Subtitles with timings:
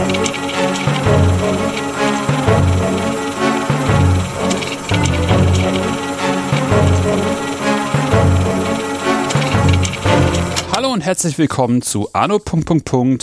[0.00, 0.59] Thank you.
[11.10, 12.40] Herzlich willkommen zu Anno.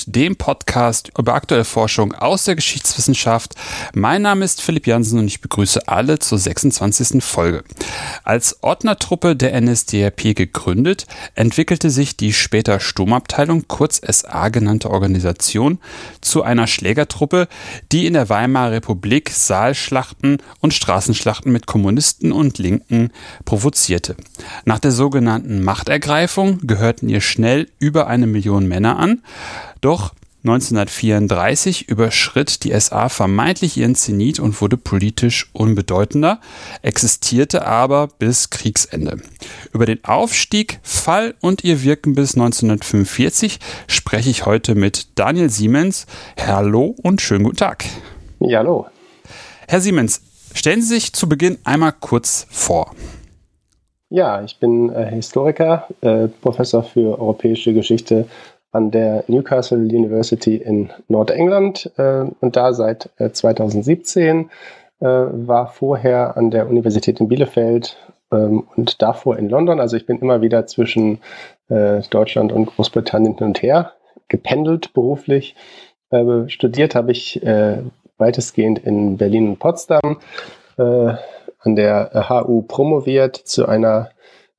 [0.07, 3.53] dem Podcast über aktuelle Forschung aus der Geschichtswissenschaft.
[3.93, 7.23] Mein Name ist Philipp Jansen und ich begrüße alle zur 26.
[7.23, 7.63] Folge.
[8.25, 15.79] Als Ordnertruppe der NSDAP gegründet, entwickelte sich die später Sturmabteilung, kurz SA genannte Organisation,
[16.19, 17.47] zu einer Schlägertruppe,
[17.93, 23.13] die in der Weimarer Republik Saalschlachten und Straßenschlachten mit Kommunisten und Linken
[23.45, 24.17] provozierte.
[24.65, 29.23] Nach der sogenannten Machtergreifung gehörten ihr schnell über eine Million Männer an.
[29.81, 30.13] Doch
[30.43, 36.39] 1934 überschritt die SA vermeintlich ihren Zenit und wurde politisch unbedeutender,
[36.81, 39.19] existierte aber bis Kriegsende.
[39.73, 46.05] Über den Aufstieg, Fall und ihr Wirken bis 1945 spreche ich heute mit Daniel Siemens.
[46.39, 47.85] Hallo und schönen guten Tag.
[48.39, 48.87] Ja, hallo.
[49.67, 50.21] Herr Siemens,
[50.53, 52.95] stellen Sie sich zu Beginn einmal kurz vor.
[54.09, 58.25] Ja, ich bin äh, Historiker, äh, Professor für europäische Geschichte
[58.71, 64.49] an der Newcastle University in Nordengland äh, und da seit 2017,
[65.01, 65.07] äh, äh,
[65.47, 67.97] war vorher an der Universität in Bielefeld
[68.31, 69.79] ähm, und davor in London.
[69.79, 71.19] Also ich bin immer wieder zwischen
[71.69, 73.93] äh, Deutschland und Großbritannien hin und her
[74.29, 75.55] gependelt beruflich.
[76.47, 77.41] studiert habe ich
[78.17, 80.17] weitestgehend in Berlin und Potsdam
[81.67, 84.09] an der HU promoviert zu einer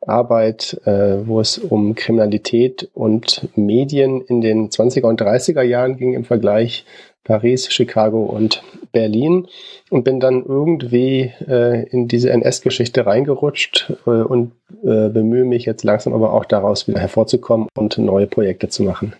[0.06, 6.12] Arbeit, äh, wo es um Kriminalität und Medien in den 20er und 30er Jahren ging
[6.14, 6.84] im Vergleich
[7.24, 9.48] Paris, Chicago und Berlin
[9.90, 15.82] und bin dann irgendwie äh, in diese NS-Geschichte reingerutscht äh, und äh, bemühe mich jetzt
[15.82, 19.14] langsam aber auch daraus wieder hervorzukommen und neue Projekte zu machen.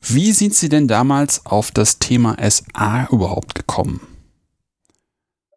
[0.00, 4.15] Wie sind Sie denn damals auf das Thema SA überhaupt gekommen?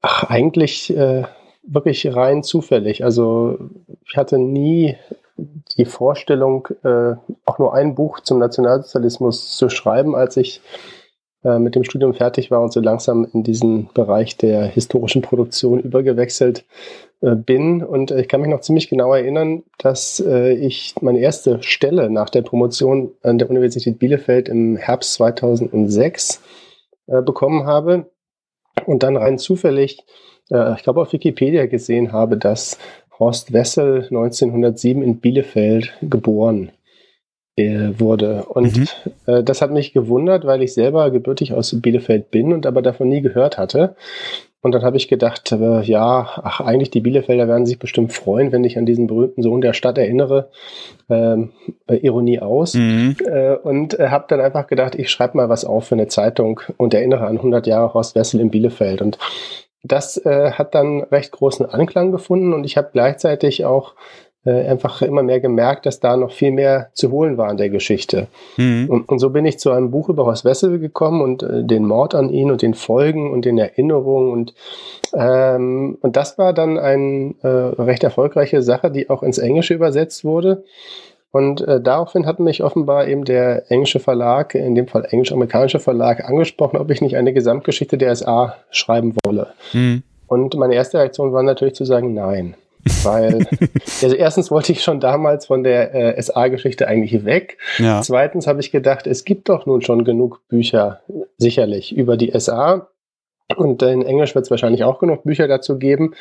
[0.01, 1.23] Ach, eigentlich äh,
[1.63, 3.03] wirklich rein zufällig.
[3.03, 3.57] Also
[4.05, 4.95] ich hatte nie
[5.77, 7.15] die Vorstellung, äh,
[7.45, 10.61] auch nur ein Buch zum Nationalsozialismus zu schreiben, als ich
[11.43, 15.79] äh, mit dem Studium fertig war und so langsam in diesen Bereich der historischen Produktion
[15.79, 16.65] übergewechselt
[17.21, 17.83] äh, bin.
[17.83, 22.29] Und ich kann mich noch ziemlich genau erinnern, dass äh, ich meine erste Stelle nach
[22.29, 26.41] der Promotion an der Universität Bielefeld im Herbst 2006
[27.07, 28.05] äh, bekommen habe
[28.85, 29.99] und dann rein zufällig,
[30.49, 32.77] äh, ich glaube auf Wikipedia gesehen habe, dass
[33.19, 36.71] Horst Wessel 1907 in Bielefeld geboren
[37.57, 38.45] äh, wurde.
[38.45, 38.87] Und mhm.
[39.25, 43.09] äh, das hat mich gewundert, weil ich selber gebürtig aus Bielefeld bin und aber davon
[43.09, 43.95] nie gehört hatte.
[44.61, 48.51] Und dann habe ich gedacht, äh, ja, ach, eigentlich die Bielefelder werden sich bestimmt freuen,
[48.51, 50.49] wenn ich an diesen berühmten Sohn der Stadt erinnere.
[51.09, 51.51] Ähm,
[51.87, 52.73] äh, Ironie aus.
[52.73, 53.15] Mhm.
[53.25, 56.59] Äh, und äh, habe dann einfach gedacht, ich schreibe mal was auf für eine Zeitung
[56.75, 59.01] und erinnere an 100 Jahre Horst Wessel in Bielefeld.
[59.01, 59.17] Und
[59.83, 63.93] das äh, hat dann recht großen Anklang gefunden und ich habe gleichzeitig auch
[64.45, 67.69] äh, einfach immer mehr gemerkt, dass da noch viel mehr zu holen war an der
[67.69, 68.27] Geschichte.
[68.57, 68.87] Mhm.
[68.89, 71.85] Und, und, so bin ich zu einem Buch über Horst Wessel gekommen und äh, den
[71.85, 74.53] Mord an ihn und den Folgen und den Erinnerungen und
[75.13, 80.23] ähm, und das war dann eine äh, recht erfolgreiche Sache, die auch ins Englische übersetzt
[80.23, 80.63] wurde.
[81.31, 86.27] Und äh, daraufhin hat mich offenbar eben der englische Verlag, in dem Fall englisch-amerikanische Verlag,
[86.27, 89.47] angesprochen, ob ich nicht eine Gesamtgeschichte der SA schreiben wolle.
[89.73, 90.03] Mhm.
[90.27, 92.55] Und meine erste Reaktion war natürlich zu sagen, nein.
[93.03, 93.45] Weil,
[94.01, 97.57] also erstens wollte ich schon damals von der äh, SA-Geschichte eigentlich weg.
[97.77, 98.01] Ja.
[98.01, 101.01] Zweitens habe ich gedacht, es gibt doch nun schon genug Bücher,
[101.37, 102.87] sicherlich, über die SA.
[103.57, 106.13] Und in Englisch wird es wahrscheinlich auch genug Bücher dazu geben.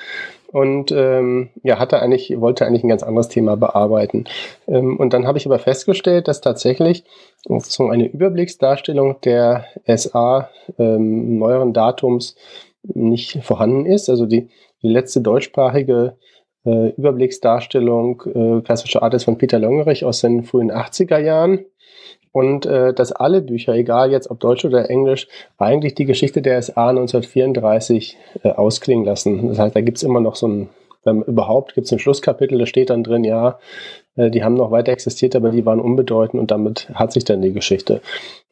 [0.50, 4.24] Und ähm, ja, hatte eigentlich, wollte eigentlich ein ganz anderes Thema bearbeiten.
[4.66, 7.04] Ähm, und dann habe ich aber festgestellt, dass tatsächlich
[7.46, 10.48] so eine Überblicksdarstellung der SA
[10.78, 12.34] ähm, neueren Datums
[12.82, 14.08] nicht vorhanden ist.
[14.08, 14.48] Also die,
[14.82, 16.16] die letzte deutschsprachige
[16.68, 21.64] äh, Überblicksdarstellung äh, klassischer Art ist von Peter Longerich aus den frühen 80er Jahren.
[22.30, 26.60] Und äh, dass alle Bücher, egal jetzt ob Deutsch oder Englisch, eigentlich die Geschichte der
[26.60, 29.48] SA 1934 äh, ausklingen lassen.
[29.48, 30.68] Das heißt, da gibt es immer noch so ein,
[31.04, 33.58] wenn überhaupt, gibt es ein Schlusskapitel, da steht dann drin, ja,
[34.18, 37.52] die haben noch weiter existiert, aber die waren unbedeutend und damit hat sich dann die
[37.52, 38.00] Geschichte.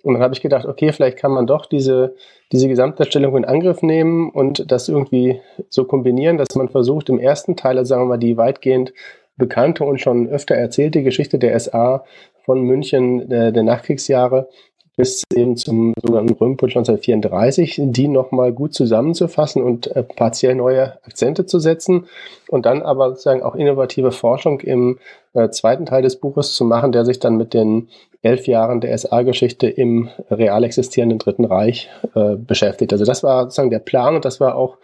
[0.02, 2.14] Und dann habe ich gedacht, okay, vielleicht kann man doch diese,
[2.52, 7.56] diese Gesamtdarstellung in Angriff nehmen und das irgendwie so kombinieren, dass man versucht, im ersten
[7.56, 8.92] Teil, also sagen wir mal, die weitgehend
[9.36, 12.04] bekannte und schon öfter erzählte Geschichte der SA
[12.44, 14.48] von München der, der Nachkriegsjahre
[14.96, 21.44] bis eben zum sogenannten Röhmputsch 1934, die nochmal gut zusammenzufassen und äh, partiell neue Akzente
[21.44, 22.06] zu setzen
[22.48, 24.98] und dann aber sozusagen auch innovative Forschung im
[25.34, 27.88] äh, zweiten Teil des Buches zu machen, der sich dann mit den
[28.22, 32.92] elf Jahren der SA-Geschichte im real existierenden Dritten Reich äh, beschäftigt.
[32.92, 34.78] Also das war sozusagen der Plan und das war auch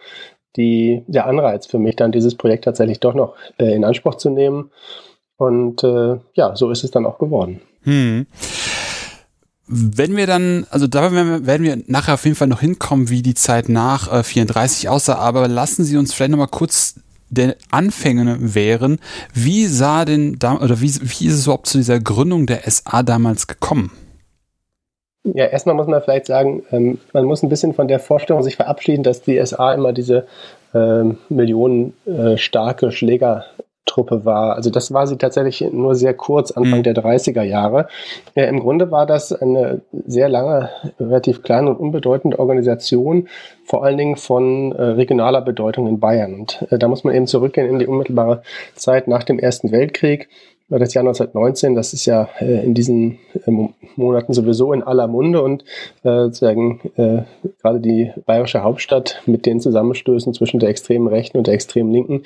[0.55, 4.69] die, der Anreiz für mich, dann dieses Projekt tatsächlich doch noch in Anspruch zu nehmen.
[5.37, 7.59] Und ja, so ist es dann auch geworden.
[7.81, 8.27] Hm.
[9.67, 13.33] Wenn wir dann, also da werden wir, nachher auf jeden Fall noch hinkommen, wie die
[13.33, 16.95] Zeit nach äh, 34 aussah, aber lassen Sie uns vielleicht nochmal kurz
[17.29, 18.99] der Anfänge wären.
[19.33, 23.03] Wie sah denn da, oder wie, wie ist es überhaupt zu dieser Gründung der SA
[23.03, 23.91] damals gekommen?
[25.23, 28.57] Ja, erstmal muss man vielleicht sagen, ähm, man muss ein bisschen von der Vorstellung sich
[28.57, 30.27] verabschieden, dass die SA immer diese
[30.73, 33.45] ähm, millionenstarke äh, Schläger
[33.93, 34.55] Truppe war.
[34.55, 36.83] Also das war sie tatsächlich nur sehr kurz, Anfang mhm.
[36.83, 37.87] der 30er Jahre.
[38.33, 40.69] Ja, Im Grunde war das eine sehr lange,
[40.99, 43.27] relativ kleine und unbedeutende Organisation,
[43.65, 46.33] vor allen Dingen von äh, regionaler Bedeutung in Bayern.
[46.33, 48.41] Und äh, da muss man eben zurückgehen in die unmittelbare
[48.73, 50.27] Zeit nach dem Ersten Weltkrieg
[50.79, 53.51] das Jahr 1919, das ist ja äh, in diesen äh,
[53.95, 55.63] Monaten sowieso in aller Munde und
[56.03, 57.23] äh, sozusagen äh,
[57.61, 62.23] gerade die bayerische Hauptstadt mit den Zusammenstößen zwischen der extremen Rechten und der extremen Linken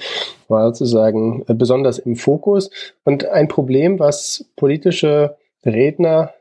[0.47, 2.69] war sozusagen äh, besonders im Fokus.
[3.03, 5.35] Und ein Problem, was politische
[5.65, 6.31] Redner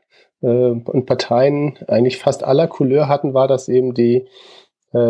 [0.41, 4.25] äh, und Parteien eigentlich fast aller Couleur hatten, war, dass eben die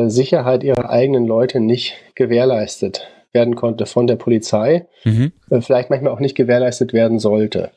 [0.08, 5.32] Sicherheit ihrer eigenen Leute nicht gewährleistet werden konnte von der Polizei, mhm.
[5.52, 7.70] äh, vielleicht manchmal auch nicht gewährleistet werden sollte.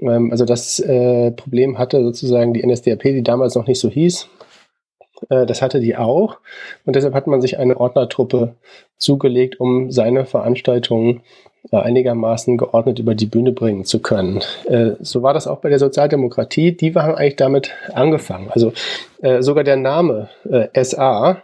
[0.00, 4.28] Ähm, also das äh, Problem hatte sozusagen die NSDAP, die damals noch nicht so hieß.
[5.28, 6.38] Äh, das hatte die auch.
[6.86, 8.54] Und deshalb hat man sich eine Ordnertruppe
[8.96, 11.20] zugelegt, um seine Veranstaltungen
[11.70, 14.40] einigermaßen geordnet über die Bühne bringen zu können.
[14.64, 16.72] Äh, so war das auch bei der Sozialdemokratie.
[16.72, 18.48] Die haben eigentlich damit angefangen.
[18.50, 18.72] Also
[19.20, 20.28] äh, sogar der Name
[20.74, 21.42] SA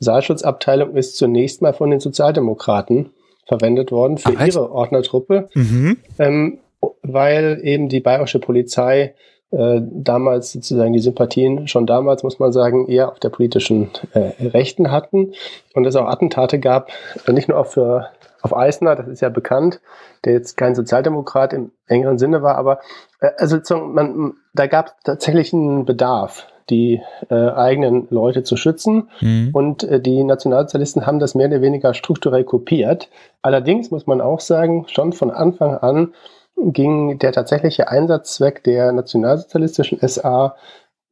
[0.00, 3.10] Saalschutzabteilung ist zunächst mal von den Sozialdemokraten
[3.46, 5.98] verwendet worden für Ach, ihre Ordnertruppe, mhm.
[6.18, 6.58] ähm,
[7.02, 9.14] weil eben die bayerische Polizei
[9.52, 14.32] äh, damals sozusagen die Sympathien schon damals, muss man sagen, eher auf der politischen äh,
[14.48, 15.32] Rechten hatten
[15.74, 16.90] und es auch Attentate gab,
[17.26, 18.08] äh, nicht nur auch für
[18.42, 19.80] auf Eisner, das ist ja bekannt,
[20.24, 22.80] der jetzt kein Sozialdemokrat im engeren Sinne war, aber
[23.20, 27.00] äh, also man, da gab es tatsächlich einen Bedarf die
[27.30, 29.08] äh, eigenen Leute zu schützen.
[29.20, 29.50] Mhm.
[29.52, 33.08] Und äh, die Nationalsozialisten haben das mehr oder weniger strukturell kopiert.
[33.42, 36.14] Allerdings muss man auch sagen, schon von Anfang an
[36.56, 40.56] ging der tatsächliche Einsatzzweck der nationalsozialistischen SA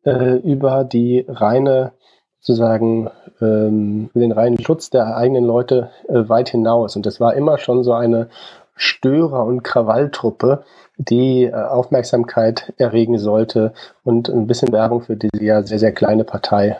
[0.04, 1.92] äh, über die reine
[2.40, 3.10] sozusagen
[3.40, 6.96] ähm, den reinen Schutz der eigenen Leute äh, weit hinaus.
[6.96, 8.28] Und das war immer schon so eine
[8.76, 10.64] Störer- und Krawalltruppe,
[10.96, 13.72] die äh, Aufmerksamkeit erregen sollte
[14.02, 16.78] und ein bisschen Werbung für diese ja sehr, sehr kleine Partei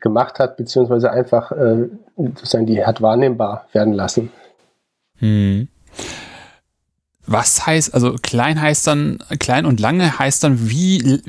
[0.00, 4.30] gemacht hat, beziehungsweise einfach äh, sozusagen die hat wahrnehmbar werden lassen.
[5.18, 5.68] Hm.
[7.30, 11.20] Was heißt, also klein heißt dann, klein und lange heißt dann, wie,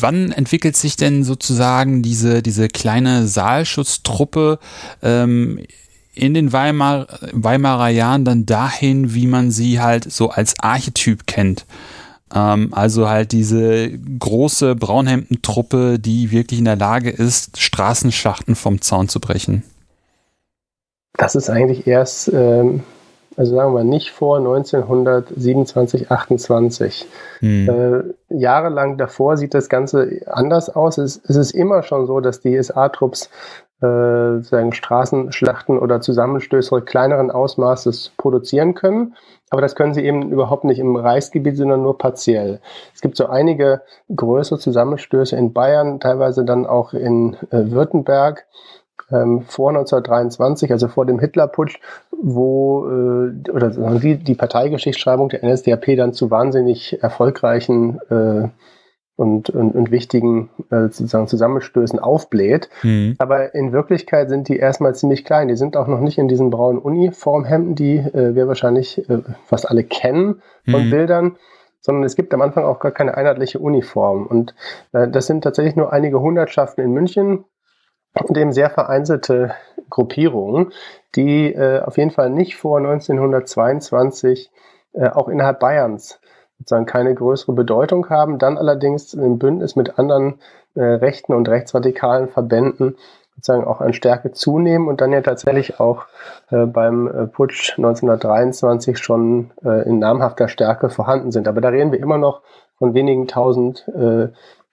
[0.00, 4.58] wann entwickelt sich denn sozusagen diese, diese kleine Saalschutztruppe
[5.02, 5.60] ähm,
[6.14, 11.66] in den Weimar, Weimarer Jahren dann dahin, wie man sie halt so als Archetyp kennt.
[12.34, 19.08] Ähm, also halt diese große Braunhemdentruppe, die wirklich in der Lage ist, Straßenschlachten vom Zaun
[19.08, 19.62] zu brechen.
[21.14, 22.82] Das ist eigentlich erst, ähm,
[23.36, 27.06] also sagen wir nicht vor 1927, 28.
[27.40, 27.68] Hm.
[27.68, 28.02] Äh,
[28.34, 30.98] jahrelang davor sieht das Ganze anders aus.
[30.98, 33.30] Es, es ist immer schon so, dass die SA-Trupps
[33.82, 39.14] äh, sagen Straßenschlachten oder Zusammenstöße kleineren Ausmaßes produzieren können.
[39.50, 42.60] Aber das können sie eben überhaupt nicht im Reichsgebiet, sondern nur partiell.
[42.94, 43.82] Es gibt so einige
[44.14, 48.46] größere Zusammenstöße in Bayern, teilweise dann auch in äh, Württemberg
[49.10, 55.96] ähm, vor 1923, also vor dem Hitlerputsch, wo äh, oder die, die Parteigeschichtsschreibung der NSDAP
[55.96, 58.48] dann zu wahnsinnig erfolgreichen äh,
[59.16, 62.70] und, und, und wichtigen äh, sozusagen Zusammenstößen aufbläht.
[62.82, 63.14] Mhm.
[63.18, 65.48] Aber in Wirklichkeit sind die erstmal ziemlich klein.
[65.48, 69.68] Die sind auch noch nicht in diesen braunen Uniformhemden, die äh, wir wahrscheinlich äh, fast
[69.68, 70.90] alle kennen von mhm.
[70.90, 71.36] Bildern,
[71.80, 74.26] sondern es gibt am Anfang auch gar keine einheitliche Uniform.
[74.26, 74.54] Und
[74.92, 77.44] äh, das sind tatsächlich nur einige Hundertschaften in München
[78.14, 79.54] und eben sehr vereinzelte
[79.90, 80.72] Gruppierungen,
[81.16, 84.50] die äh, auf jeden Fall nicht vor 1922
[84.94, 86.20] äh, auch innerhalb Bayerns
[86.62, 90.34] sozusagen keine größere Bedeutung haben, dann allerdings im Bündnis mit anderen
[90.74, 92.96] äh, rechten und rechtsradikalen Verbänden
[93.34, 96.06] sozusagen auch an Stärke zunehmen und dann ja tatsächlich auch
[96.50, 101.48] äh, beim äh, Putsch 1923 schon äh, in namhafter Stärke vorhanden sind.
[101.48, 102.42] Aber da reden wir immer noch
[102.78, 104.28] von wenigen tausend äh,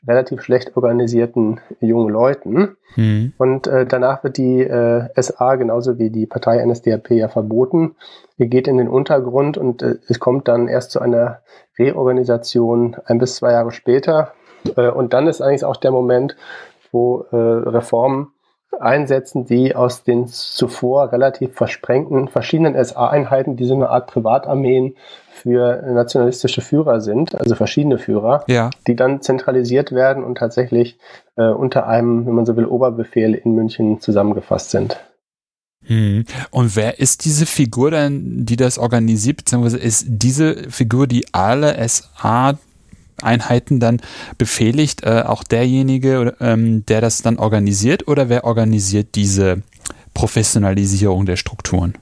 [0.07, 2.77] relativ schlecht organisierten jungen Leuten.
[2.95, 3.33] Mhm.
[3.37, 7.95] Und äh, danach wird die äh, SA genauso wie die Partei NSDAP ja verboten.
[8.37, 11.41] Die geht in den Untergrund und äh, es kommt dann erst zu einer
[11.77, 14.33] Reorganisation ein bis zwei Jahre später.
[14.75, 16.35] Äh, und dann ist eigentlich auch der Moment,
[16.91, 18.31] wo äh, Reformen
[18.79, 24.95] einsetzen, die aus den zuvor relativ versprengten verschiedenen SA-Einheiten, die so eine Art Privatarmeen
[25.31, 28.69] für nationalistische Führer sind, also verschiedene Führer, ja.
[28.87, 30.97] die dann zentralisiert werden und tatsächlich
[31.35, 34.99] äh, unter einem, wenn man so will, Oberbefehl in München zusammengefasst sind.
[35.85, 36.25] Hm.
[36.51, 41.77] Und wer ist diese Figur denn, die das organisiert, beziehungsweise ist diese Figur, die alle
[41.87, 42.57] SA
[43.23, 44.01] Einheiten dann
[44.37, 49.61] befehligt, äh, auch derjenige, ähm, der das dann organisiert, oder wer organisiert diese
[50.13, 51.93] Professionalisierung der Strukturen?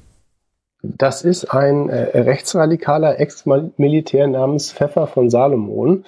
[0.84, 6.06] Das ist ein äh, rechtsradikaler Ex-Militär namens Pfeffer von Salomon,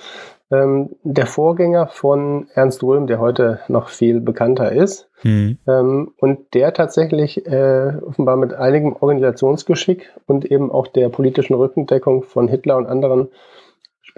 [0.51, 5.09] ähm, der Vorgänger von Ernst Röhm, der heute noch viel bekannter ist.
[5.23, 5.57] Mhm.
[5.67, 12.23] Ähm, und der tatsächlich äh, offenbar mit einigem Organisationsgeschick und eben auch der politischen Rückendeckung
[12.23, 13.29] von Hitler und anderen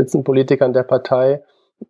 [0.01, 1.41] Spitzenpolitikern der Partei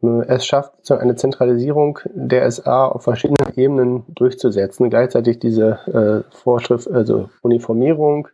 [0.03, 6.35] äh, es schafft, so eine Zentralisierung der SA auf verschiedenen Ebenen durchzusetzen, gleichzeitig diese äh,
[6.35, 8.27] Vorschrift, also Uniformierung,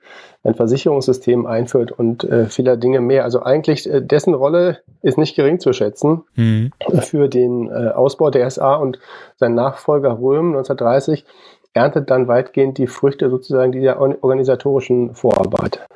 [0.43, 3.24] ein Versicherungssystem einführt und äh, vieler Dinge mehr.
[3.24, 6.72] Also eigentlich äh, dessen Rolle ist nicht gering zu schätzen mhm.
[7.01, 9.00] für den äh, Ausbau der SA und
[9.36, 11.25] sein Nachfolger Röhm 1930
[11.74, 15.88] erntet dann weitgehend die Früchte sozusagen dieser organisatorischen Vorarbeit.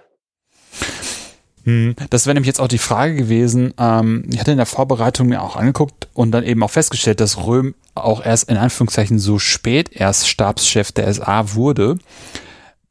[1.64, 3.74] Hm, das wäre nämlich jetzt auch die Frage gewesen.
[3.78, 7.46] Ähm, ich hatte in der Vorbereitung mir auch angeguckt und dann eben auch festgestellt, dass
[7.46, 11.98] Röhm auch erst in Anführungszeichen so spät erst Stabschef der SA wurde.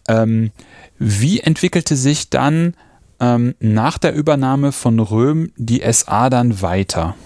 [0.09, 0.53] Ähm,
[0.99, 2.75] wie entwickelte sich dann
[3.21, 7.17] ähm, nach der Übernahme von Röhm die SA dann weiter?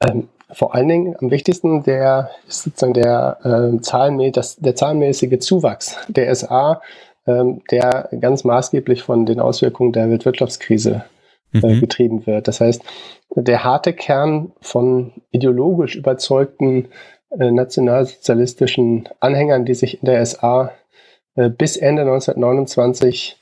[0.00, 5.96] Ähm, vor allen Dingen am wichtigsten der sozusagen der, äh, zahlenmä das, der zahlenmäßige Zuwachs
[6.08, 6.82] der SA
[7.24, 11.04] der ganz maßgeblich von den Auswirkungen der Weltwirtschaftskrise
[11.54, 11.80] äh, mhm.
[11.80, 12.48] getrieben wird.
[12.48, 12.82] Das heißt,
[13.34, 16.88] der harte Kern von ideologisch überzeugten
[17.38, 20.72] äh, nationalsozialistischen Anhängern, die sich in der SA
[21.34, 23.38] äh, bis Ende 1929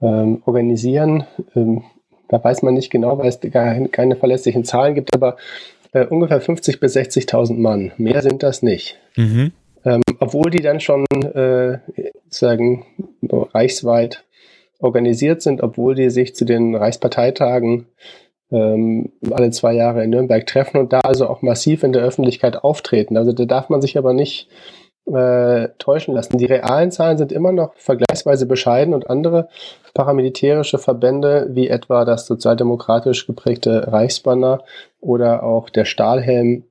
[0.00, 1.24] ähm, organisieren,
[1.54, 1.84] ähm,
[2.28, 5.36] da weiß man nicht genau, weil es gar keine verlässlichen Zahlen gibt, aber
[5.92, 7.92] äh, ungefähr 50.000 bis 60.000 Mann.
[7.98, 8.98] Mehr sind das nicht.
[9.16, 9.52] Mhm.
[9.84, 11.78] Ähm, obwohl die dann schon äh,
[12.28, 12.86] sagen
[13.30, 14.24] reichsweit
[14.78, 17.86] organisiert sind, obwohl die sich zu den Reichsparteitagen
[18.50, 22.62] ähm, alle zwei Jahre in Nürnberg treffen und da also auch massiv in der Öffentlichkeit
[22.62, 23.16] auftreten.
[23.16, 24.48] Also da darf man sich aber nicht
[25.06, 26.38] äh, täuschen lassen.
[26.38, 29.48] Die realen Zahlen sind immer noch vergleichsweise bescheiden und andere
[29.94, 34.62] paramilitärische Verbände, wie etwa das sozialdemokratisch geprägte Reichsbanner
[35.00, 36.64] oder auch der Stahlhelm,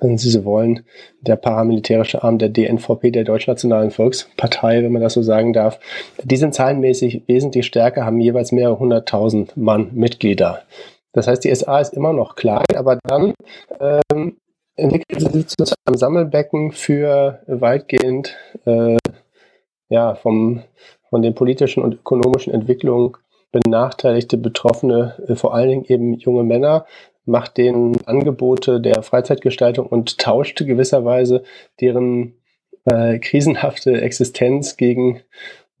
[0.00, 0.84] wenn Sie so wollen,
[1.20, 5.80] der paramilitärische Arm der DNVP, der Deutschnationalen Volkspartei, wenn man das so sagen darf,
[6.22, 10.62] die sind zahlenmäßig wesentlich stärker, haben jeweils mehrere hunderttausend Mann Mitglieder.
[11.12, 13.34] Das heißt, die SA ist immer noch klein, aber dann
[13.80, 14.36] ähm,
[14.76, 18.98] entwickelt sie sich zu einem Sammelbecken für weitgehend äh,
[19.88, 20.62] ja, vom,
[21.08, 23.16] von den politischen und ökonomischen Entwicklungen
[23.52, 26.86] benachteiligte Betroffene, äh, vor allen Dingen eben junge Männer,
[27.26, 31.42] macht denen Angebote der Freizeitgestaltung und tauscht gewisserweise
[31.80, 32.34] deren
[32.84, 35.22] äh, krisenhafte Existenz gegen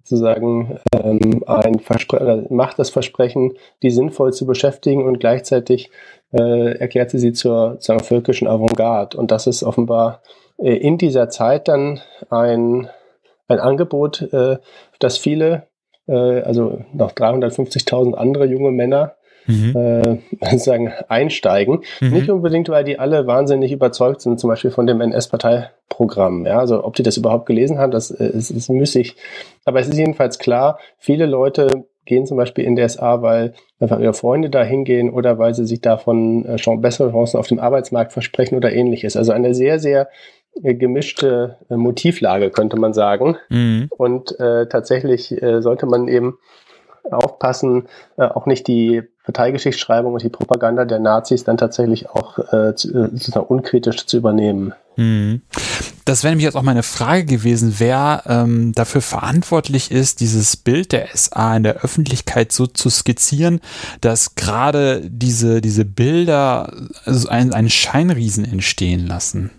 [0.04, 5.90] sozusagen ähm, ein Verspre macht das Versprechen, die sinnvoll zu beschäftigen und gleichzeitig
[6.32, 9.16] äh, erklärt sie sie zur sagen, völkischen Avantgarde.
[9.16, 10.20] Und das ist offenbar
[10.58, 12.88] äh, in dieser Zeit dann ein,
[13.48, 14.58] ein Angebot, äh,
[14.98, 15.68] das viele,
[16.06, 19.14] äh, also noch 350.000 andere junge Männer
[19.46, 20.20] mhm.
[20.42, 21.80] äh, sagen, einsteigen.
[22.00, 22.10] Mhm.
[22.10, 26.46] Nicht unbedingt, weil die alle wahnsinnig überzeugt sind, zum Beispiel von dem NS-Parteiprogramm.
[26.46, 29.16] Ja, also ob die das überhaupt gelesen haben, das äh, ist, ist müßig.
[29.64, 33.98] Aber es ist jedenfalls klar, viele Leute gehen zum Beispiel in der SA, weil einfach
[33.98, 38.12] ihre Freunde da hingehen oder weil sie sich davon äh, bessere Chancen auf dem Arbeitsmarkt
[38.12, 39.16] versprechen oder ähnliches.
[39.16, 40.08] Also eine sehr, sehr
[40.62, 43.36] äh, gemischte Motivlage, könnte man sagen.
[43.48, 43.88] Mhm.
[43.90, 46.38] Und äh, tatsächlich äh, sollte man eben
[47.10, 52.74] aufpassen, äh, auch nicht die Parteigeschichtsschreibung und die Propaganda der Nazis dann tatsächlich auch äh,
[52.74, 54.74] zu, äh, unkritisch zu übernehmen.
[54.96, 55.42] Mhm.
[56.04, 60.92] Das wäre nämlich jetzt auch meine Frage gewesen, wer ähm, dafür verantwortlich ist, dieses Bild
[60.92, 63.60] der SA in der Öffentlichkeit so zu skizzieren,
[64.02, 66.72] dass gerade diese, diese Bilder
[67.06, 69.50] also einen, einen Scheinriesen entstehen lassen.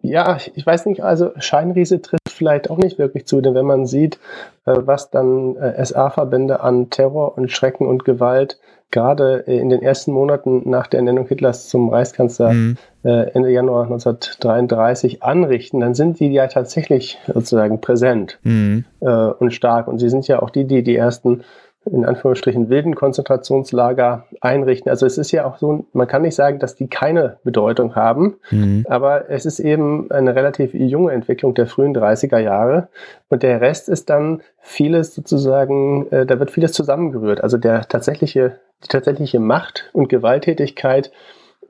[0.00, 3.86] Ja, ich weiß nicht, also Scheinriese trifft vielleicht auch nicht wirklich zu, denn wenn man
[3.86, 4.20] sieht,
[4.64, 8.58] äh, was dann äh, SA-Verbände an Terror und Schrecken und Gewalt
[8.90, 12.76] gerade in den ersten Monaten nach der Ernennung Hitlers zum Reichskanzler mhm.
[13.04, 18.86] äh, Ende Januar 1933 anrichten, dann sind die ja tatsächlich sozusagen präsent mhm.
[19.00, 19.88] äh, und stark.
[19.88, 21.42] Und sie sind ja auch die, die die ersten
[21.90, 24.90] in Anführungsstrichen wilden Konzentrationslager einrichten.
[24.90, 28.36] Also es ist ja auch so, man kann nicht sagen, dass die keine Bedeutung haben,
[28.50, 28.86] mhm.
[28.88, 32.88] aber es ist eben eine relativ junge Entwicklung der frühen 30er Jahre
[33.28, 37.42] und der Rest ist dann vieles sozusagen, äh, da wird vieles zusammengerührt.
[37.42, 41.10] Also der tatsächliche, die tatsächliche Macht und Gewalttätigkeit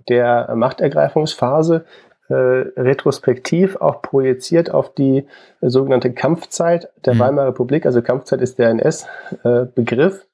[0.09, 1.85] der Machtergreifungsphase
[2.29, 5.27] äh, retrospektiv auch projiziert auf die
[5.61, 7.19] äh, sogenannte Kampfzeit der mhm.
[7.21, 7.87] Weimarer Republik.
[7.87, 10.27] Also Kampfzeit ist der NS-Begriff.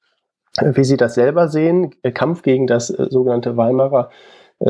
[0.57, 4.09] Äh, wie Sie das selber sehen, äh, Kampf gegen das äh, sogenannte Weimarer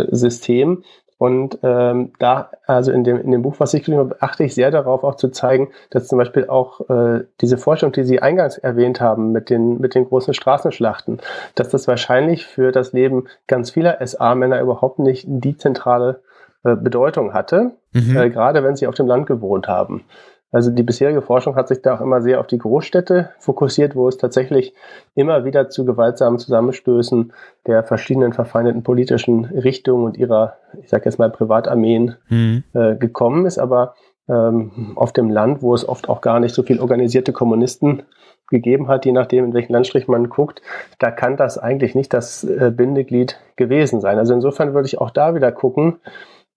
[0.10, 0.84] System.
[1.18, 4.54] Und ähm, da, also in dem, in dem Buch, was ich geschrieben habe, achte ich
[4.54, 8.58] sehr darauf, auch zu zeigen, dass zum Beispiel auch äh, diese Forschung, die Sie eingangs
[8.58, 11.22] erwähnt haben, mit den, mit den großen Straßenschlachten,
[11.54, 16.22] dass das wahrscheinlich für das Leben ganz vieler SA-Männer überhaupt nicht die zentrale
[16.66, 18.18] äh, Bedeutung hatte, mhm.
[18.18, 20.04] äh, gerade wenn sie auf dem Land gewohnt haben.
[20.52, 24.08] Also die bisherige Forschung hat sich da auch immer sehr auf die Großstädte fokussiert, wo
[24.08, 24.74] es tatsächlich
[25.14, 27.34] immer wieder zu gewaltsamen Zusammenstößen
[27.68, 32.64] der verschiedenen verfeindeten politischen Richtungen und ihrer, ich sage jetzt mal, Privatarmeen mhm.
[32.74, 33.60] äh, gekommen ist.
[33.60, 33.96] Aber
[34.30, 38.04] ähm, auf dem Land, wo es oft auch gar nicht so viel organisierte Kommunisten
[38.50, 40.62] gegeben hat, je nachdem, in welchen Landstrich man guckt,
[41.00, 44.18] da kann das eigentlich nicht das äh, Bindeglied gewesen sein.
[44.20, 45.98] Also insofern würde ich auch da wieder gucken,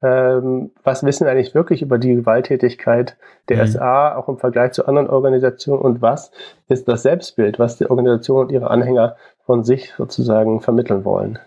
[0.02, 3.16] ähm, was wissen wir eigentlich wirklich über die Gewalttätigkeit
[3.48, 3.70] der mhm.
[3.70, 6.30] SA, auch im Vergleich zu anderen Organisationen und was
[6.68, 11.38] ist das Selbstbild, was die Organisation und ihre Anhänger von sich sozusagen vermitteln wollen.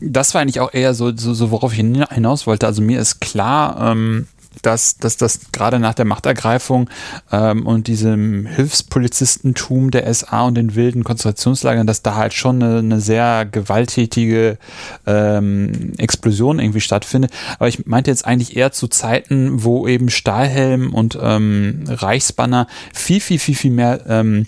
[0.00, 2.66] Das war eigentlich auch eher so, so, so worauf ich hinaus wollte.
[2.66, 4.26] Also mir ist klar, ähm,
[4.62, 6.90] dass, dass das gerade nach der Machtergreifung
[7.32, 12.78] ähm, und diesem Hilfspolizistentum der SA und den wilden Konzentrationslagern, dass da halt schon eine,
[12.78, 14.58] eine sehr gewalttätige
[15.06, 17.32] ähm, Explosion irgendwie stattfindet.
[17.58, 23.20] Aber ich meinte jetzt eigentlich eher zu Zeiten, wo eben Stahlhelm und ähm, Reichsbanner viel,
[23.20, 24.46] viel, viel, viel mehr ähm,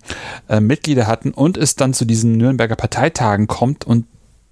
[0.48, 4.06] äh, Mitglieder hatten und es dann zu diesen Nürnberger Parteitagen kommt und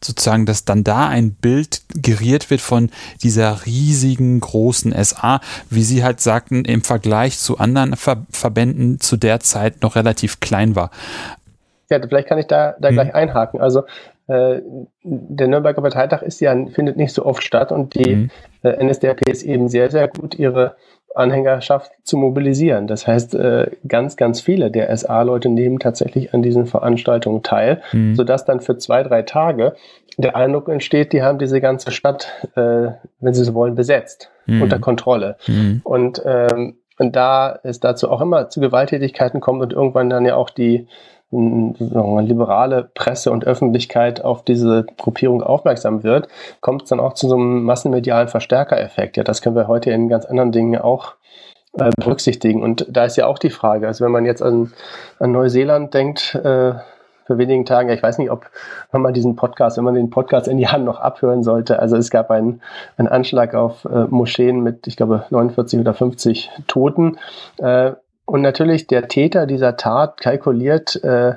[0.04, 2.90] sozusagen, dass dann da ein Bild geriert wird von
[3.22, 9.16] dieser riesigen großen SA, wie Sie halt sagten, im Vergleich zu anderen Ver Verbänden zu
[9.16, 10.90] der Zeit noch relativ klein war.
[11.90, 12.94] Ja, vielleicht kann ich da, da hm.
[12.94, 13.60] gleich einhaken.
[13.60, 13.84] Also
[14.26, 14.60] äh,
[15.02, 18.30] der Nürnberger Parteitag ist ja, findet nicht so oft statt und die hm.
[18.62, 20.76] äh, NSDAP ist eben sehr, sehr gut, ihre
[21.14, 22.86] Anhängerschaft zu mobilisieren.
[22.86, 28.14] Das heißt, äh, ganz, ganz viele der SA-Leute nehmen tatsächlich an diesen Veranstaltungen teil, mhm.
[28.14, 29.74] sodass dann für zwei, drei Tage
[30.16, 32.88] der Eindruck entsteht, die haben diese ganze Stadt, äh,
[33.20, 34.62] wenn sie so wollen, besetzt, mhm.
[34.62, 35.36] unter Kontrolle.
[35.46, 35.80] Mhm.
[35.84, 40.36] Und, ähm, und da es dazu auch immer zu Gewalttätigkeiten kommt und irgendwann dann ja
[40.36, 40.86] auch die
[41.34, 46.28] liberale Presse und Öffentlichkeit auf diese Gruppierung aufmerksam wird,
[46.60, 49.16] kommt es dann auch zu so einem massenmedialen Verstärkereffekt.
[49.16, 51.14] Ja, das können wir heute in ganz anderen Dingen auch
[51.78, 52.62] äh, berücksichtigen.
[52.62, 54.72] Und da ist ja auch die Frage, also wenn man jetzt an,
[55.18, 56.74] an Neuseeland denkt, äh,
[57.26, 58.50] für wenigen Tagen, ich weiß nicht, ob
[58.92, 61.78] man diesen Podcast, wenn man den Podcast in die Hand noch abhören sollte.
[61.78, 62.60] Also es gab einen,
[62.96, 67.18] einen Anschlag auf äh, Moscheen mit, ich glaube, 49 oder 50 Toten.
[67.58, 67.92] Äh,
[68.26, 71.34] und natürlich der Täter dieser Tat kalkuliert äh,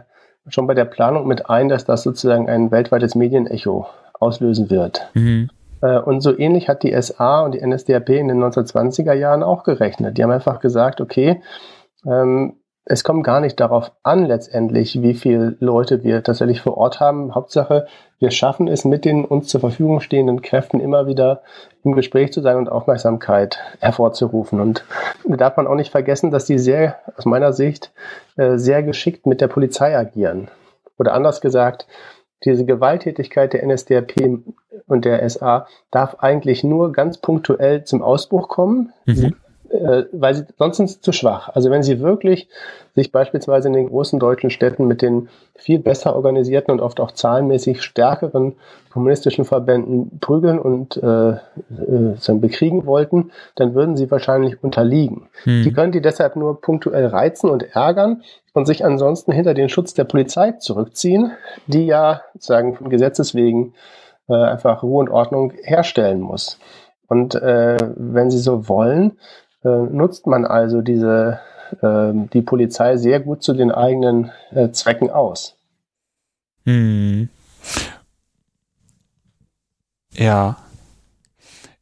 [0.48, 5.10] schon bei der Planung mit ein, dass das sozusagen ein weltweites Medienecho auslösen wird.
[5.14, 5.50] Mhm.
[5.82, 9.64] Äh, und so ähnlich hat die SA und die NSDAP in den 1920er Jahren auch
[9.64, 10.18] gerechnet.
[10.18, 11.42] Die haben einfach gesagt, okay,
[12.06, 17.02] ähm, es kommt gar nicht darauf an, letztendlich, wie viele Leute wir tatsächlich vor Ort
[17.02, 17.36] haben.
[17.36, 17.86] Hauptsache,
[18.20, 21.42] wir schaffen es mit den uns zur Verfügung stehenden Kräften immer wieder
[21.84, 24.60] im Gespräch zu sein und Aufmerksamkeit hervorzurufen.
[24.60, 24.86] Und
[25.24, 27.92] da darf man auch nicht vergessen, dass die sehr, aus meiner Sicht,
[28.36, 30.50] äh, sehr geschickt mit der Polizei agieren.
[30.98, 31.88] Oder anders gesagt,
[32.44, 34.14] diese Gewalttätigkeit der NSDAP
[34.88, 38.94] und der SA darf eigentlich nur ganz punktuell zum Ausbruch kommen.
[39.06, 39.36] Mhm
[39.70, 41.50] äh, weil sie sonst sind sie zu schwach.
[41.50, 42.48] Also wenn sie wirklich
[42.96, 47.12] sich beispielsweise in den großen deutschen Städten mit den viel besser organisierten und oft auch
[47.12, 48.56] zahlenmäßig stärkeren
[48.92, 55.30] kommunistischen Verbänden prügeln und äh, äh, bekriegen wollten, dann würden sie wahrscheinlich unterliegen.
[55.44, 55.64] Hm.
[55.64, 59.94] Die können die deshalb nur punktuell reizen und ärgern und sich ansonsten hinter den Schutz
[59.94, 61.32] der Polizei zurückziehen,
[61.68, 63.74] die ja sagen von Gesetzes wegen
[64.30, 66.58] äh, einfach Ruhe und Ordnung herstellen muss.
[67.08, 69.18] Und äh, wenn Sie so wollen,
[69.64, 71.40] äh, nutzt man also diese,
[71.82, 75.56] äh, die Polizei sehr gut zu den eigenen äh, Zwecken aus.
[76.66, 77.30] Hm.
[80.14, 80.58] Ja.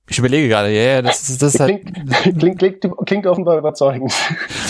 [0.08, 1.82] Ich überlege gerade, ja, yeah, das, ist, das ist halt.
[2.38, 4.14] Klingt, klingt, klingt, offenbar überzeugend.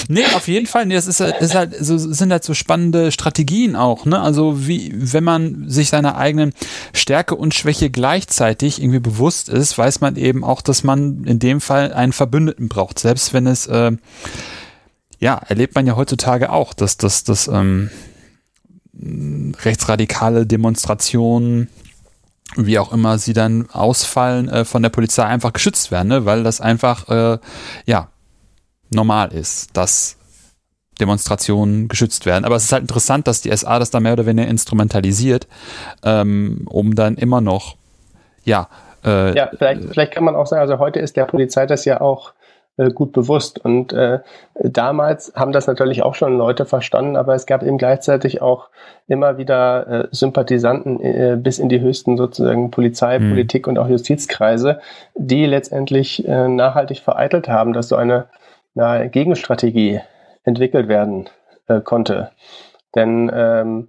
[0.07, 0.85] Nee, auf jeden Fall.
[0.85, 4.21] Nee, das ist, ist halt, so, sind halt so spannende Strategien auch, ne?
[4.21, 6.53] Also wie, wenn man sich seiner eigenen
[6.93, 11.59] Stärke und Schwäche gleichzeitig irgendwie bewusst ist, weiß man eben auch, dass man in dem
[11.59, 12.99] Fall einen Verbündeten braucht.
[12.99, 13.91] Selbst wenn es, äh,
[15.19, 17.89] ja, erlebt man ja heutzutage auch, dass, dass, dass ähm,
[19.63, 21.67] rechtsradikale Demonstrationen
[22.55, 26.25] wie auch immer sie dann ausfallen, äh, von der Polizei einfach geschützt werden, ne?
[26.25, 27.39] weil das einfach, äh,
[27.85, 28.09] ja,
[28.89, 30.17] normal ist, dass
[30.99, 32.45] Demonstrationen geschützt werden.
[32.45, 35.47] Aber es ist halt interessant, dass die SA das da mehr oder weniger instrumentalisiert,
[36.03, 37.75] ähm, um dann immer noch,
[38.43, 38.69] ja.
[39.03, 41.99] Äh, ja, vielleicht, vielleicht kann man auch sagen, also heute ist der Polizei das ja
[41.99, 42.33] auch
[42.93, 43.63] gut bewusst.
[43.63, 44.19] Und äh,
[44.55, 48.69] damals haben das natürlich auch schon Leute verstanden, aber es gab eben gleichzeitig auch
[49.07, 53.29] immer wieder äh, Sympathisanten äh, bis in die höchsten sozusagen Polizei, mhm.
[53.29, 54.79] Politik und auch Justizkreise,
[55.15, 58.25] die letztendlich äh, nachhaltig vereitelt haben, dass so eine,
[58.75, 60.01] eine Gegenstrategie
[60.43, 61.29] entwickelt werden
[61.67, 62.31] äh, konnte.
[62.93, 63.87] Denn ähm,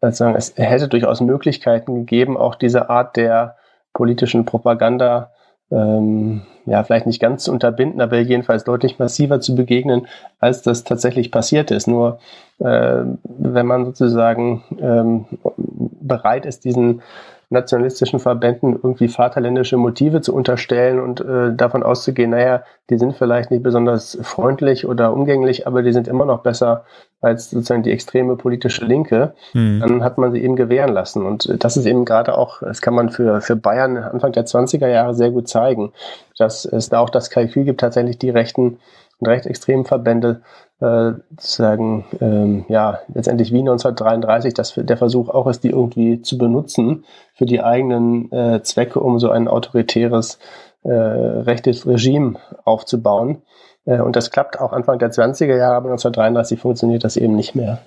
[0.00, 3.56] also es hätte durchaus Möglichkeiten gegeben, auch diese Art der
[3.92, 5.32] politischen Propaganda
[5.70, 10.06] ähm, ja, vielleicht nicht ganz zu unterbinden, aber jedenfalls deutlich massiver zu begegnen,
[10.40, 11.86] als das tatsächlich passiert ist.
[11.86, 12.18] Nur
[12.58, 15.26] äh, wenn man sozusagen ähm,
[15.56, 17.02] bereit ist, diesen
[17.48, 23.52] nationalistischen Verbänden irgendwie vaterländische Motive zu unterstellen und äh, davon auszugehen, naja, die sind vielleicht
[23.52, 26.84] nicht besonders freundlich oder umgänglich, aber die sind immer noch besser
[27.20, 29.80] als sozusagen die extreme politische Linke, mhm.
[29.80, 31.24] dann hat man sie eben gewähren lassen.
[31.24, 34.88] Und das ist eben gerade auch, das kann man für, für Bayern Anfang der 20er
[34.88, 35.92] Jahre sehr gut zeigen,
[36.38, 38.78] dass es da auch das Kalkül gibt, tatsächlich die rechten
[39.18, 40.42] und rechtsextremen Verbände
[40.80, 46.36] äh, sagen, ähm, ja, letztendlich wie 1933, dass der Versuch auch ist, die irgendwie zu
[46.36, 50.38] benutzen für die eigenen äh, Zwecke, um so ein autoritäres
[50.82, 53.42] äh, rechtes Regime aufzubauen.
[53.86, 57.54] Äh, und das klappt auch Anfang der 20er Jahre, aber 1933 funktioniert das eben nicht
[57.54, 57.78] mehr.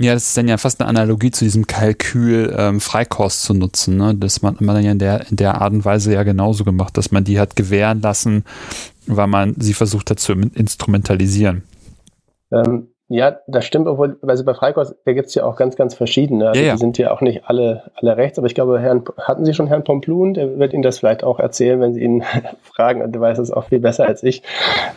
[0.00, 3.96] Ja, das ist dann ja fast eine Analogie zu diesem Kalkül, ähm, Freikost zu nutzen.
[3.96, 4.14] Ne?
[4.14, 7.10] Das man, man ja in der, in der Art und Weise ja genauso gemacht, dass
[7.10, 8.44] man die hat gewähren lassen,
[9.06, 11.64] weil man sie versucht hat zu instrumentalisieren.
[12.52, 15.94] Ähm, ja, das stimmt, obwohl, also bei Freikost, da gibt es ja auch ganz, ganz
[15.94, 16.48] verschiedene.
[16.48, 16.72] Also ja, ja.
[16.74, 19.66] Die sind ja auch nicht alle, alle rechts, aber ich glaube, Herrn, hatten Sie schon
[19.66, 20.34] Herrn Pomplun?
[20.34, 22.22] Der wird Ihnen das vielleicht auch erzählen, wenn Sie ihn
[22.62, 24.42] fragen, und der weiß es auch viel besser als ich.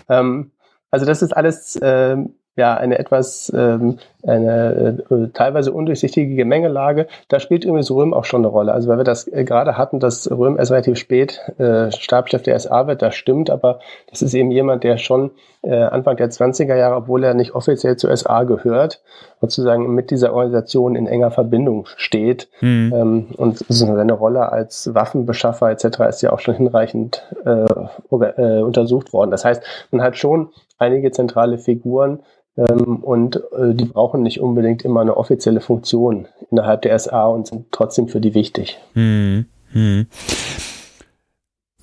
[0.10, 0.52] Ähm,
[0.90, 7.08] also das ist alles ähm, ja eine etwas ähm, eine äh, teilweise undurchsichtige Gemengelage.
[7.30, 8.74] Da spielt übrigens Röhm auch schon eine Rolle.
[8.74, 12.60] Also weil wir das äh, gerade hatten, dass Röhm erst relativ spät äh, Stabschef der
[12.60, 15.32] SA wird, das stimmt, aber das ist eben jemand, der schon
[15.64, 19.02] äh, Anfang der 20er Jahre, obwohl er nicht offiziell zur SA gehört,
[19.42, 22.48] sozusagen mit dieser Organisation in enger Verbindung steht.
[22.62, 22.94] Mhm.
[22.96, 25.86] Ähm, und seine Rolle als Waffenbeschaffer etc.
[26.10, 27.66] ist ja auch schon hinreichend äh,
[28.12, 29.32] äh, untersucht worden.
[29.32, 32.20] Das heißt, man hat schon einige zentrale Figuren,
[32.58, 37.48] ähm, und äh, die brauchen nicht unbedingt immer eine offizielle Funktion innerhalb der SA und
[37.48, 38.78] sind trotzdem für die wichtig.
[38.94, 40.08] Hm, hm.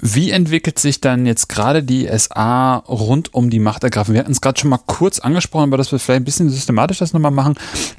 [0.00, 4.14] Wie entwickelt sich dann jetzt gerade die SA rund um die Machtergreifung?
[4.14, 6.98] Wir hatten es gerade schon mal kurz angesprochen, aber dass wir vielleicht ein bisschen systematisch
[6.98, 7.54] das nochmal machen.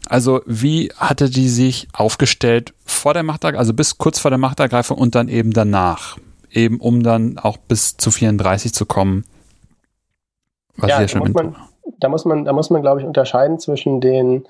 [0.08, 4.98] Also wie hatte die sich aufgestellt vor der Machtergreifung, also bis kurz vor der Machtergreifung
[4.98, 6.18] und dann eben danach?
[6.52, 9.26] Eben um dann auch bis zu 34 zu kommen.
[10.78, 11.56] Was ja, ja schon man,
[12.00, 14.46] da muss man, da muss man, glaube ich, unterscheiden zwischen den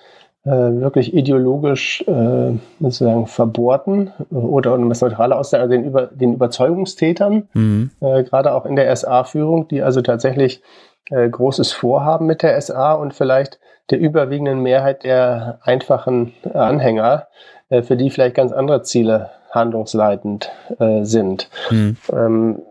[0.46, 6.34] äh, wirklich ideologisch äh, sozusagen verbohrten oder um das neutrale aussagen, also den, Über, den
[6.34, 7.92] Überzeugungstätern, mhm.
[8.00, 10.62] äh, gerade auch in der SA-Führung, die also tatsächlich
[11.10, 17.28] äh, großes Vorhaben mit der SA und vielleicht der überwiegenden Mehrheit der einfachen Anhänger,
[17.70, 21.50] äh, für die vielleicht ganz andere Ziele handlungsleitend äh, sind.
[21.72, 21.98] Mhm.
[22.14, 22.62] Ähm,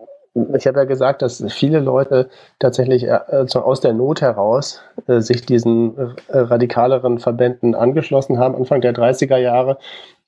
[0.55, 3.20] ich habe ja gesagt, dass viele Leute tatsächlich äh,
[3.55, 9.37] aus der Not heraus äh, sich diesen äh, radikaleren Verbänden angeschlossen haben, Anfang der 30er
[9.38, 9.79] Jahre.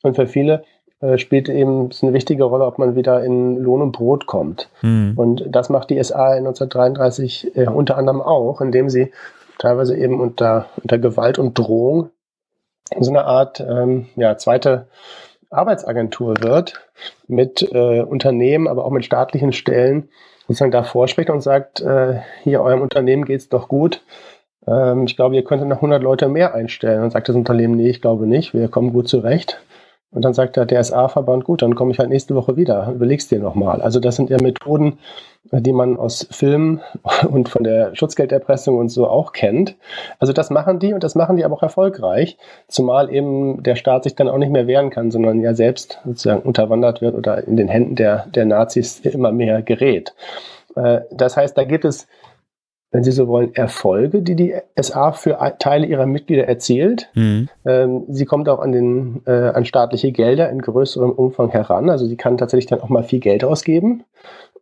[0.03, 0.65] Und für viele
[1.17, 4.69] spielt eben eine wichtige Rolle, ob man wieder in Lohn und Brot kommt.
[4.83, 5.15] Mhm.
[5.17, 9.11] Und das macht die SA 1933 äh, unter anderem auch, indem sie
[9.59, 12.11] teilweise eben unter, unter Gewalt und Drohung
[12.99, 14.89] so eine Art ähm, ja, zweite
[15.51, 16.81] Arbeitsagentur wird,
[17.27, 20.09] mit äh, Unternehmen, aber auch mit staatlichen Stellen,
[20.47, 24.03] sozusagen da vorspricht und sagt, äh, hier eurem Unternehmen geht's doch gut.
[24.67, 27.03] Ähm, ich glaube, ihr könntet noch 100 Leute mehr einstellen.
[27.03, 29.61] Und sagt das Unternehmen, nee, ich glaube nicht, wir kommen gut zurecht.
[30.13, 33.39] Und dann sagt der DSA-Verband, gut, dann komme ich halt nächste Woche wieder, überlegst dir
[33.39, 33.81] nochmal.
[33.81, 34.99] Also das sind ja Methoden,
[35.53, 36.81] die man aus Filmen
[37.31, 39.77] und von der Schutzgelderpressung und so auch kennt.
[40.19, 44.03] Also das machen die und das machen die aber auch erfolgreich, zumal eben der Staat
[44.03, 47.57] sich dann auch nicht mehr wehren kann, sondern ja selbst sozusagen unterwandert wird oder in
[47.57, 50.15] den Händen der, der Nazis immer mehr gerät.
[50.75, 52.09] Äh, das heißt, da gibt es
[52.93, 57.09] wenn Sie so wollen, Erfolge, die die SA für Teile ihrer Mitglieder erzielt.
[57.15, 57.49] Mhm.
[57.65, 61.89] Ähm, sie kommt auch an, den, äh, an staatliche Gelder in größerem Umfang heran.
[61.89, 64.05] Also sie kann tatsächlich dann auch mal viel Geld ausgeben.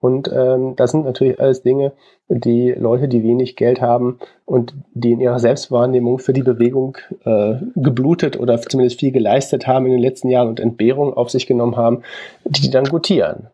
[0.01, 1.93] Und ähm, das sind natürlich alles Dinge,
[2.29, 7.55] die Leute, die wenig Geld haben und die in ihrer Selbstwahrnehmung für die Bewegung äh,
[7.75, 11.77] geblutet oder zumindest viel geleistet haben in den letzten Jahren und Entbehrung auf sich genommen
[11.77, 12.03] haben,
[12.45, 13.49] die, die dann gutieren.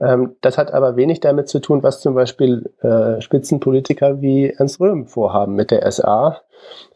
[0.00, 4.80] Ähm, das hat aber wenig damit zu tun, was zum Beispiel äh, Spitzenpolitiker wie Ernst
[4.80, 6.40] Röhm vorhaben mit der SA,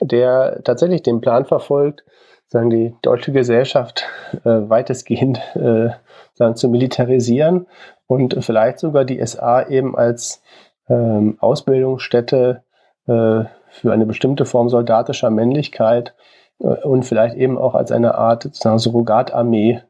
[0.00, 2.04] der tatsächlich den Plan verfolgt,
[2.46, 4.06] sagen die deutsche Gesellschaft
[4.44, 5.90] äh, weitestgehend äh,
[6.34, 7.66] sagen, zu militarisieren
[8.06, 10.42] und vielleicht sogar die SA eben als
[10.88, 12.62] ähm, Ausbildungsstätte
[13.06, 16.14] äh, für eine bestimmte Form soldatischer Männlichkeit
[16.60, 19.80] äh, und vielleicht eben auch als eine Art Surrogatarmee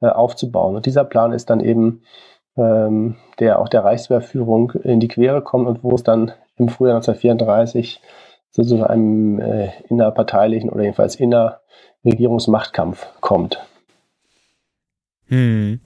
[0.00, 0.76] äh, aufzubauen.
[0.76, 2.02] Und dieser Plan ist dann eben
[2.56, 6.96] ähm, der auch der Reichswehrführung in die Quere kommt und wo es dann im Frühjahr
[6.96, 8.00] 1934
[8.50, 13.60] so zu einem äh, innerparteilichen oder jedenfalls innerregierungsmachtkampf kommt.
[15.26, 15.80] Hm.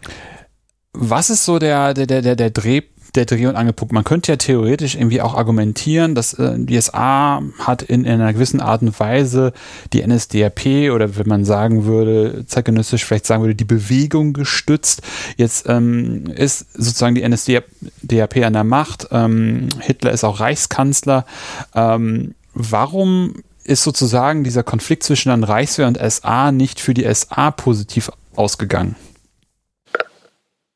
[0.92, 2.83] Was ist so der, der, der, der Dreh,
[3.24, 3.92] der und Angelpunkt?
[3.92, 8.33] Man könnte ja theoretisch irgendwie auch argumentieren, dass äh, die SA hat in, in, einer
[8.33, 9.52] gewissen Art und Weise
[9.92, 15.02] die NSDAP oder wenn man sagen würde, zeitgenössisch vielleicht sagen würde, die Bewegung gestützt.
[15.37, 19.09] Jetzt ähm, ist sozusagen die NSDAP an der Macht.
[19.11, 21.24] Ähm, Hitler ist auch Reichskanzler.
[21.74, 27.50] Ähm, warum ist sozusagen dieser Konflikt zwischen dann Reichswehr und SA nicht für die SA
[27.50, 28.96] positiv ausgegangen?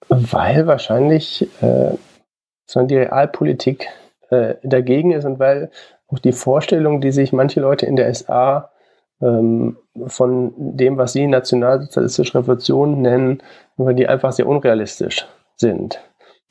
[0.08, 1.92] Weil wahrscheinlich äh,
[2.72, 3.86] sondern die Realpolitik
[4.30, 5.70] äh, dagegen ist und weil
[6.08, 8.70] auch die Vorstellung, die sich manche Leute in der SA
[9.20, 13.42] ähm, von dem, was sie nationalsozialistische Revolution nennen,
[13.76, 16.00] weil die einfach sehr unrealistisch sind.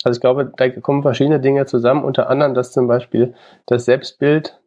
[0.03, 3.34] Also ich glaube, da kommen verschiedene Dinge zusammen, unter anderem, dass zum Beispiel
[3.67, 4.60] das Selbstbild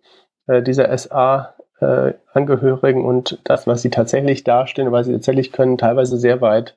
[0.46, 6.18] äh, dieser SA-Angehörigen äh, und das, was sie tatsächlich darstellen, was sie tatsächlich können, teilweise
[6.18, 6.76] sehr weit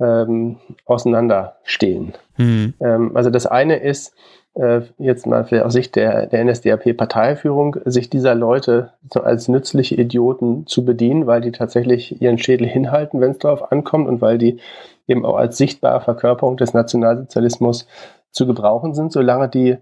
[0.00, 2.14] ähm, auseinanderstehen.
[2.36, 2.74] Mhm.
[2.80, 4.14] Ähm, also das eine ist,
[4.54, 10.66] äh, jetzt mal aus Sicht der, der NSDAP-Parteiführung, sich dieser Leute so als nützliche Idioten
[10.66, 14.58] zu bedienen, weil die tatsächlich ihren Schädel hinhalten, wenn es darauf ankommt und weil die
[15.06, 17.86] eben auch als sichtbare Verkörperung des Nationalsozialismus
[18.30, 19.76] zu gebrauchen sind, solange die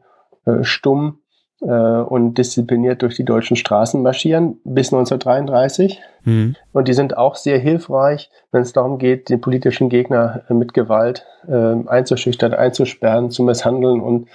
[0.44, 1.18] äh, stumm
[1.64, 6.00] äh, und diszipliniert durch die deutschen Straßen marschieren bis 1933.
[6.24, 6.56] Mhm.
[6.72, 10.74] Und die sind auch sehr hilfreich, wenn es darum geht, den politischen Gegner äh, mit
[10.74, 14.28] Gewalt äh, einzuschüchtern, einzusperren, zu misshandeln und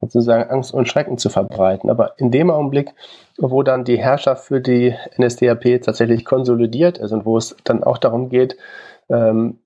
[0.00, 1.88] sozusagen Angst und Schrecken zu verbreiten.
[1.88, 2.92] Aber in dem Augenblick,
[3.38, 7.98] wo dann die Herrschaft für die NSDAP tatsächlich konsolidiert ist und wo es dann auch
[7.98, 8.56] darum geht,
[9.08, 9.58] ähm,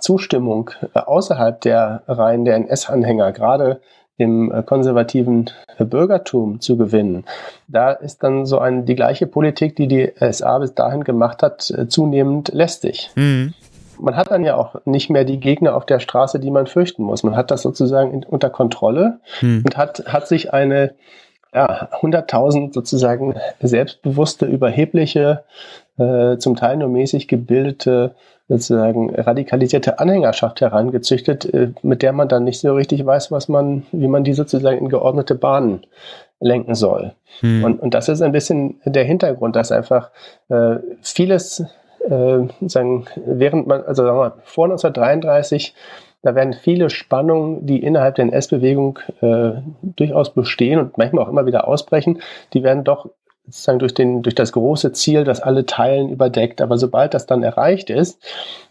[0.00, 3.80] Zustimmung äh, außerhalb der Reihen der NS-Anhänger, gerade
[4.20, 7.24] im äh, konservativen Bürgertum zu gewinnen.
[7.68, 11.70] Da ist dann so ein, die gleiche Politik, die die SA bis dahin gemacht hat,
[11.70, 13.10] äh, zunehmend lästig.
[13.14, 13.54] Mhm.
[13.98, 17.02] Man hat dann ja auch nicht mehr die Gegner auf der Straße, die man fürchten
[17.02, 17.22] muss.
[17.22, 19.62] Man hat das sozusagen in, unter Kontrolle mhm.
[19.64, 20.94] und hat, hat sich eine
[21.52, 25.44] ja, 100.000 sozusagen selbstbewusste, überhebliche,
[25.98, 28.14] äh, zum Teil nur mäßig gebildete
[28.50, 33.86] sozusagen radikalisierte Anhängerschaft herangezüchtet, äh, mit der man dann nicht so richtig weiß, was man,
[33.92, 35.86] wie man die sozusagen in geordnete Bahnen
[36.40, 37.12] lenken soll.
[37.38, 37.62] Hm.
[37.62, 40.10] Und, und das ist ein bisschen der Hintergrund, dass einfach
[40.48, 41.64] äh, vieles,
[42.08, 45.74] äh, sagen, während man, also sagen wir mal, vor 1933
[46.22, 51.46] da werden viele Spannungen, die innerhalb der NS-Bewegung äh, durchaus bestehen und manchmal auch immer
[51.46, 52.20] wieder ausbrechen,
[52.52, 53.08] die werden doch
[53.50, 56.60] sozusagen durch, den, durch das große Ziel, das alle teilen, überdeckt.
[56.60, 58.22] Aber sobald das dann erreicht ist,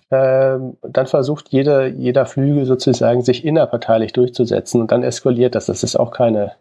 [0.09, 5.67] äh, dann versucht jeder, jeder Flügel sozusagen sich innerparteilich durchzusetzen und dann eskaliert das.
[5.67, 6.53] Das ist auch keine,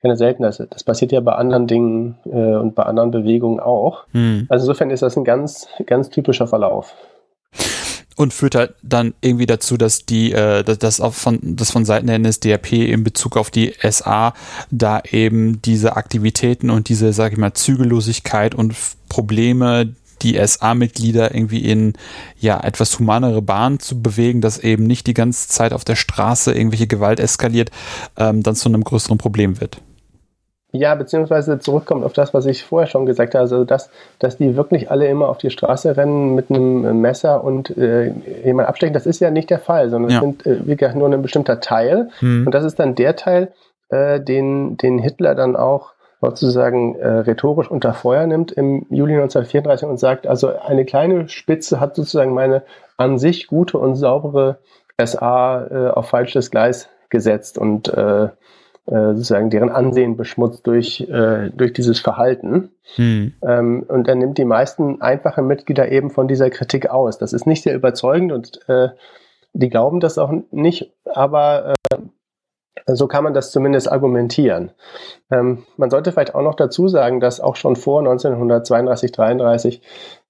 [0.00, 0.66] keine Seltenheit.
[0.70, 4.04] Das passiert ja bei anderen Dingen äh, und bei anderen Bewegungen auch.
[4.12, 4.46] Hm.
[4.48, 6.94] Also insofern ist das ein ganz, ganz typischer Verlauf
[8.16, 12.06] und führt halt dann irgendwie dazu, dass die, äh, dass auch von, das von Seiten
[12.06, 14.34] der NSDAP in Bezug auf die SA
[14.70, 18.74] da eben diese Aktivitäten und diese, sag ich mal, Zügellosigkeit und
[19.08, 21.94] Probleme, die SA-Mitglieder irgendwie in
[22.38, 26.52] ja etwas humanere Bahnen zu bewegen, dass eben nicht die ganze Zeit auf der Straße
[26.52, 27.70] irgendwelche Gewalt eskaliert,
[28.16, 29.80] ähm, dann zu einem größeren Problem wird.
[30.76, 34.56] Ja, beziehungsweise zurückkommt auf das, was ich vorher schon gesagt habe, also dass, dass die
[34.56, 38.12] wirklich alle immer auf die Straße rennen mit einem Messer und äh,
[38.44, 40.20] jemand abstechen, das ist ja nicht der Fall, sondern es ja.
[40.20, 42.08] sind äh, wie gesagt nur ein bestimmter Teil.
[42.20, 42.46] Mhm.
[42.46, 43.52] Und das ist dann der Teil,
[43.88, 49.86] äh, den, den Hitler dann auch sozusagen äh, rhetorisch unter Feuer nimmt im Juli 1934
[49.86, 52.64] und sagt, also eine kleine Spitze hat sozusagen meine
[52.96, 54.58] an sich gute und saubere
[55.00, 58.30] SA äh, auf falsches Gleis gesetzt und äh,
[58.86, 62.70] äh, sozusagen deren Ansehen beschmutzt durch, äh, durch dieses Verhalten.
[62.96, 63.32] Hm.
[63.42, 67.18] Ähm, und er nimmt die meisten einfachen Mitglieder eben von dieser Kritik aus.
[67.18, 68.88] Das ist nicht sehr überzeugend und äh,
[69.54, 71.96] die glauben das auch nicht, aber äh,
[72.94, 74.72] so kann man das zumindest argumentieren.
[75.30, 79.82] Ähm, man sollte vielleicht auch noch dazu sagen, dass auch schon vor 1932, 33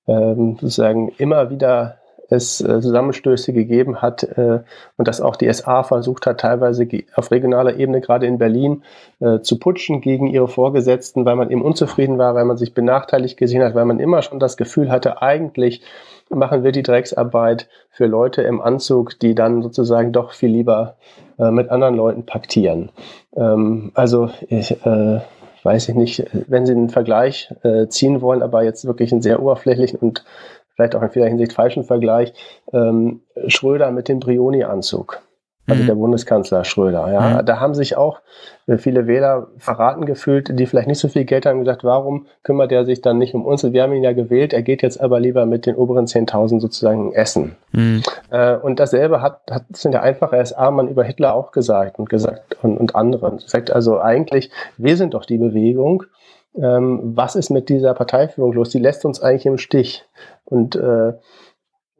[0.06, 1.98] ähm, sozusagen immer wieder
[2.34, 4.60] es äh, Zusammenstöße gegeben hat äh,
[4.96, 8.82] und dass auch die SA versucht hat, teilweise auf regionaler Ebene, gerade in Berlin,
[9.20, 13.36] äh, zu putschen gegen ihre Vorgesetzten, weil man eben unzufrieden war, weil man sich benachteiligt
[13.36, 15.82] gesehen hat, weil man immer schon das Gefühl hatte, eigentlich
[16.30, 20.96] machen wir die Drecksarbeit für Leute im Anzug, die dann sozusagen doch viel lieber
[21.38, 22.90] äh, mit anderen Leuten paktieren.
[23.36, 25.20] Ähm, also ich, äh,
[25.64, 29.42] weiß ich nicht, wenn Sie einen Vergleich äh, ziehen wollen, aber jetzt wirklich einen sehr
[29.42, 30.24] oberflächlichen und
[30.74, 32.32] vielleicht auch in vieler Hinsicht falschen Vergleich,
[32.72, 35.20] ähm, Schröder mit dem Brioni-Anzug.
[35.66, 35.86] Also mhm.
[35.86, 37.10] der Bundeskanzler Schröder.
[37.10, 37.46] Ja, mhm.
[37.46, 38.20] da haben sich auch
[38.66, 42.70] äh, viele Wähler verraten gefühlt, die vielleicht nicht so viel Geld haben, gesagt, warum kümmert
[42.70, 43.64] er sich dann nicht um uns?
[43.64, 47.14] Wir haben ihn ja gewählt, er geht jetzt aber lieber mit den oberen 10.000 sozusagen
[47.14, 47.56] essen.
[47.72, 48.02] Mhm.
[48.30, 52.58] Äh, und dasselbe hat, hat in der einfache SA-Mann über Hitler auch gesagt und gesagt
[52.62, 53.38] und, und andere.
[53.46, 56.04] Sagt also eigentlich, wir sind doch die Bewegung,
[56.56, 58.70] ähm, was ist mit dieser Parteiführung los?
[58.70, 60.04] Die lässt uns eigentlich im Stich.
[60.44, 61.14] Und äh,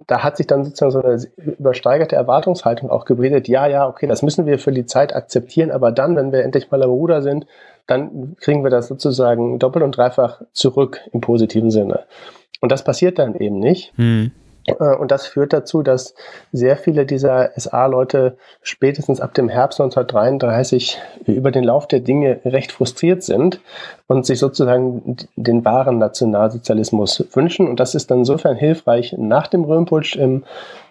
[0.07, 1.19] da hat sich dann sozusagen so eine
[1.59, 3.49] übersteigerte Erwartungshaltung auch gebildet.
[3.49, 6.71] Ja, ja, okay, das müssen wir für die Zeit akzeptieren, aber dann, wenn wir endlich
[6.71, 7.47] mal am Ruder sind,
[7.87, 12.05] dann kriegen wir das sozusagen doppelt und dreifach zurück im positiven Sinne.
[12.61, 13.93] Und das passiert dann eben nicht.
[13.97, 14.33] Hm.
[14.67, 16.15] Äh, und das führt dazu, dass
[16.53, 22.73] sehr viele dieser SA-Leute spätestens ab dem Herbst 1933 über den Lauf der Dinge recht
[22.73, 23.61] frustriert sind
[24.07, 27.69] und sich sozusagen den wahren Nationalsozialismus wünschen.
[27.69, 30.45] Und das ist dann insofern hilfreich nach dem Röhmputsch im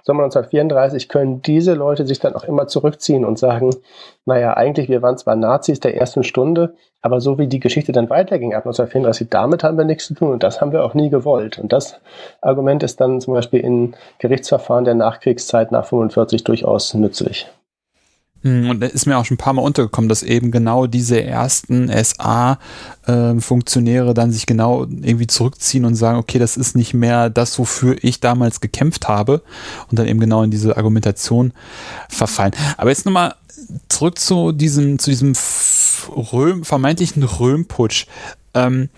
[0.05, 3.69] Sommer 1934 können diese Leute sich dann auch immer zurückziehen und sagen,
[4.25, 8.09] naja, eigentlich, wir waren zwar Nazis der ersten Stunde, aber so wie die Geschichte dann
[8.09, 11.09] weiterging ab 1934, damit haben wir nichts zu tun und das haben wir auch nie
[11.09, 11.57] gewollt.
[11.57, 12.01] Und das
[12.41, 17.49] Argument ist dann zum Beispiel in Gerichtsverfahren der Nachkriegszeit nach 45 durchaus nützlich.
[18.43, 21.23] Hm, und da ist mir auch schon ein paar Mal untergekommen, dass eben genau diese
[21.23, 27.29] ersten SA-Funktionäre äh, dann sich genau irgendwie zurückziehen und sagen, okay, das ist nicht mehr
[27.29, 29.41] das, wofür ich damals gekämpft habe
[29.89, 31.53] und dann eben genau in diese Argumentation
[32.09, 32.51] verfallen.
[32.77, 33.35] Aber jetzt nochmal
[33.87, 35.31] zurück zu diesem, zu diesem
[36.09, 38.07] Röhm, vermeintlichen Röhmputsch.
[38.53, 38.89] Ähm,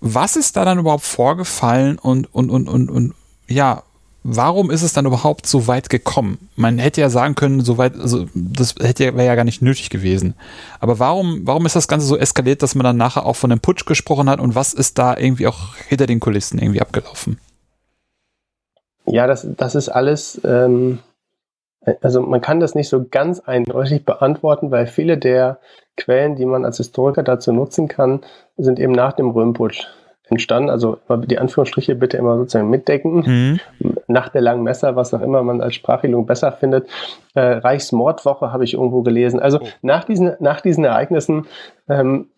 [0.00, 3.14] was ist da dann überhaupt vorgefallen und, und, und, und, und
[3.46, 3.84] ja,
[4.24, 6.48] warum ist es dann überhaupt so weit gekommen?
[6.56, 9.90] Man hätte ja sagen können, so weit, also das hätte wäre ja gar nicht nötig
[9.90, 10.34] gewesen.
[10.80, 13.60] Aber warum, warum ist das Ganze so eskaliert, dass man dann nachher auch von einem
[13.60, 17.38] Putsch gesprochen hat und was ist da irgendwie auch hinter den Kulissen irgendwie abgelaufen?
[19.06, 21.00] Ja, das, das ist alles, ähm,
[22.00, 25.58] also man kann das nicht so ganz eindeutig beantworten, weil viele der
[25.96, 28.20] Quellen, die man als Historiker dazu nutzen kann,
[28.56, 29.86] sind eben nach dem Röhmputsch
[30.32, 30.70] entstanden.
[30.70, 33.60] Also die Anführungsstriche bitte immer sozusagen mitdecken.
[33.78, 33.94] Mhm.
[34.08, 36.88] Nach der langen Messer, was auch immer man als Sprachregelung besser findet.
[37.34, 39.40] Äh, Reichsmordwoche habe ich irgendwo gelesen.
[39.40, 39.66] Also oh.
[39.82, 41.46] nach, diesen, nach diesen Ereignissen
[41.88, 42.28] ähm,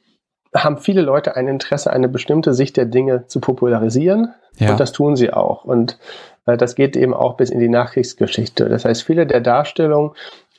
[0.54, 4.34] haben viele Leute ein Interesse, eine bestimmte Sicht der Dinge zu popularisieren.
[4.58, 4.70] Ja.
[4.70, 5.64] Und das tun sie auch.
[5.64, 5.98] Und
[6.46, 8.68] äh, das geht eben auch bis in die Nachkriegsgeschichte.
[8.68, 10.12] Das heißt, viele der Darstellungen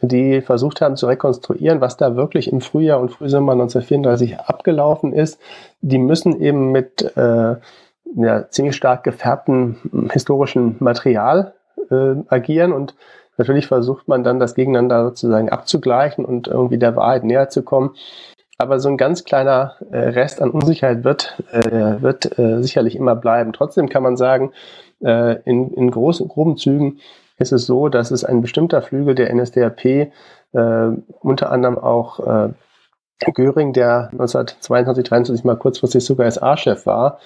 [0.08, 5.40] die versucht haben zu rekonstruieren, was da wirklich im Frühjahr und Frühsommer 1934 abgelaufen ist.
[5.82, 7.56] Die müssen eben mit äh,
[8.16, 11.54] ja, ziemlich stark gefärbtem historischen Material
[11.90, 12.96] äh, agieren und
[13.38, 17.96] natürlich versucht man dann das gegeneinander sozusagen abzugleichen und irgendwie der Wahrheit näher zu kommen.
[18.58, 23.16] Aber so ein ganz kleiner äh, Rest an Unsicherheit wird, äh, wird äh, sicherlich immer
[23.16, 23.52] bleiben.
[23.52, 24.54] Trotzdem kann man sagen,
[25.04, 27.00] äh, in, in großen, groben Zügen
[27.38, 30.10] ist es so, dass es ein bestimmter Flügel der NSDAP, äh,
[30.54, 32.50] unter anderem auch äh,
[33.34, 37.20] Göring, der 1922, 23 mal kurzfristig sogar SA-Chef war,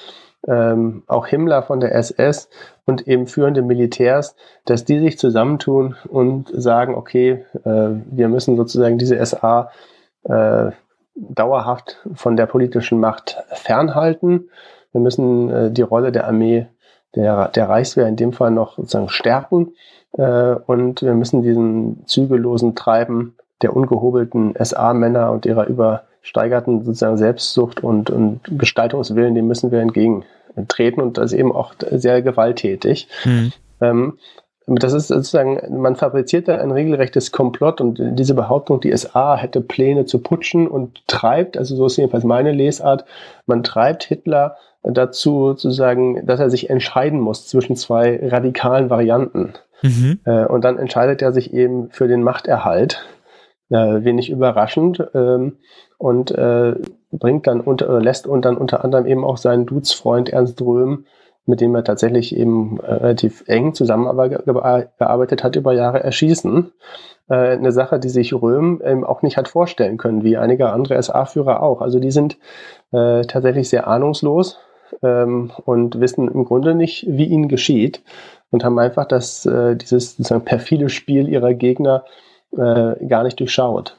[0.47, 2.49] ähm, auch Himmler von der SS
[2.85, 8.97] und eben führende Militärs, dass die sich zusammentun und sagen, okay, äh, wir müssen sozusagen
[8.97, 9.71] diese SA
[10.23, 10.71] äh,
[11.15, 14.49] dauerhaft von der politischen Macht fernhalten.
[14.91, 16.67] Wir müssen äh, die Rolle der Armee,
[17.15, 19.73] der, der Reichswehr in dem Fall noch sozusagen stärken
[20.13, 27.17] äh, und wir müssen diesen zügellosen Treiben der ungehobelten SA-Männer und ihrer über gesteigerten sozusagen
[27.17, 33.07] Selbstsucht und, und Gestaltungswillen, dem müssen wir entgegentreten und das ist eben auch sehr gewalttätig.
[33.25, 33.53] Mhm.
[33.81, 34.17] Ähm,
[34.67, 39.61] das ist sozusagen, man fabriziert da ein regelrechtes Komplott und diese Behauptung, die SA hätte
[39.61, 43.05] Pläne zu putschen und treibt, also so ist jedenfalls meine Lesart,
[43.47, 49.53] man treibt Hitler dazu sozusagen, dass er sich entscheiden muss zwischen zwei radikalen Varianten.
[49.81, 50.19] Mhm.
[50.25, 53.05] Äh, und dann entscheidet er sich eben für den Machterhalt,
[53.69, 55.57] äh, wenig überraschend, ähm,
[55.97, 56.75] und äh,
[57.11, 61.05] bringt dann unter, lässt und dann unter anderem eben auch seinen Dudesfreund Ernst Röhm
[61.49, 66.71] mit dem er tatsächlich eben äh, relativ eng zusammengearbeitet hat über Jahre, erschießen.
[67.27, 71.01] Äh, eine Sache, die sich Röhm ähm, auch nicht hat vorstellen können, wie einige andere
[71.01, 71.81] SA-Führer auch.
[71.81, 72.37] Also die sind
[72.91, 74.59] äh, tatsächlich sehr ahnungslos
[75.01, 78.01] ähm, und wissen im Grunde nicht, wie ihnen geschieht
[78.51, 82.05] und haben einfach das, äh, dieses sozusagen perfide Spiel ihrer Gegner
[82.51, 83.95] äh, gar nicht durchschaut.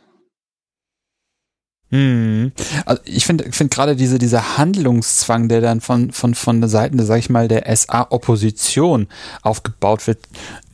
[1.92, 2.52] Hm.
[2.86, 7.02] Also ich finde find gerade diese, dieser Handlungszwang, der dann von, von, von der Seite,
[7.02, 9.08] sag ich mal, der SA-Opposition
[9.42, 10.20] aufgebaut wird,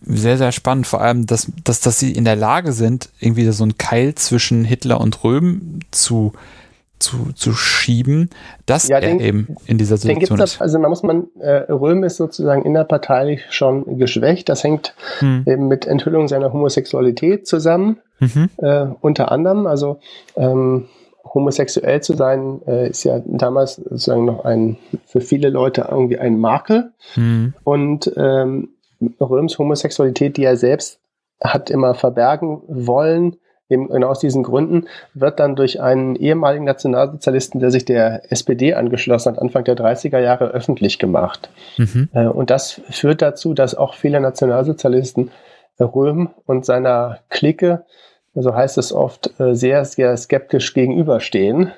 [0.03, 0.87] sehr, sehr spannend.
[0.87, 4.65] Vor allem, dass, dass, dass sie in der Lage sind, irgendwie so einen Keil zwischen
[4.65, 6.35] Hitler und Röhm zu,
[6.99, 8.31] zu, zu schieben,
[8.65, 10.61] dass ja, den, er eben in dieser Situation ist.
[10.61, 14.49] Also man muss man, äh, Röhm ist sozusagen innerparteilich schon geschwächt.
[14.49, 15.45] Das hängt hm.
[15.47, 17.99] eben mit Enthüllung seiner Homosexualität zusammen.
[18.19, 18.49] Mhm.
[18.57, 19.99] Äh, unter anderem, also
[20.37, 20.87] ähm,
[21.35, 26.39] homosexuell zu sein, äh, ist ja damals sozusagen noch ein, für viele Leute irgendwie ein
[26.39, 26.93] Makel.
[27.15, 27.53] Mhm.
[27.63, 28.71] Und ähm,
[29.21, 30.99] Röms Homosexualität, die er selbst
[31.43, 33.37] hat immer verbergen wollen,
[33.69, 38.75] eben genau aus diesen Gründen, wird dann durch einen ehemaligen Nationalsozialisten, der sich der SPD
[38.75, 41.51] angeschlossen hat, Anfang der 30er Jahre öffentlich gemacht.
[41.77, 42.09] Mhm.
[42.13, 45.31] Äh, und das führt dazu, dass auch viele Nationalsozialisten
[45.81, 47.85] Röhm und seiner Clique
[48.43, 51.73] so heißt es oft, äh, sehr, sehr skeptisch gegenüberstehen.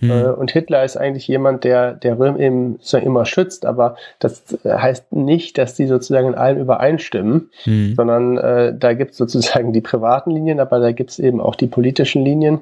[0.00, 0.10] Hm.
[0.10, 4.58] Äh, und Hitler ist eigentlich jemand, der, der Röhm eben sozusagen immer schützt, aber das
[4.64, 7.94] heißt nicht, dass die sozusagen in allem übereinstimmen, hm.
[7.96, 11.54] sondern äh, da gibt es sozusagen die privaten Linien, aber da gibt es eben auch
[11.54, 12.60] die politischen Linien.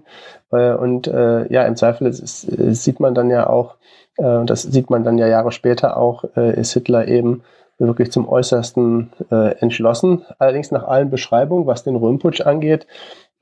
[0.53, 3.77] Äh, und äh, ja, im Zweifel ist, ist, sieht man dann ja auch,
[4.19, 7.43] äh, und das sieht man dann ja Jahre später auch, äh, ist Hitler eben
[7.79, 10.25] wirklich zum Äußersten äh, entschlossen.
[10.39, 12.87] Allerdings nach allen Beschreibungen, was den Röhmputsch angeht,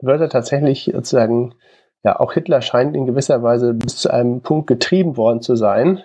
[0.01, 1.55] wird er tatsächlich sozusagen,
[2.05, 6.03] ja, auch Hitler scheint in gewisser Weise bis zu einem Punkt getrieben worden zu sein.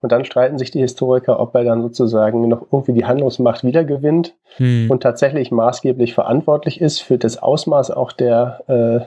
[0.00, 4.34] Und dann streiten sich die Historiker, ob er dann sozusagen noch irgendwie die Handlungsmacht wiedergewinnt
[4.56, 4.90] hm.
[4.90, 9.06] und tatsächlich maßgeblich verantwortlich ist für das Ausmaß auch der äh,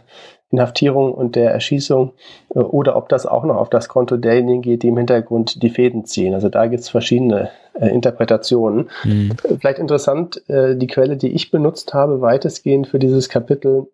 [0.52, 2.14] Inhaftierung und der Erschießung
[2.54, 5.70] äh, oder ob das auch noch auf das Konto derjenigen geht, die im Hintergrund die
[5.70, 6.34] Fäden ziehen.
[6.34, 8.90] Also da gibt es verschiedene äh, Interpretationen.
[9.04, 9.36] Hm.
[9.60, 13.88] Vielleicht interessant, äh, die Quelle, die ich benutzt habe, weitestgehend für dieses Kapitel,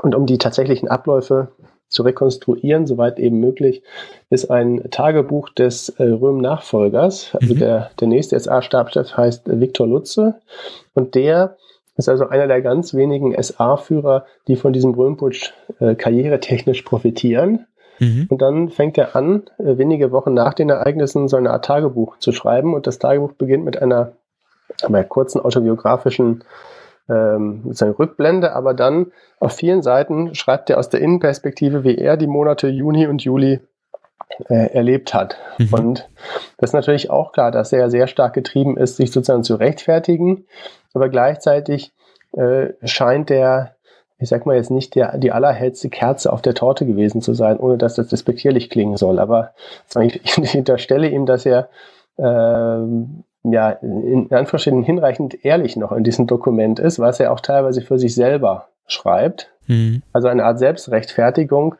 [0.00, 1.48] und um die tatsächlichen Abläufe
[1.88, 3.82] zu rekonstruieren, soweit eben möglich,
[4.30, 7.36] ist ein Tagebuch des äh, Röhm-Nachfolgers.
[7.38, 7.58] Also mhm.
[7.58, 10.36] der, der nächste SA-Stabschef heißt Viktor Lutze
[10.94, 11.56] und der
[11.96, 17.66] ist also einer der ganz wenigen SA-Führer, die von diesem Röhmputsch äh, karrieretechnisch profitieren.
[17.98, 18.26] Mhm.
[18.30, 22.18] Und dann fängt er an, äh, wenige Wochen nach den Ereignissen so eine Art Tagebuch
[22.18, 22.72] zu schreiben.
[22.72, 24.12] Und das Tagebuch beginnt mit einer,
[24.82, 26.44] einer kurzen autobiografischen
[27.08, 32.16] ähm, sozusagen Rückblende, aber dann auf vielen Seiten schreibt er aus der Innenperspektive, wie er
[32.16, 33.60] die Monate Juni und Juli
[34.48, 35.36] äh, erlebt hat.
[35.58, 35.74] Mhm.
[35.74, 36.10] Und
[36.58, 40.46] das ist natürlich auch klar, dass er sehr stark getrieben ist, sich sozusagen zu rechtfertigen,
[40.94, 41.92] aber gleichzeitig
[42.32, 43.76] äh, scheint er
[44.22, 47.58] ich sag mal jetzt nicht der, die allerhellste Kerze auf der Torte gewesen zu sein,
[47.58, 49.18] ohne dass das despektierlich klingen soll.
[49.18, 49.52] Aber
[50.00, 51.68] ich, ich unterstelle ihm, dass er
[52.18, 57.82] ähm, ja, in Anführungsstrichen hinreichend ehrlich noch in diesem Dokument ist, was er auch teilweise
[57.82, 59.50] für sich selber schreibt.
[59.66, 60.02] Mhm.
[60.12, 61.74] Also eine Art Selbstrechtfertigung,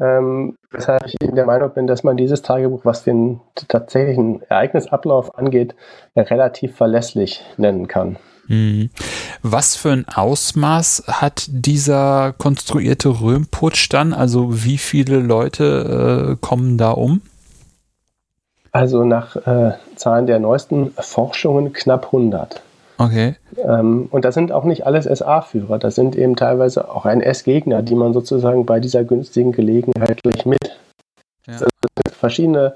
[0.00, 5.74] ähm, weshalb ich der Meinung bin, dass man dieses Tagebuch, was den tatsächlichen Ereignisablauf angeht,
[6.16, 8.16] relativ verlässlich nennen kann.
[8.48, 8.90] Mhm.
[9.42, 14.12] Was für ein Ausmaß hat dieser konstruierte Röhmputsch dann?
[14.12, 17.22] Also wie viele Leute äh, kommen da um?
[18.72, 22.62] Also nach äh, Zahlen der neuesten Forschungen knapp 100.
[22.96, 23.36] Okay.
[23.56, 27.94] Ähm, und das sind auch nicht alles SA-Führer, das sind eben teilweise auch NS-Gegner, die
[27.94, 30.78] man sozusagen bei dieser günstigen Gelegenheit gleich mit.
[31.46, 31.54] Ja.
[31.54, 31.66] Also
[32.12, 32.74] verschiedene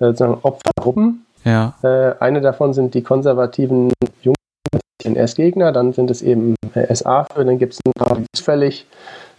[0.00, 0.12] äh,
[0.42, 1.24] Opfergruppen.
[1.44, 1.74] Ja.
[1.82, 4.36] Äh, eine davon sind die konservativen jungen
[5.04, 8.86] NS-Gegner, dann sind es eben äh, SA-Führer, dann gibt es ein paar, die zufällig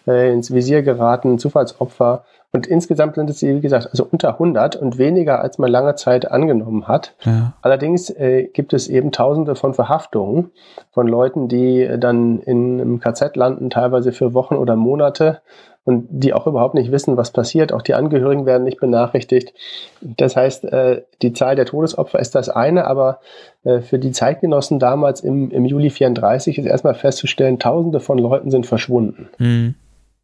[0.07, 2.23] äh, ins Visier geraten, Zufallsopfer
[2.53, 6.29] Und insgesamt sind es, wie gesagt, also unter 100 und weniger, als man lange Zeit
[6.29, 7.15] angenommen hat.
[7.23, 7.53] Ja.
[7.61, 10.51] Allerdings äh, gibt es eben Tausende von Verhaftungen
[10.91, 15.41] von Leuten, die dann in einem KZ landen, teilweise für Wochen oder Monate
[15.85, 17.71] und die auch überhaupt nicht wissen, was passiert.
[17.71, 19.53] Auch die Angehörigen werden nicht benachrichtigt.
[20.01, 23.21] Das heißt, äh, die Zahl der Todesopfer ist das eine, aber
[23.63, 28.51] äh, für die Zeitgenossen damals im, im Juli 34 ist erstmal festzustellen, Tausende von Leuten
[28.51, 29.29] sind verschwunden.
[29.37, 29.75] Mhm.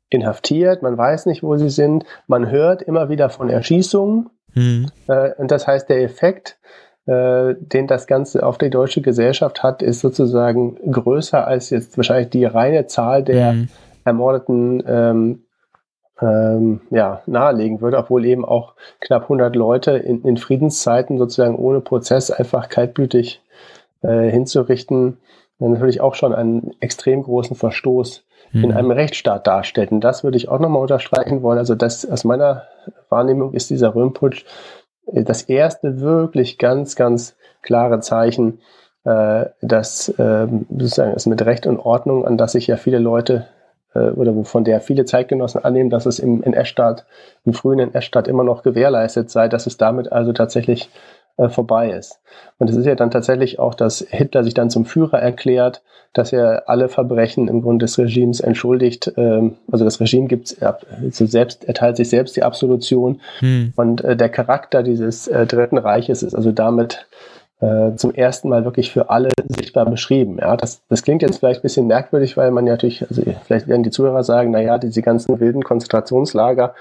[0.10, 4.30] Inhaftiert, man weiß nicht, wo sie sind, man hört immer wieder von Erschießungen.
[4.54, 4.88] Mhm.
[5.08, 6.58] Äh, und das heißt, der Effekt,
[7.10, 12.44] den das Ganze auf die deutsche Gesellschaft hat, ist sozusagen größer als jetzt wahrscheinlich die
[12.44, 13.70] reine Zahl der mhm.
[14.04, 15.44] ermordeten ähm,
[16.22, 21.82] ähm, ja, nahelegen würde, obwohl eben auch knapp 100 Leute in, in Friedenszeiten sozusagen ohne
[21.82, 23.42] Prozess einfach kaltblütig
[24.02, 25.18] äh, hinzurichten,
[25.60, 28.66] natürlich auch schon einen extrem großen Verstoß mhm.
[28.66, 29.92] in einem Rechtsstaat darstellt.
[29.92, 31.60] Und das würde ich auch nochmal unterstreichen wollen.
[31.60, 32.64] Also das aus meiner
[33.10, 34.46] Wahrnehmung ist dieser Röhmputsch
[35.12, 38.60] äh, das erste wirklich ganz, ganz klare Zeichen,
[39.04, 43.48] äh, dass äh, sozusagen es mit Recht und Ordnung, an das sich ja viele Leute
[43.94, 47.06] äh, oder von der viele Zeitgenossen annehmen, dass es im NS-Staat,
[47.46, 50.90] im frühen NS-Staat immer noch gewährleistet sei, dass es damit also tatsächlich
[51.38, 52.20] äh, vorbei ist.
[52.58, 55.82] Und es ist ja dann tatsächlich auch, dass Hitler sich dann zum Führer erklärt,
[56.14, 59.14] dass er alle Verbrechen im Grunde des Regimes entschuldigt.
[59.18, 63.22] Ähm, also das Regime gibt also selbst, erteilt sich selbst die Absolution.
[63.40, 63.74] Hm.
[63.76, 67.06] Und äh, der Charakter dieses äh, Dritten Reiches ist also damit
[67.60, 70.38] äh, zum ersten Mal wirklich für alle sichtbar beschrieben.
[70.40, 73.68] Ja, das, das klingt jetzt vielleicht ein bisschen merkwürdig, weil man ja natürlich, also vielleicht
[73.68, 76.76] werden die Zuhörer sagen, naja, diese ganzen wilden Konzentrationslager,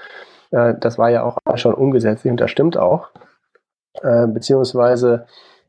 [0.51, 3.09] äh, das war ja auch schon ungesetzlich und das stimmt auch.
[4.01, 5.25] Äh, beziehungsweise,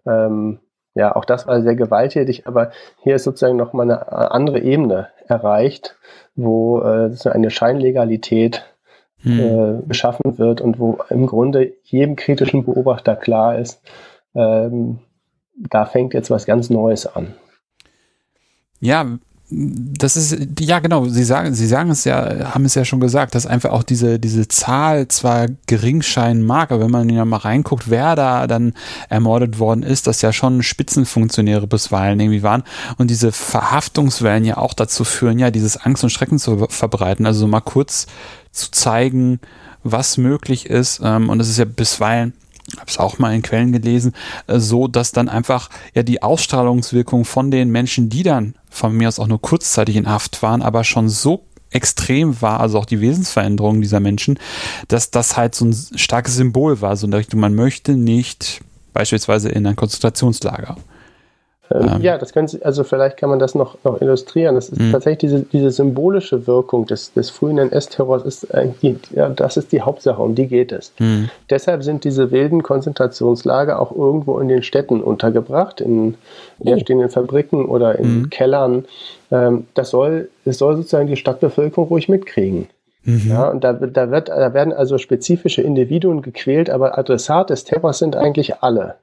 [0.07, 0.61] ähm,
[0.95, 2.71] ja, auch das war sehr gewalttätig, aber
[3.03, 5.97] hier ist sozusagen nochmal eine andere Ebene erreicht,
[6.35, 8.65] wo äh, eine Scheinlegalität
[9.21, 9.41] hm.
[9.41, 13.81] äh, geschaffen wird und wo im Grunde jedem kritischen Beobachter klar ist,
[14.35, 15.01] ähm,
[15.57, 17.35] da fängt jetzt was ganz Neues an.
[18.81, 19.19] Ja,
[19.51, 23.35] das ist, ja genau, Sie sagen, Sie sagen es ja, haben es ja schon gesagt,
[23.35, 27.39] dass einfach auch diese, diese Zahl zwar gering scheinen mag, aber wenn man ja mal
[27.39, 28.75] reinguckt, wer da dann
[29.09, 32.63] ermordet worden ist, dass ja schon Spitzenfunktionäre bisweilen irgendwie waren.
[32.99, 37.47] Und diese Verhaftungswellen ja auch dazu führen, ja, dieses Angst und Schrecken zu verbreiten, also
[37.47, 38.07] mal kurz
[38.53, 39.41] zu zeigen,
[39.83, 41.01] was möglich ist.
[41.03, 42.35] Ähm, und es ist ja bisweilen
[42.77, 44.13] habe es auch mal in Quellen gelesen,
[44.47, 49.09] äh, so dass dann einfach ja die Ausstrahlungswirkung von den Menschen, die dann von mir
[49.09, 53.01] aus auch nur kurzzeitig in Haft waren, aber schon so extrem war, also auch die
[53.01, 54.39] Wesensveränderung dieser Menschen,
[54.89, 58.63] dass das halt so ein starkes Symbol war, so in der Richtung, man möchte nicht
[58.93, 60.77] beispielsweise in ein Konzentrationslager.
[61.71, 64.55] Ähm, ähm, ja, das können Sie, also vielleicht kann man das noch, noch illustrieren.
[64.55, 64.93] Das ist mh.
[64.93, 69.83] tatsächlich diese, diese symbolische Wirkung des, des frühen NS-Terrors ist eigentlich, ja, das ist die
[69.83, 70.93] Hauptsache, um die geht es.
[70.99, 71.29] Mh.
[71.51, 76.15] Deshalb sind diese wilden Konzentrationslager auch irgendwo in den Städten untergebracht, in
[76.59, 77.13] leerstehenden oh.
[77.13, 78.29] Fabriken oder in mh.
[78.31, 78.85] Kellern.
[79.31, 82.69] Ähm, das soll, das soll sozusagen die Stadtbevölkerung ruhig mitkriegen.
[83.05, 83.31] Mhm.
[83.31, 87.99] Ja, und da, da, wird, da werden also spezifische Individuen gequält, aber Adressat des Terrors
[87.99, 88.97] sind eigentlich alle.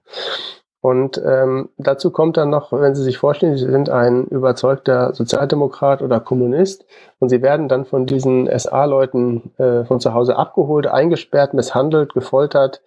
[0.85, 6.03] Und ähm, dazu kommt dann noch, wenn Sie sich vorstellen, Sie sind ein überzeugter Sozialdemokrat
[6.03, 6.85] oder Kommunist
[7.17, 12.83] und Sie werden dann von diesen SA-Leuten äh, von zu Hause abgeholt, eingesperrt, misshandelt, gefoltert.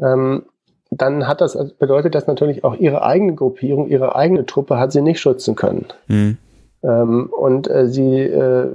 [0.00, 0.44] Ähm,
[0.92, 5.02] dann hat das, bedeutet das natürlich auch Ihre eigene Gruppierung, Ihre eigene Truppe hat Sie
[5.02, 5.86] nicht schützen können.
[6.06, 6.38] Mhm.
[6.84, 8.68] Ähm, und äh, Sie, äh,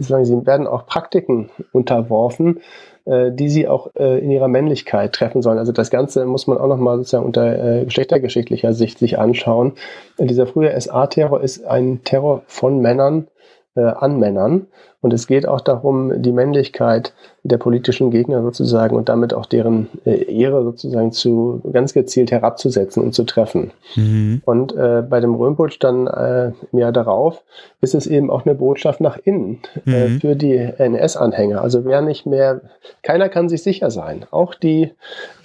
[0.00, 2.60] sagen, Sie werden auch Praktiken unterworfen,
[3.06, 5.58] äh, die sie auch äh, in ihrer Männlichkeit treffen sollen.
[5.58, 9.72] Also das Ganze muss man auch nochmal sozusagen unter äh, geschlechtergeschichtlicher Sicht sich anschauen.
[10.18, 13.28] Äh, dieser frühe SA-Terror ist ein Terror von Männern
[13.76, 14.68] äh, an Männern.
[15.04, 19.90] Und es geht auch darum, die Männlichkeit der politischen Gegner sozusagen und damit auch deren
[20.06, 23.72] äh, Ehre sozusagen zu ganz gezielt herabzusetzen und zu treffen.
[23.96, 24.40] Mhm.
[24.46, 27.42] Und äh, bei dem Röhmputsch dann äh, im Jahr darauf
[27.82, 30.20] ist es eben auch eine Botschaft nach innen äh, mhm.
[30.22, 31.60] für die NS-Anhänger.
[31.60, 32.62] Also wer nicht mehr,
[33.02, 34.24] keiner kann sich sicher sein.
[34.30, 34.94] Auch die,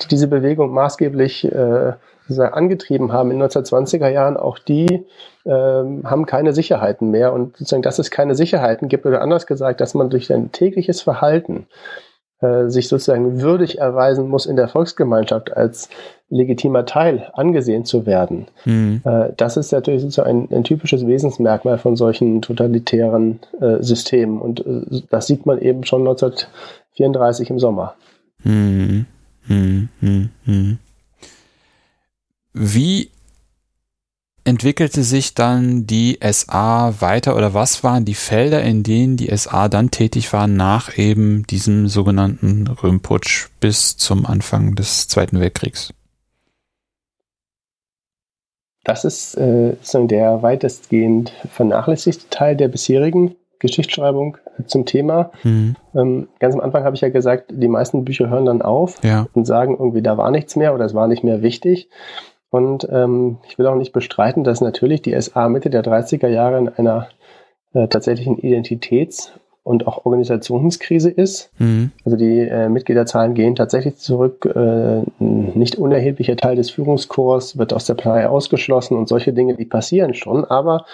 [0.02, 1.52] die diese Bewegung maßgeblich
[2.38, 5.06] äh, angetrieben haben in den 1920er Jahren, auch die
[5.46, 7.34] ähm, haben keine Sicherheiten mehr.
[7.34, 11.02] Und sozusagen, dass es keine Sicherheiten gibt, oder anders gesagt, dass man durch sein tägliches
[11.02, 11.68] Verhalten
[12.42, 15.90] äh, sich sozusagen würdig erweisen muss, in der Volksgemeinschaft als
[16.30, 18.48] legitimer Teil angesehen zu werden.
[18.66, 19.02] Mhm.
[19.04, 24.40] Äh, das ist natürlich sozusagen ein, ein, typisches Wesensmerkmal von solchen totalitären äh, Systemen.
[24.40, 27.96] Und äh, das sieht man eben schon 1934 im Sommer.
[28.44, 29.06] Mhm.
[29.48, 30.80] Mhm.
[32.54, 33.12] Wie
[34.44, 39.70] entwickelte sich dann die SA weiter oder was waren die Felder, in denen die SA
[39.70, 45.94] dann tätig war nach eben diesem sogenannten Röhmputsch bis zum Anfang des Zweiten Weltkriegs?
[48.84, 55.32] Das ist äh, der weitestgehend vernachlässigte Teil der bisherigen Geschichtsschreibung zum Thema.
[55.44, 55.76] Mhm.
[55.94, 59.28] Ähm, ganz am Anfang habe ich ja gesagt, die meisten Bücher hören dann auf ja.
[59.34, 61.90] und sagen irgendwie, da war nichts mehr oder es war nicht mehr wichtig.
[62.50, 66.58] Und ähm, ich will auch nicht bestreiten, dass natürlich die SA Mitte der 30er Jahre
[66.58, 67.10] in einer
[67.74, 69.32] äh, tatsächlichen Identitäts-
[69.64, 71.52] und auch Organisationskrise ist.
[71.60, 71.92] Mhm.
[72.04, 74.46] Also die äh, Mitgliederzahlen gehen tatsächlich zurück.
[74.46, 79.66] Äh, nicht unerheblicher Teil des Führungskorps wird aus der Partei ausgeschlossen und solche Dinge, die
[79.66, 80.44] passieren schon.
[80.44, 80.86] Aber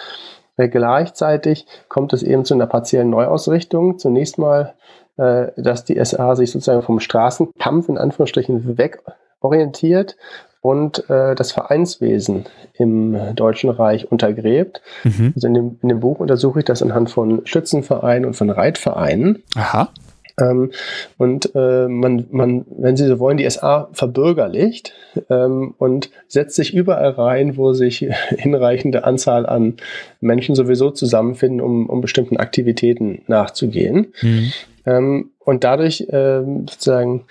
[0.58, 3.98] äh, gleichzeitig kommt es eben zu einer partiellen Neuausrichtung.
[3.98, 4.74] Zunächst mal,
[5.16, 10.18] äh, dass die SA sich sozusagen vom Straßenkampf in Anführungsstrichen wegorientiert
[10.66, 14.82] und äh, das Vereinswesen im Deutschen Reich untergräbt.
[15.04, 15.34] Mhm.
[15.36, 19.44] Also in dem, in dem Buch untersuche ich das anhand von Schützenvereinen und von Reitvereinen.
[19.56, 19.90] Aha.
[20.42, 20.72] Ähm,
[21.20, 24.94] und äh, man, man, wenn Sie so wollen, die SA verbürgerlicht
[25.30, 28.00] ähm, und setzt sich überall rein, wo sich
[28.30, 29.76] hinreichende Anzahl an
[30.20, 34.16] Menschen sowieso zusammenfinden, um, um bestimmten Aktivitäten nachzugehen.
[34.24, 34.52] Mhm.
[34.88, 37.26] Ähm, und dadurch ähm, sozusagen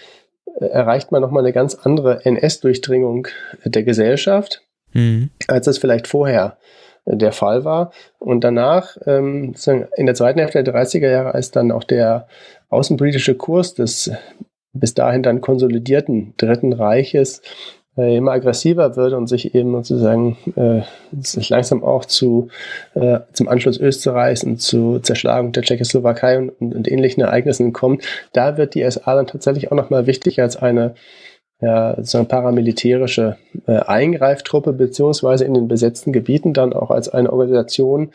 [0.61, 3.29] erreicht man nochmal eine ganz andere NS-Durchdringung
[3.65, 5.31] der Gesellschaft, mhm.
[5.49, 6.59] als es vielleicht vorher
[7.07, 7.93] der Fall war.
[8.19, 9.55] Und danach, ähm,
[9.97, 12.29] in der zweiten Hälfte der 30er Jahre, als dann auch der
[12.69, 14.11] außenpolitische Kurs des
[14.75, 17.43] bis dahin dann konsolidierten Dritten Reiches
[17.97, 20.83] äh, immer aggressiver wird und sich eben sozusagen äh,
[21.21, 22.49] sich langsam auch zu,
[22.95, 28.05] äh, zum Anschluss Österreichs und zur Zerschlagung der Tschechoslowakei und, und, und ähnlichen Ereignissen kommt,
[28.33, 30.95] da wird die SA dann tatsächlich auch nochmal wichtig als eine
[31.61, 33.37] ja, sozusagen paramilitärische
[33.67, 38.13] äh, Eingreiftruppe, beziehungsweise in den besetzten Gebieten dann auch als eine Organisation,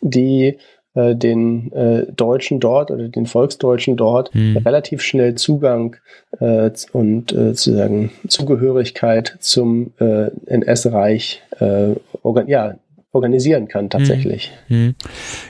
[0.00, 0.58] die
[0.94, 4.56] äh, den äh, Deutschen dort oder den Volksdeutschen dort hm.
[4.56, 5.96] relativ schnell Zugang
[6.40, 12.74] äh, und äh, sozusagen Zugehörigkeit zum äh, NS-Reich äh, organ ja,
[13.12, 14.52] organisieren kann tatsächlich.
[14.68, 14.76] Hm.
[14.76, 14.94] Hm.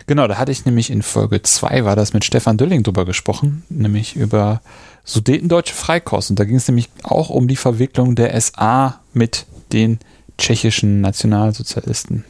[0.06, 3.64] Genau, da hatte ich nämlich in Folge 2 war das mit Stefan Dülling drüber gesprochen,
[3.68, 4.60] nämlich über
[5.04, 9.98] Sudetendeutsche Freikorps und da ging es nämlich auch um die Verwicklung der SA mit den
[10.38, 12.24] tschechischen Nationalsozialisten.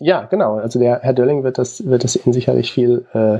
[0.00, 0.56] Ja, genau.
[0.56, 3.38] Also der Herr Dölling wird das, wird das Ihnen sicherlich viel äh,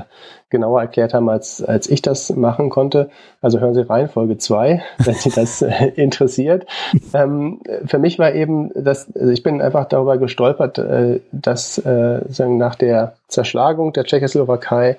[0.49, 3.09] genauer erklärt haben, als, als ich das machen konnte.
[3.41, 6.65] Also hören Sie rein, Folge 2, wenn Sie das äh, interessiert.
[7.13, 12.21] Ähm, für mich war eben, dass, also ich bin einfach darüber gestolpert, äh, dass äh,
[12.27, 14.97] sagen, nach der Zerschlagung der Tschechoslowakei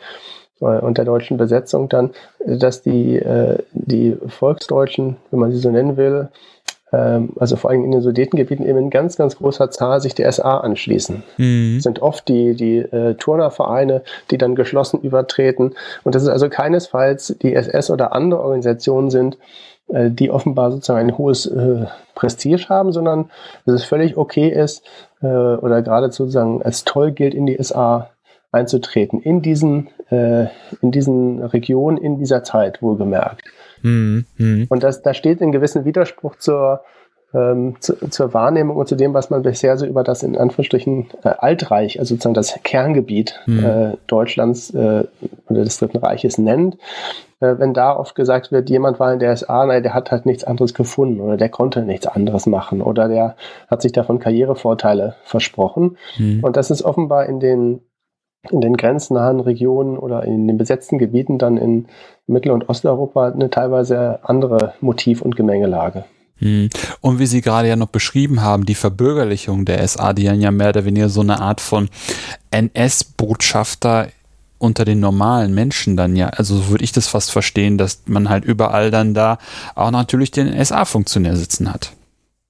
[0.60, 2.10] äh, und der deutschen Besetzung dann,
[2.46, 6.28] dass die, äh, die Volksdeutschen, wenn man sie so nennen will,
[6.96, 10.58] also vor allem in den Sudetengebieten eben in ganz, ganz großer Zahl sich der SA
[10.58, 11.22] anschließen.
[11.36, 11.80] Mhm.
[11.80, 15.74] Sind oft die, die äh, Turnervereine, die dann geschlossen übertreten.
[16.04, 19.38] Und das ist also keinesfalls die SS oder andere Organisationen sind,
[19.88, 23.30] äh, die offenbar sozusagen ein hohes äh, Prestige haben, sondern
[23.66, 24.84] dass es völlig okay ist
[25.22, 28.10] äh, oder geradezu sozusagen als toll gilt, in die SA
[28.52, 29.20] einzutreten.
[29.20, 30.46] In diesen, äh,
[30.80, 33.44] in diesen Regionen, in dieser Zeit wohlgemerkt.
[33.82, 34.26] Mhm.
[34.36, 34.66] Mhm.
[34.68, 36.82] Und das, da steht in gewissem Widerspruch zur,
[37.32, 41.08] ähm, zu, zur Wahrnehmung und zu dem, was man bisher so über das in Anführungsstrichen
[41.22, 43.64] äh, Altreich, also sozusagen das Kerngebiet mhm.
[43.64, 45.04] äh, Deutschlands äh,
[45.48, 46.76] oder des Dritten Reiches nennt.
[47.40, 50.26] Äh, wenn da oft gesagt wird, jemand war in der SA, nein, der hat halt
[50.26, 53.36] nichts anderes gefunden oder der konnte nichts anderes machen oder der
[53.68, 55.96] hat sich davon Karrierevorteile versprochen.
[56.18, 56.44] Mhm.
[56.44, 57.80] Und das ist offenbar in den
[58.50, 61.88] in den grenznahen Regionen oder in den besetzten Gebieten dann in
[62.30, 66.04] Mittel- und Osteuropa eine teilweise andere Motiv- und Gemengelage.
[66.38, 66.70] Hm.
[67.00, 70.70] Und wie Sie gerade ja noch beschrieben haben, die Verbürgerlichung der SA, die ja mehr
[70.70, 71.88] oder weniger so eine Art von
[72.50, 74.08] NS-Botschafter
[74.58, 78.44] unter den normalen Menschen dann ja, also würde ich das fast verstehen, dass man halt
[78.44, 79.38] überall dann da
[79.74, 81.92] auch natürlich den SA-Funktionär sitzen hat.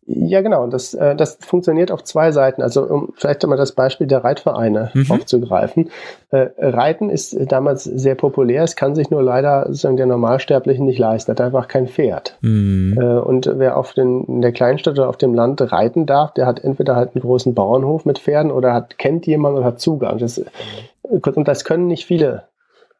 [0.06, 0.66] Ja, genau.
[0.66, 2.62] Das, äh, das funktioniert auf zwei Seiten.
[2.62, 5.10] Also um vielleicht mal das Beispiel der Reitvereine mhm.
[5.10, 5.90] aufzugreifen.
[6.30, 8.64] Äh, Reiten ist damals sehr populär.
[8.64, 11.30] Es kann sich nur leider sozusagen der Normalsterbliche nicht leisten.
[11.30, 12.36] Hat einfach kein Pferd.
[12.40, 12.98] Mhm.
[13.00, 16.46] Äh, und wer auf den, in der Kleinstadt oder auf dem Land reiten darf, der
[16.46, 20.18] hat entweder halt einen großen Bauernhof mit Pferden oder hat, kennt jemanden oder hat Zugang.
[20.18, 20.42] Das,
[21.02, 22.44] und das können nicht viele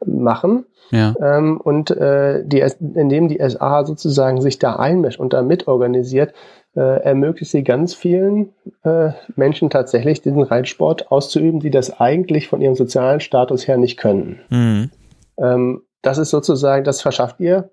[0.04, 0.66] machen.
[0.90, 1.14] Ja.
[1.22, 6.34] Ähm, und äh, die, indem die SA sozusagen sich da einmischt und da mitorganisiert,
[6.76, 8.52] äh, ermöglicht sie ganz vielen
[8.84, 13.96] äh, Menschen tatsächlich diesen Reitsport auszuüben, die das eigentlich von ihrem sozialen Status her nicht
[13.96, 14.40] können.
[14.50, 14.90] Mhm.
[15.38, 17.70] Ähm, das ist sozusagen, das verschafft ihr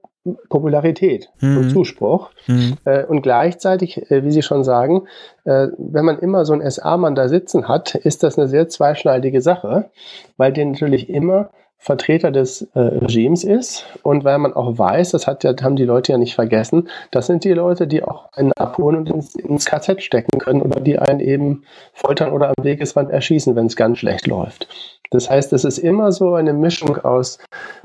[0.50, 1.58] Popularität mhm.
[1.58, 2.32] und Zuspruch.
[2.48, 2.78] Mhm.
[2.86, 5.08] Äh, und gleichzeitig, äh, wie Sie schon sagen,
[5.46, 9.42] äh, wenn man immer so einen SA-Mann da sitzen hat, ist das eine sehr zweischneidige
[9.42, 9.90] Sache,
[10.36, 15.28] weil der natürlich immer Vertreter des äh, Regimes ist und weil man auch weiß, das
[15.28, 18.52] hat ja, haben die Leute ja nicht vergessen, das sind die Leute, die auch einen
[18.54, 21.64] abholen und ins, ins KZ stecken können oder die einen eben
[21.94, 24.68] foltern oder am Wegesrand erschießen, wenn es ganz schlecht läuft.
[25.12, 27.38] Das heißt, es ist immer so eine Mischung aus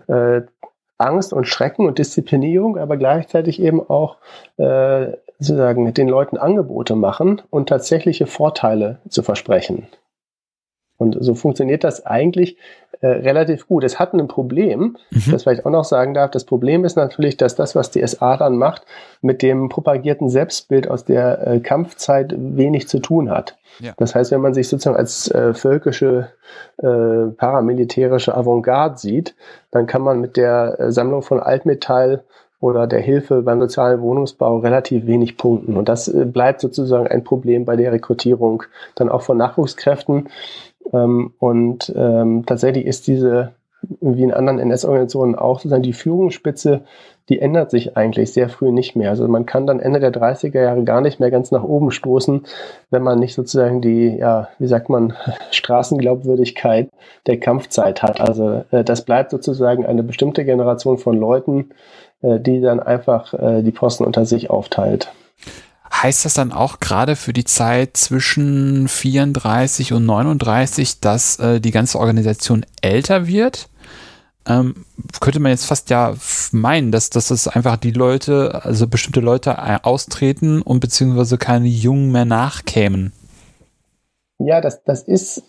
[0.09, 0.41] äh,
[0.99, 4.17] Angst und Schrecken und Disziplinierung, aber gleichzeitig eben auch
[4.57, 9.89] äh, sozusagen den Leuten Angebote machen und tatsächliche Vorteile zu versprechen.
[11.03, 12.57] Und so funktioniert das eigentlich
[13.01, 13.85] äh, relativ gut.
[13.85, 15.33] Es hat ein Problem, mhm.
[15.33, 16.31] das vielleicht auch noch sagen darf.
[16.31, 18.83] Das Problem ist natürlich, dass das, was die SA dann macht,
[19.21, 23.59] mit dem propagierten Selbstbild aus der äh, Kampfzeit wenig zu tun hat.
[23.81, 23.93] Ja.
[23.97, 26.29] Das heißt, wenn man sich sozusagen als äh, völkische
[26.79, 29.35] äh, paramilitärische Avantgarde sieht,
[29.71, 32.23] dann kann man mit der äh, Sammlung von Altmetall
[32.63, 35.77] oder der Hilfe beim sozialen Wohnungsbau relativ wenig punkten.
[35.77, 38.63] Und das äh, bleibt sozusagen ein Problem bei der Rekrutierung
[38.95, 40.29] dann auch von Nachwuchskräften.
[40.93, 43.53] Ähm, und ähm, tatsächlich ist diese,
[44.01, 46.83] wie in anderen NS-Organisationen auch, sozusagen die Führungsspitze,
[47.29, 49.11] die ändert sich eigentlich sehr früh nicht mehr.
[49.11, 52.45] Also man kann dann Ende der 30er Jahre gar nicht mehr ganz nach oben stoßen,
[52.91, 55.15] wenn man nicht sozusagen die, ja, wie sagt man,
[55.51, 56.89] Straßenglaubwürdigkeit
[57.27, 58.21] der Kampfzeit hat.
[58.21, 61.71] Also äh, das bleibt sozusagen eine bestimmte Generation von Leuten,
[62.23, 65.13] äh, die dann einfach äh, die Posten unter sich aufteilt.
[66.03, 71.71] Heißt das dann auch gerade für die Zeit zwischen 34 und 39, dass äh, die
[71.71, 73.69] ganze Organisation älter wird?
[74.49, 74.85] Ähm,
[75.21, 76.15] könnte man jetzt fast ja
[76.51, 81.69] meinen, dass, dass das einfach die Leute, also bestimmte Leute äh, austreten und beziehungsweise keine
[81.69, 83.13] Jungen mehr nachkämen.
[84.39, 85.45] Ja, das, das ist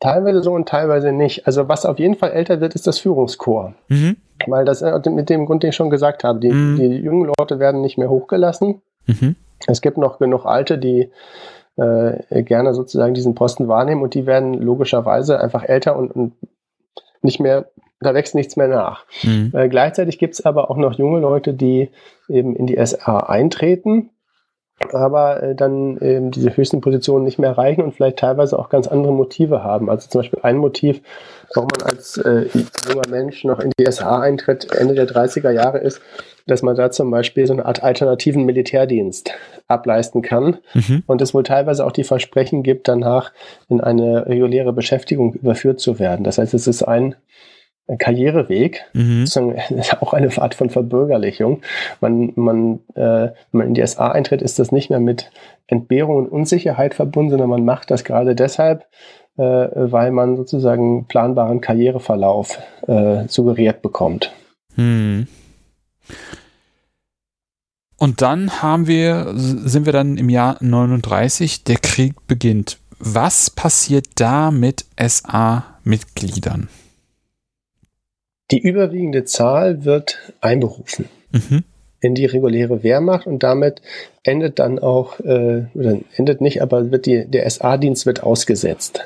[0.00, 1.46] teilweise so und teilweise nicht.
[1.46, 3.74] Also was auf jeden Fall älter wird, ist das Führungskorps.
[3.88, 4.16] Mhm.
[4.46, 6.76] Weil das äh, mit dem Grund, den ich schon gesagt habe, die, mhm.
[6.76, 8.82] die jungen Leute werden nicht mehr hochgelassen.
[9.06, 9.36] Mhm.
[9.66, 11.10] Es gibt noch genug Alte, die
[11.76, 16.32] äh, gerne sozusagen diesen Posten wahrnehmen und die werden logischerweise einfach älter und, und
[17.22, 19.04] nicht mehr, da wächst nichts mehr nach.
[19.22, 19.52] Mhm.
[19.54, 21.90] Äh, gleichzeitig gibt es aber auch noch junge Leute, die
[22.28, 24.10] eben in die SA eintreten,
[24.92, 28.86] aber äh, dann eben diese höchsten Positionen nicht mehr erreichen und vielleicht teilweise auch ganz
[28.86, 29.90] andere Motive haben.
[29.90, 31.00] Also zum Beispiel ein Motiv,
[31.54, 32.46] warum man als äh,
[32.88, 36.00] junger Mensch noch in die SA eintritt, Ende der 30er Jahre ist,
[36.46, 39.32] dass man da zum Beispiel so eine Art alternativen Militärdienst
[39.66, 41.02] ableisten kann mhm.
[41.06, 43.32] und es wohl teilweise auch die Versprechen gibt, danach
[43.68, 46.24] in eine reguläre Beschäftigung überführt zu werden.
[46.24, 47.14] Das heißt, es ist ein
[47.96, 49.24] Karriereweg, mhm.
[50.00, 51.62] auch eine Art von Verbürgerlichung.
[52.00, 55.30] Man, man, äh, wenn man in die SA eintritt, ist das nicht mehr mit
[55.66, 58.84] Entbehrung und Unsicherheit verbunden, sondern man macht das gerade deshalb,
[59.36, 64.32] äh, weil man sozusagen planbaren Karriereverlauf äh, suggeriert bekommt.
[64.76, 65.26] Mhm.
[67.96, 72.78] Und dann haben wir, sind wir dann im Jahr 39, der Krieg beginnt.
[73.00, 76.68] Was passiert da mit SA-Mitgliedern?
[78.50, 81.64] Die überwiegende Zahl wird einberufen mhm.
[82.00, 83.82] in die reguläre Wehrmacht und damit
[84.22, 89.04] endet dann auch, äh, oder endet nicht, aber wird die, der SA-Dienst wird ausgesetzt.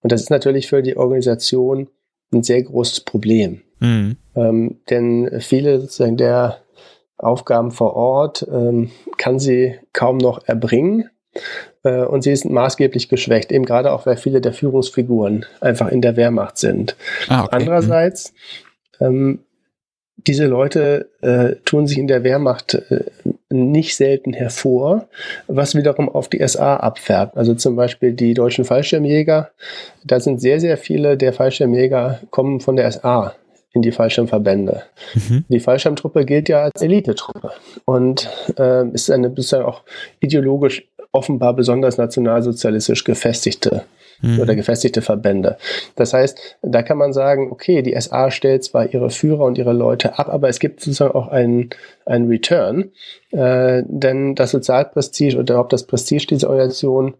[0.00, 1.88] Und das ist natürlich für die Organisation
[2.32, 3.62] ein sehr großes Problem.
[3.78, 4.16] Mhm.
[4.34, 6.58] Ähm, denn viele sozusagen der
[7.18, 11.08] Aufgaben vor Ort ähm, kann sie kaum noch erbringen.
[11.84, 16.00] Äh, und sie ist maßgeblich geschwächt, eben gerade auch, weil viele der Führungsfiguren einfach in
[16.02, 16.96] der Wehrmacht sind.
[17.28, 17.56] Ah, okay.
[17.56, 18.34] Andererseits,
[19.02, 19.40] ähm,
[20.26, 23.04] diese Leute äh, tun sich in der Wehrmacht äh,
[23.50, 25.08] nicht selten hervor,
[25.46, 27.36] was wiederum auf die SA abfärbt.
[27.36, 29.50] Also zum Beispiel die deutschen Fallschirmjäger,
[30.04, 33.34] da sind sehr, sehr viele der Fallschirmjäger kommen von der SA
[33.72, 34.82] in die Fallschirmverbände.
[35.14, 35.44] Mhm.
[35.48, 37.52] Die Fallschirmtruppe gilt ja als Elitetruppe
[37.84, 38.28] und
[38.58, 39.82] äh, ist eine bisher auch
[40.20, 43.84] ideologisch offenbar besonders nationalsozialistisch gefestigte
[44.22, 44.40] mhm.
[44.40, 45.58] oder gefestigte Verbände.
[45.96, 49.72] Das heißt, da kann man sagen, okay, die SA stellt zwar ihre Führer und ihre
[49.72, 51.70] Leute ab, aber es gibt sozusagen auch einen,
[52.06, 52.92] einen Return,
[53.32, 57.14] äh, denn das Sozialprestige oder überhaupt das Prestige dieser Organisation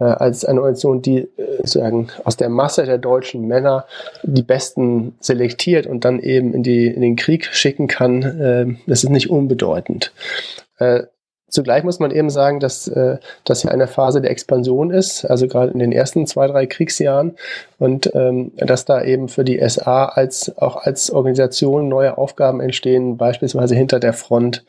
[0.00, 1.28] äh, als eine Organisation, die äh,
[1.64, 3.86] sagen, aus der Masse der deutschen Männer
[4.22, 9.04] die Besten selektiert und dann eben in, die, in den Krieg schicken kann, äh, das
[9.04, 10.12] ist nicht unbedeutend.
[11.50, 15.48] Zugleich muss man eben sagen, dass äh, das ja eine Phase der Expansion ist, also
[15.48, 17.36] gerade in den ersten zwei, drei Kriegsjahren.
[17.78, 23.16] Und ähm, dass da eben für die SA als auch als Organisation neue Aufgaben entstehen,
[23.16, 24.64] beispielsweise hinter der Front.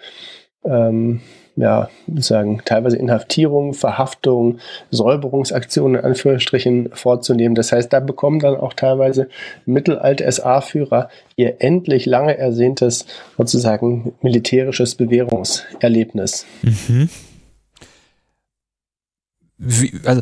[0.63, 1.21] Ähm,
[1.55, 7.55] ja, sagen, teilweise Inhaftierung, Verhaftung, Säuberungsaktionen in Anführungsstrichen vorzunehmen.
[7.55, 9.27] Das heißt, da bekommen dann auch teilweise
[9.65, 13.05] mittelalte SA-Führer ihr endlich lange ersehntes
[13.37, 16.45] sozusagen militärisches Bewährungserlebnis.
[16.61, 17.09] Mhm.
[19.57, 20.21] Wie, also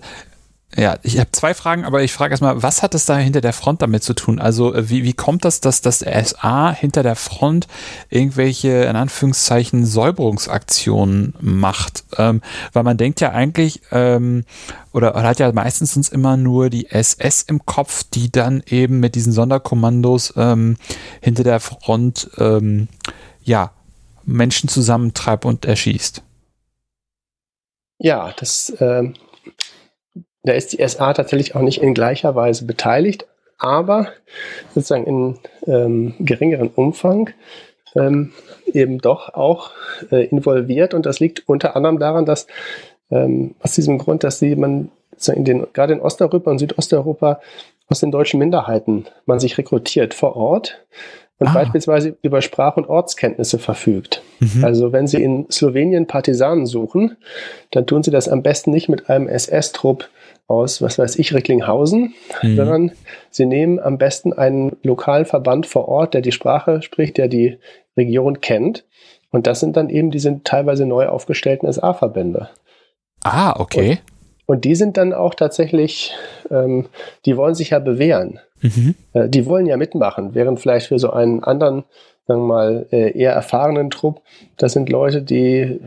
[0.78, 3.54] ja, ich habe zwei Fragen, aber ich frage erstmal, was hat es da hinter der
[3.54, 4.40] Front damit zu tun?
[4.40, 7.68] Also äh, wie, wie kommt das, dass das SA hinter der Front
[8.10, 12.04] irgendwelche, in Anführungszeichen, Säuberungsaktionen macht?
[12.18, 12.42] Ähm,
[12.72, 14.46] weil man denkt ja eigentlich, ähm,
[14.94, 19.16] oder, oder hat ja meistens immer nur die SS im Kopf, die dann eben mit
[19.16, 20.78] diesen Sonderkommandos ähm,
[21.20, 22.90] hinter der Front, ähm,
[23.42, 23.72] ja,
[24.24, 26.22] Menschen zusammentreibt und erschießt.
[27.98, 28.72] Ja, das...
[30.50, 33.28] Da ist die SA tatsächlich auch nicht in gleicher Weise beteiligt,
[33.60, 34.08] aber
[34.74, 35.38] sozusagen in
[35.68, 37.30] ähm, geringeren Umfang
[37.96, 38.32] ähm,
[38.74, 39.74] eben doch auch
[40.12, 40.96] äh, involviert.
[40.96, 42.48] Und das liegt unter anderem daran, dass
[43.12, 44.90] ähm, aus diesem Grund, dass sie man
[45.28, 47.42] in den, gerade in Osteuropa und Südosteuropa
[47.88, 50.84] aus den deutschen Minderheiten man sich rekrutiert vor Ort
[51.38, 51.54] und ah.
[51.54, 54.24] beispielsweise über Sprach- und Ortskenntnisse verfügt.
[54.40, 54.66] Mhm.
[54.66, 57.18] Also wenn Sie in Slowenien Partisanen suchen,
[57.70, 60.10] dann tun Sie das am besten nicht mit einem SS-Trupp
[60.50, 62.56] aus, was weiß ich, Recklinghausen, mhm.
[62.56, 62.92] sondern
[63.30, 67.60] sie nehmen am besten einen lokalen Verband vor Ort, der die Sprache spricht, der die
[67.96, 68.86] Region kennt.
[69.32, 72.50] Und das sind dann eben diese teilweise neu aufgestellten SA-Verbände.
[73.24, 74.00] Ah, okay.
[74.48, 76.16] Und, und, die sind dann auch tatsächlich,
[76.50, 76.88] ähm,
[77.26, 78.40] die wollen sich ja bewähren.
[78.62, 78.96] Mhm.
[79.14, 81.84] Äh, die wollen ja mitmachen, während vielleicht für so einen anderen,
[82.30, 84.22] sagen wir mal, äh, eher erfahrenen Trupp,
[84.56, 85.80] das sind Leute, die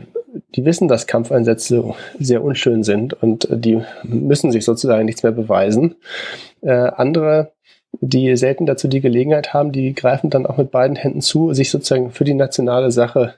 [0.55, 5.31] die wissen, dass Kampfeinsätze sehr unschön sind und äh, die müssen sich sozusagen nichts mehr
[5.31, 5.95] beweisen.
[6.61, 7.53] Äh, andere,
[8.01, 11.71] die selten dazu die Gelegenheit haben, die greifen dann auch mit beiden Händen zu, sich
[11.71, 13.35] sozusagen für die nationale Sache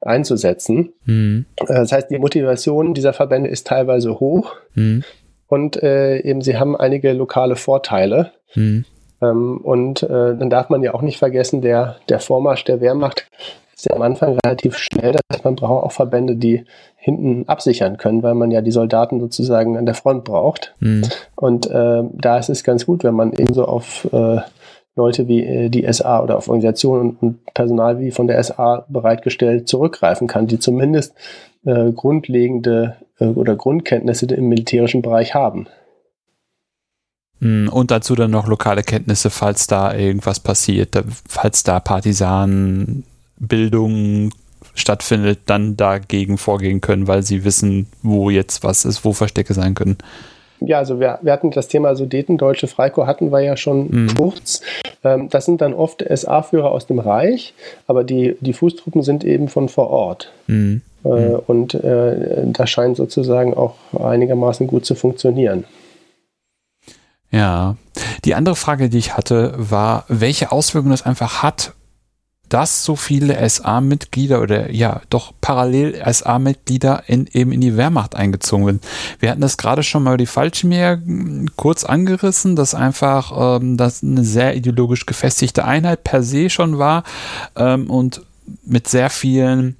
[0.00, 0.92] einzusetzen.
[1.04, 1.46] Mhm.
[1.56, 5.04] Das heißt, die Motivation dieser Verbände ist teilweise hoch mhm.
[5.46, 8.32] und äh, eben sie haben einige lokale Vorteile.
[8.56, 8.86] Mhm.
[9.22, 13.26] Ähm, und äh, dann darf man ja auch nicht vergessen, der, der Vormarsch der Wehrmacht
[13.80, 15.12] ist ja am Anfang relativ schnell.
[15.12, 16.64] Das heißt, man braucht auch Verbände, die
[16.96, 20.74] hinten absichern können, weil man ja die Soldaten sozusagen an der Front braucht.
[20.80, 21.02] Mhm.
[21.34, 24.40] Und äh, da ist es ganz gut, wenn man eben so auf äh,
[24.96, 28.84] Leute wie äh, die SA oder auf Organisationen und, und, Personal wie von der SA
[28.88, 31.14] bereitgestellt zurückgreifen kann, die zumindest
[31.64, 35.66] äh, grundlegende äh, oder Grundkenntnisse im militärischen Bereich haben.
[37.40, 43.04] Hm, und dazu dann noch lokale Kenntnisse, falls da irgendwas passiert, falls da Partisanen
[43.38, 44.30] Bildung
[44.74, 49.74] stattfindet, dann dagegen vorgehen können, weil sie wissen, wo jetzt was ist, wo Verstecke sein
[49.74, 49.98] können.
[50.60, 54.14] Ja, also wir, wir hatten das Thema Sudeten, deutsche Freikorps hatten wir ja schon mhm.
[54.14, 54.60] kurz.
[55.02, 57.54] Ähm, das sind dann oft SA-Führer aus dem Reich,
[57.86, 60.30] aber die, die Fußtruppen sind eben von vor Ort.
[60.46, 60.82] Mhm.
[61.02, 61.38] Äh, mhm.
[61.46, 65.64] und äh, das scheint sozusagen auch einigermaßen gut zu funktionieren.
[67.30, 67.76] Ja,
[68.24, 71.74] die andere Frage, die ich hatte, war, welche Auswirkungen das einfach hat,
[72.50, 78.66] dass so viele SA-Mitglieder oder ja, doch parallel SA-Mitglieder in, eben in die Wehrmacht eingezogen
[78.66, 78.86] sind.
[79.20, 84.02] Wir hatten das gerade schon mal die Fallschirmjäger hm, kurz angerissen, dass einfach ähm, das
[84.02, 87.04] eine sehr ideologisch gefestigte Einheit per se schon war
[87.54, 88.22] ähm, und
[88.64, 89.76] mit sehr vielen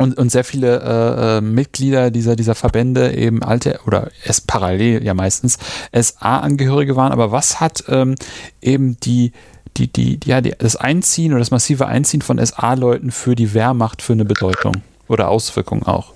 [0.00, 5.04] und, und sehr viele äh, äh Mitglieder dieser, dieser Verbände eben alte oder es parallel
[5.04, 5.58] ja meistens
[5.92, 7.12] SA-Angehörige waren.
[7.12, 8.14] Aber was hat ähm,
[8.62, 9.32] eben die
[9.76, 14.02] die, die, ja, die, das Einziehen oder das massive Einziehen von SA-Leuten für die Wehrmacht
[14.02, 14.74] für eine Bedeutung
[15.08, 16.12] oder Auswirkung auch?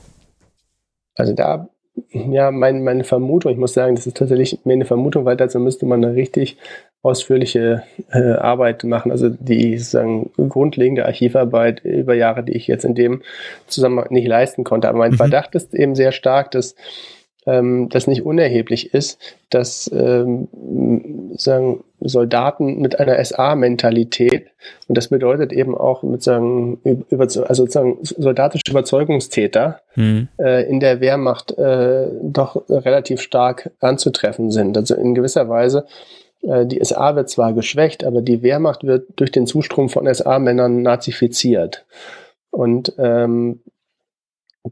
[1.14, 1.68] Also da,
[2.10, 5.60] ja, mein, meine Vermutung, ich muss sagen, das ist tatsächlich mehr eine Vermutung, weil dazu
[5.60, 6.56] müsste man eine richtig
[7.04, 12.94] ausführliche äh, Arbeit machen, also die sozusagen grundlegende Archivarbeit über Jahre, die ich jetzt in
[12.94, 13.22] dem
[13.66, 14.88] Zusammenhang nicht leisten konnte.
[14.88, 15.16] Aber mein mhm.
[15.16, 16.74] Verdacht ist eben sehr stark, dass
[17.46, 20.48] ähm, das nicht unerheblich ist, dass ähm,
[21.36, 24.46] sagen, Soldaten mit einer SA-Mentalität,
[24.88, 26.80] und das bedeutet eben auch mit sagen,
[27.10, 30.28] über, also sozusagen soldatische Überzeugungstäter mhm.
[30.38, 34.78] äh, in der Wehrmacht äh, doch relativ stark anzutreffen sind.
[34.78, 35.84] Also in gewisser Weise
[36.46, 41.86] die SA wird zwar geschwächt, aber die Wehrmacht wird durch den Zustrom von SA-Männern nazifiziert.
[42.50, 43.60] Und ähm,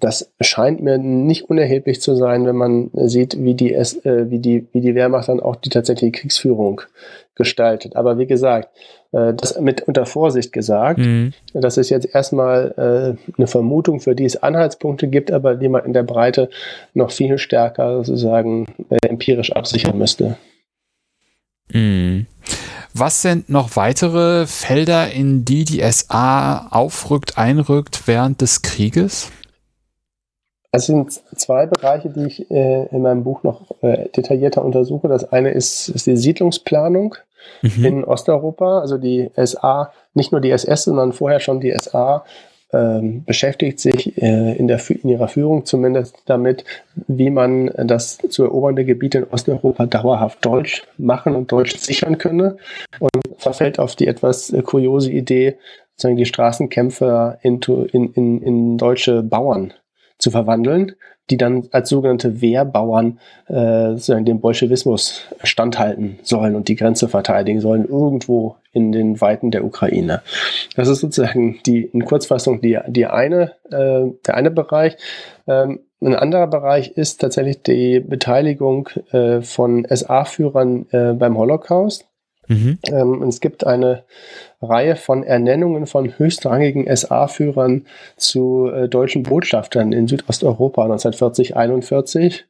[0.00, 4.66] das scheint mir nicht unerheblich zu sein, wenn man sieht, wie die, äh, wie die,
[4.72, 6.80] wie die Wehrmacht dann auch die tatsächliche Kriegsführung
[7.34, 7.94] gestaltet.
[7.94, 8.70] Aber wie gesagt,
[9.12, 11.34] äh, das mit unter Vorsicht gesagt, mhm.
[11.52, 15.84] das ist jetzt erstmal äh, eine Vermutung, für die es Anhaltspunkte gibt, aber die man
[15.84, 16.48] in der Breite
[16.94, 20.36] noch viel stärker sozusagen äh, empirisch absichern müsste.
[21.72, 22.26] Mhm.
[22.94, 29.30] Was sind noch weitere Felder, in die die SA aufrückt, einrückt während des Krieges?
[30.72, 35.08] Es sind zwei Bereiche, die ich äh, in meinem Buch noch äh, detaillierter untersuche.
[35.08, 37.14] Das eine ist, ist die Siedlungsplanung
[37.62, 37.84] mhm.
[37.84, 38.80] in Osteuropa.
[38.80, 42.24] Also die SA, nicht nur die SS, sondern vorher schon die SA
[42.72, 46.64] ähm, beschäftigt sich äh, in, der, in ihrer Führung zumindest damit,
[47.06, 52.56] wie man das zu erobernde Gebiet in Osteuropa dauerhaft deutsch machen und deutsch sichern könne.
[52.98, 55.56] Und verfällt auf die etwas äh, kuriose Idee,
[55.90, 57.60] sozusagen die Straßenkämpfer in,
[57.92, 59.74] in, in, in deutsche Bauern
[60.18, 60.92] zu verwandeln,
[61.30, 67.60] die dann als sogenannte Wehrbauern äh, sozusagen dem Bolschewismus standhalten sollen und die Grenze verteidigen
[67.60, 70.22] sollen, irgendwo in den Weiten der Ukraine.
[70.76, 74.96] Das ist sozusagen die in Kurzfassung die, die eine, äh, der eine Bereich.
[75.46, 82.06] Ähm, ein anderer Bereich ist tatsächlich die Beteiligung äh, von SA-Führern äh, beim Holocaust.
[82.52, 82.78] Mhm.
[82.90, 84.04] Ähm, es gibt eine
[84.60, 87.86] Reihe von Ernennungen von höchstrangigen SA-Führern
[88.16, 92.44] zu äh, deutschen Botschaftern in Südosteuropa 1940, 41.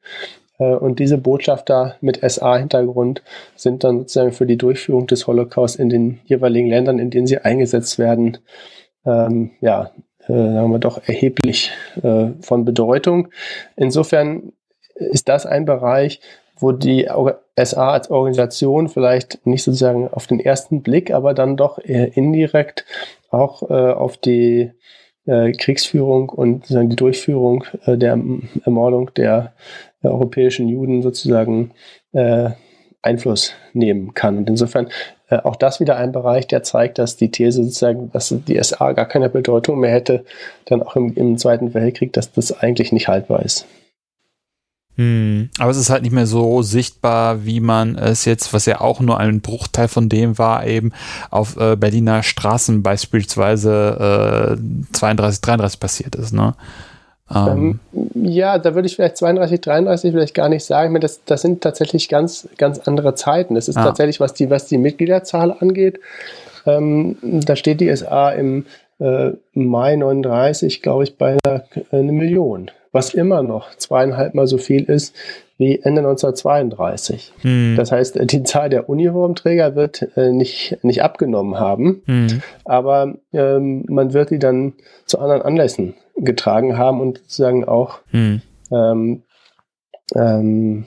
[0.58, 3.22] Äh, und diese Botschafter mit SA-Hintergrund
[3.56, 7.38] sind dann sozusagen für die Durchführung des Holocaust in den jeweiligen Ländern, in denen sie
[7.38, 8.38] eingesetzt werden,
[9.04, 9.92] ähm, ja,
[10.26, 11.72] äh, sagen wir doch erheblich
[12.02, 13.28] äh, von Bedeutung.
[13.76, 14.52] Insofern
[14.94, 16.20] ist das ein Bereich,
[16.62, 17.08] wo die
[17.56, 22.84] SA als Organisation vielleicht nicht sozusagen auf den ersten Blick, aber dann doch indirekt
[23.30, 24.72] auch äh, auf die
[25.26, 28.18] äh, Kriegsführung und sozusagen die Durchführung äh, der
[28.64, 29.52] Ermordung der
[30.02, 31.72] europäischen Juden sozusagen
[32.12, 32.50] äh,
[33.02, 34.38] Einfluss nehmen kann.
[34.38, 34.88] Und insofern
[35.28, 38.92] äh, auch das wieder ein Bereich, der zeigt, dass die These sozusagen, dass die SA
[38.92, 40.24] gar keine Bedeutung mehr hätte,
[40.66, 43.66] dann auch im, im Zweiten Weltkrieg, dass das eigentlich nicht haltbar ist.
[44.96, 48.80] Hm, aber es ist halt nicht mehr so sichtbar, wie man es jetzt, was ja
[48.80, 50.92] auch nur ein Bruchteil von dem war, eben
[51.30, 56.54] auf äh, Berliner Straßen beispielsweise äh, 32, 33 passiert ist, ne?
[57.34, 61.00] Ähm, ähm, ja, da würde ich vielleicht 32, 33 vielleicht gar nicht sagen.
[61.00, 63.54] Das, das sind tatsächlich ganz, ganz andere Zeiten.
[63.54, 63.84] Das ist ah.
[63.84, 66.00] tatsächlich, was die, was die Mitgliederzahl angeht.
[66.66, 68.66] Ähm, da steht die SA im
[68.98, 74.46] äh, Mai 39, glaube ich, bei einer, äh, eine Million was immer noch zweieinhalb Mal
[74.46, 75.16] so viel ist
[75.58, 77.32] wie Ende 1932.
[77.40, 77.74] Hm.
[77.76, 82.42] Das heißt, die Zahl der Uniformträger wird äh, nicht, nicht abgenommen haben, hm.
[82.64, 84.74] aber ähm, man wird die dann
[85.06, 88.42] zu anderen Anlässen getragen haben und sozusagen auch hm.
[88.70, 89.22] ähm,
[90.14, 90.86] ähm,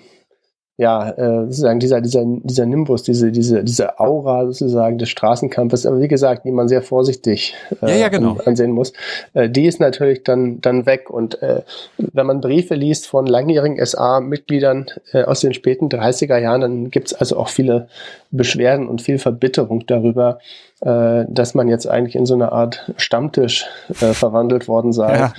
[0.77, 6.01] ja, äh, sozusagen dieser, dieser, dieser Nimbus, diese, diese, diese Aura sozusagen des Straßenkampfes, aber
[6.01, 8.37] wie gesagt, die man sehr vorsichtig äh, ja, ja, genau.
[8.45, 8.91] ansehen muss,
[9.33, 11.09] äh, die ist natürlich dann, dann weg.
[11.09, 11.61] Und äh,
[11.97, 17.13] wenn man Briefe liest von langjährigen SA-Mitgliedern äh, aus den späten 30er Jahren, dann gibt's
[17.13, 17.87] also auch viele
[18.31, 20.39] Beschwerden und viel Verbitterung darüber,
[20.81, 23.65] äh, dass man jetzt eigentlich in so eine Art Stammtisch
[24.01, 25.19] äh, verwandelt worden sei.
[25.19, 25.33] Ja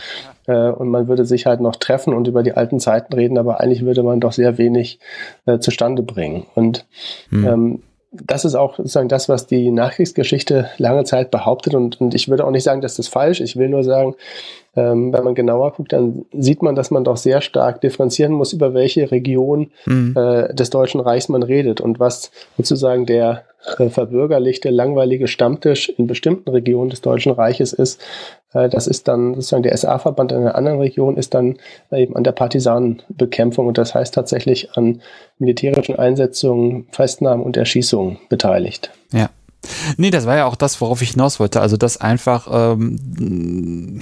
[0.47, 3.61] äh, und man würde sich halt noch treffen und über die alten Zeiten reden, aber
[3.61, 4.99] eigentlich würde man doch sehr wenig
[5.47, 6.47] äh, zustande bringen.
[6.55, 6.86] Und
[7.30, 7.47] hm.
[7.47, 7.82] ähm,
[8.12, 11.74] das ist auch sozusagen das, was die Nachkriegsgeschichte lange Zeit behauptet.
[11.74, 13.51] Und, und ich würde auch nicht sagen, dass das falsch ist.
[13.51, 14.14] Ich will nur sagen,
[14.77, 18.53] ähm, wenn man genauer guckt, dann sieht man, dass man doch sehr stark differenzieren muss,
[18.53, 20.14] über welche Region mhm.
[20.16, 23.45] äh, des Deutschen Reichs man redet und was sozusagen der
[23.79, 28.01] äh, verbürgerlichte, langweilige Stammtisch in bestimmten Regionen des Deutschen Reiches ist.
[28.53, 31.57] Äh, das ist dann sozusagen der SA-Verband in einer anderen Region, ist dann
[31.91, 35.01] eben an der Partisanenbekämpfung und das heißt tatsächlich an
[35.39, 38.91] militärischen Einsetzungen, Festnahmen und Erschießungen beteiligt.
[39.12, 39.31] Ja.
[39.97, 41.61] Nee, das war ja auch das, worauf ich hinaus wollte.
[41.61, 44.01] Also, dass einfach ähm,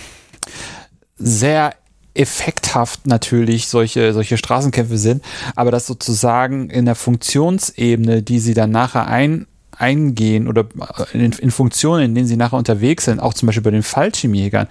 [1.16, 1.74] sehr
[2.14, 5.24] effekthaft natürlich solche, solche Straßenkämpfe sind,
[5.56, 9.46] aber dass sozusagen in der Funktionsebene, die sie dann nachher ein,
[9.78, 10.66] eingehen oder
[11.12, 14.68] in, in, Funktionen, in denen sie nachher unterwegs sind, auch zum Beispiel bei den Fallschirmjägern,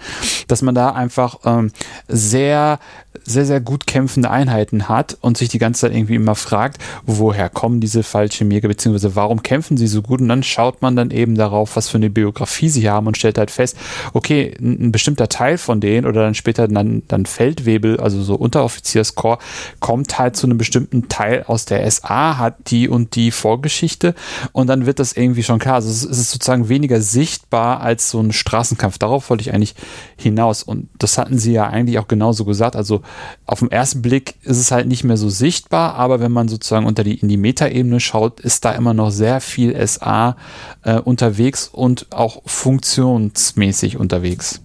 [0.48, 1.70] dass man da einfach ähm,
[2.08, 2.78] sehr
[3.22, 7.48] sehr, sehr gut kämpfende Einheiten hat und sich die ganze Zeit irgendwie immer fragt, woher
[7.48, 10.20] kommen diese Fallschirmjäger, beziehungsweise warum kämpfen sie so gut?
[10.20, 13.38] Und dann schaut man dann eben darauf, was für eine Biografie sie haben und stellt
[13.38, 13.76] halt fest,
[14.12, 18.34] okay, ein, ein bestimmter Teil von denen oder dann später dann, dann Feldwebel, also so
[18.34, 19.44] Unteroffizierskorps,
[19.80, 24.14] kommt halt zu einem bestimmten Teil aus der SA, hat die und die Vorgeschichte
[24.52, 25.76] und dann wird das irgendwie schon klar.
[25.76, 28.98] Also es ist sozusagen weniger sichtbar als so ein Straßenkampf.
[28.98, 29.74] Darauf wollte ich eigentlich
[30.16, 30.62] hinaus.
[30.62, 32.76] Und das hatten sie ja eigentlich auch genauso gesagt.
[32.76, 33.02] Also
[33.46, 36.86] auf den ersten Blick ist es halt nicht mehr so sichtbar, aber wenn man sozusagen
[36.86, 40.36] unter die, in die Metaebene schaut, ist da immer noch sehr viel SA
[40.82, 44.60] äh, unterwegs und auch funktionsmäßig unterwegs.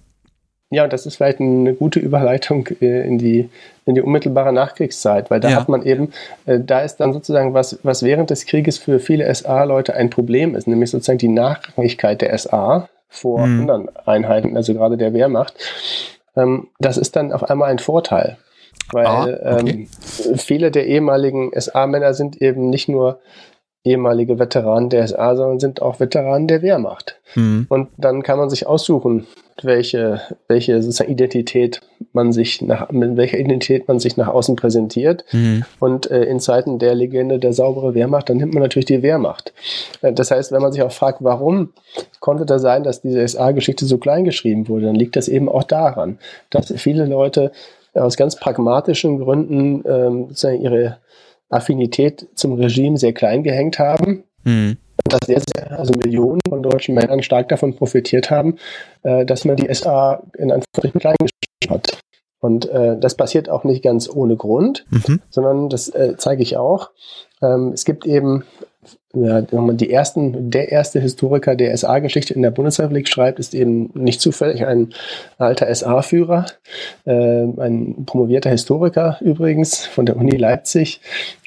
[0.72, 3.50] Ja, das ist vielleicht eine gute Überleitung äh, in die,
[3.86, 5.56] in die unmittelbare Nachkriegszeit, weil da ja.
[5.56, 6.12] hat man eben,
[6.46, 10.54] äh, da ist dann sozusagen was, was während des Krieges für viele SA-Leute ein Problem
[10.54, 13.60] ist, nämlich sozusagen die Nachrangigkeit der SA vor mhm.
[13.60, 15.54] anderen Einheiten, also gerade der Wehrmacht.
[16.36, 18.36] Ähm, das ist dann auf einmal ein Vorteil.
[18.92, 19.88] Weil ah, okay.
[20.24, 23.20] ähm, viele der ehemaligen SA-Männer sind eben nicht nur
[23.82, 27.18] ehemalige Veteranen der SA, sondern sind auch Veteranen der Wehrmacht.
[27.34, 27.66] Mhm.
[27.68, 29.26] Und dann kann man sich aussuchen,
[29.62, 31.80] welche, welche sozusagen Identität
[32.12, 35.24] man sich nach, mit welcher Identität man sich nach außen präsentiert.
[35.32, 35.64] Mhm.
[35.78, 39.52] Und äh, in Zeiten der Legende der saubere Wehrmacht, dann nimmt man natürlich die Wehrmacht.
[40.02, 41.72] Äh, das heißt, wenn man sich auch fragt, warum
[42.20, 45.64] konnte das sein, dass diese SA-Geschichte so klein geschrieben wurde, dann liegt das eben auch
[45.64, 46.18] daran,
[46.50, 47.50] dass viele Leute
[47.94, 50.98] aus ganz pragmatischen Gründen ähm, sozusagen ihre
[51.50, 54.24] Affinität zum Regime sehr klein gehängt haben.
[54.44, 54.78] Mhm.
[55.04, 58.56] Dass sehr, sehr, also Millionen von deutschen Männern stark davon profitiert haben,
[59.02, 61.98] äh, dass man die SA in Anführungszeichen klein geschrieben hat.
[62.40, 65.20] Und äh, das passiert auch nicht ganz ohne Grund, mhm.
[65.30, 66.90] sondern das äh, zeige ich auch.
[67.42, 68.44] Ähm, es gibt eben
[69.12, 74.20] ja, die ersten, der erste Historiker, der SA-Geschichte in der Bundesrepublik schreibt, ist eben nicht
[74.20, 74.94] zufällig ein
[75.36, 76.46] alter SA-Führer,
[77.06, 81.00] äh, ein promovierter Historiker übrigens von der Uni Leipzig,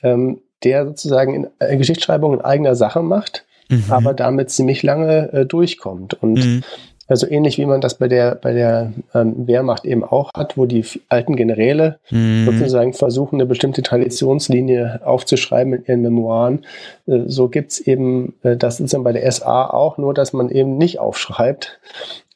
[0.04, 3.86] ähm, der sozusagen in, äh, Geschichtsschreibung in eigener Sache macht, mhm.
[3.88, 6.22] aber damit ziemlich lange äh, durchkommt.
[6.22, 6.64] Und mhm.
[7.08, 10.66] Also ähnlich wie man das bei der, bei der ähm, Wehrmacht eben auch hat, wo
[10.66, 12.46] die alten Generäle mhm.
[12.46, 16.66] sozusagen versuchen, eine bestimmte Traditionslinie aufzuschreiben in ihren Memoiren.
[17.06, 20.78] Äh, so gibt's eben äh, das sozusagen bei der SA auch, nur dass man eben
[20.78, 21.80] nicht aufschreibt,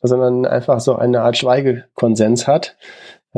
[0.01, 2.75] sondern einfach so eine Art Schweigekonsens hat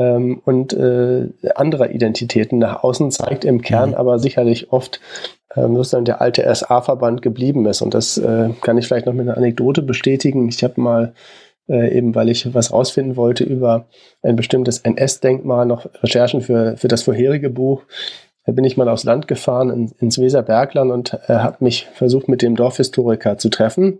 [0.00, 3.96] ähm, und äh, andere Identitäten nach außen zeigt, im Kern mhm.
[3.96, 5.00] aber sicherlich oft
[5.54, 7.82] ähm, sozusagen der alte SA-Verband geblieben ist.
[7.82, 10.48] Und das äh, kann ich vielleicht noch mit einer Anekdote bestätigen.
[10.48, 11.12] Ich habe mal
[11.68, 13.86] äh, eben, weil ich was rausfinden wollte über
[14.22, 17.82] ein bestimmtes NS-Denkmal, noch Recherchen für, für das vorherige Buch.
[18.46, 22.26] Da bin ich mal aufs Land gefahren, in, ins Weserbergland und äh, habe mich versucht,
[22.28, 23.98] mit dem Dorfhistoriker zu treffen.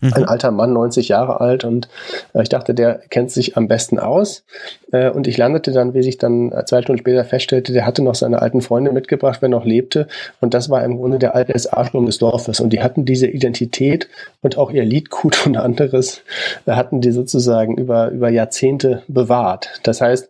[0.00, 0.12] Mhm.
[0.14, 1.88] Ein alter Mann, 90 Jahre alt und
[2.32, 4.44] äh, ich dachte, der kennt sich am besten aus.
[4.92, 8.14] Äh, und ich landete dann, wie sich dann zwei Stunden später feststellte, der hatte noch
[8.14, 10.06] seine alten Freunde mitgebracht, wenn er noch lebte.
[10.40, 12.60] Und das war im Grunde der alte SA-Sturm des Dorfes.
[12.60, 14.08] Und die hatten diese Identität
[14.42, 16.22] und auch ihr Liedgut und anderes
[16.66, 19.80] äh, hatten die sozusagen über, über Jahrzehnte bewahrt.
[19.82, 20.28] Das heißt,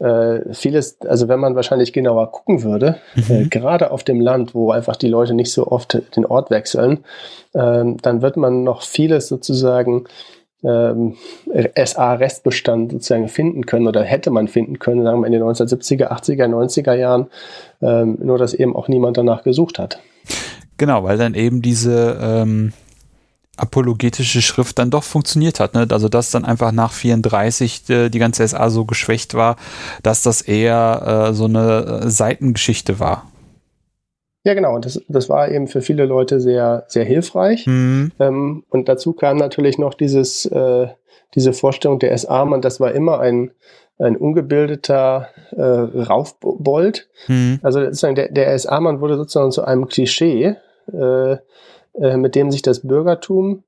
[0.00, 3.34] äh, vieles, also wenn man wahrscheinlich genauer gucken würde, mhm.
[3.34, 7.04] äh, gerade auf dem Land, wo einfach die Leute nicht so oft den Ort wechseln,
[7.54, 10.04] ähm, dann wird man noch vieles sozusagen
[10.66, 11.14] ähm,
[11.76, 16.46] SA-Restbestand sozusagen finden können oder hätte man finden können, sagen wir in den 1970er, 80er,
[16.46, 17.28] 90er Jahren,
[17.80, 20.00] ähm, nur dass eben auch niemand danach gesucht hat.
[20.76, 22.72] Genau, weil dann eben diese ähm,
[23.56, 25.74] apologetische Schrift dann doch funktioniert hat.
[25.74, 25.86] Ne?
[25.90, 29.56] Also dass dann einfach nach 34 äh, die ganze SA so geschwächt war,
[30.02, 33.26] dass das eher äh, so eine äh, Seitengeschichte war.
[34.46, 34.78] Ja, genau.
[34.78, 37.66] Das, das war eben für viele Leute sehr, sehr hilfreich.
[37.66, 38.12] Mhm.
[38.20, 40.86] Ähm, und dazu kam natürlich noch dieses, äh,
[41.34, 43.50] diese Vorstellung der SA, man, das war immer ein,
[43.98, 47.08] ein ungebildeter äh, Raufbold.
[47.26, 47.58] Mhm.
[47.64, 50.54] Also sozusagen der, der SA-Mann wurde sozusagen zu einem Klischee,
[50.92, 51.32] äh,
[52.00, 53.64] äh, mit dem sich das Bürgertum,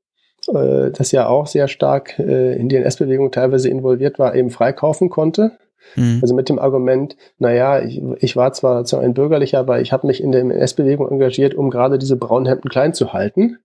[0.46, 5.10] äh, das ja auch sehr stark äh, in die NS-Bewegung teilweise involviert war, eben freikaufen
[5.10, 5.58] konnte.
[5.96, 6.18] Mhm.
[6.22, 10.06] Also mit dem Argument, naja, ich, ich war zwar, zwar ein Bürgerlicher, aber ich habe
[10.06, 13.58] mich in der NS-Bewegung engagiert, um gerade diese braunen Hemden klein zu halten.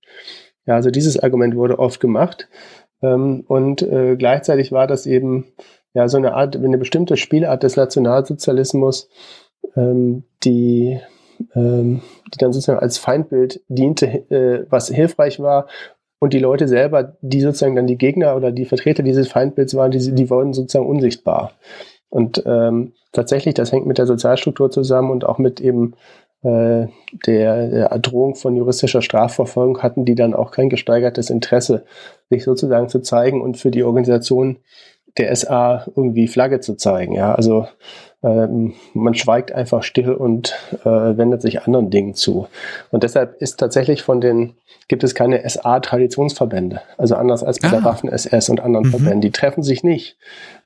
[0.66, 2.48] Ja, also dieses Argument wurde oft gemacht.
[3.02, 5.46] Ähm, und äh, gleichzeitig war das eben
[5.94, 9.10] ja so eine Art, eine bestimmte Spielart des Nationalsozialismus,
[9.76, 11.00] ähm, die
[11.56, 12.02] ähm,
[12.34, 15.68] die dann sozusagen als Feindbild diente, äh, was hilfreich war.
[16.20, 19.92] Und die Leute selber, die sozusagen dann die Gegner oder die Vertreter dieses Feindbilds waren,
[19.92, 21.52] die, die wurden sozusagen unsichtbar.
[22.14, 25.96] Und ähm, tatsächlich, das hängt mit der Sozialstruktur zusammen und auch mit eben
[26.44, 26.86] äh,
[27.26, 31.86] der, der Drohung von juristischer Strafverfolgung hatten die dann auch kein gesteigertes Interesse,
[32.30, 34.58] sich sozusagen zu zeigen und für die Organisation
[35.18, 37.14] der SA irgendwie Flagge zu zeigen.
[37.14, 37.68] Ja, also
[38.24, 42.48] ähm, man schweigt einfach still und äh, wendet sich anderen Dingen zu.
[42.90, 44.54] Und deshalb ist tatsächlich von den,
[44.88, 46.82] gibt es keine SA-Traditionsverbände.
[46.98, 47.72] Also anders als bei ah.
[47.72, 48.92] der Waffen-SS und anderen mhm.
[48.92, 49.22] Verbänden.
[49.22, 50.18] Die treffen sich nicht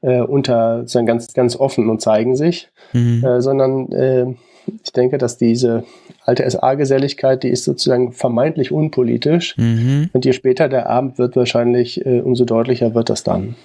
[0.01, 3.25] äh, unter, sondern ganz, ganz offen und zeigen sich, mhm.
[3.25, 4.25] äh, sondern äh,
[4.83, 5.83] ich denke, dass diese
[6.25, 9.57] alte SA-Geselligkeit, die ist sozusagen vermeintlich unpolitisch.
[9.57, 10.09] Mhm.
[10.13, 13.55] Und je später der Abend wird, wahrscheinlich, äh, umso deutlicher wird das dann.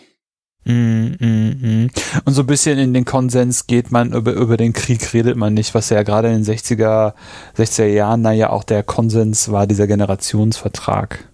[0.65, 1.91] Mm, mm, mm.
[2.25, 5.55] Und so ein bisschen in den Konsens geht man, über, über den Krieg redet man
[5.55, 7.15] nicht, was ja gerade in den 60er,
[7.57, 11.29] 60er Jahren, naja, auch der Konsens war, dieser Generationsvertrag.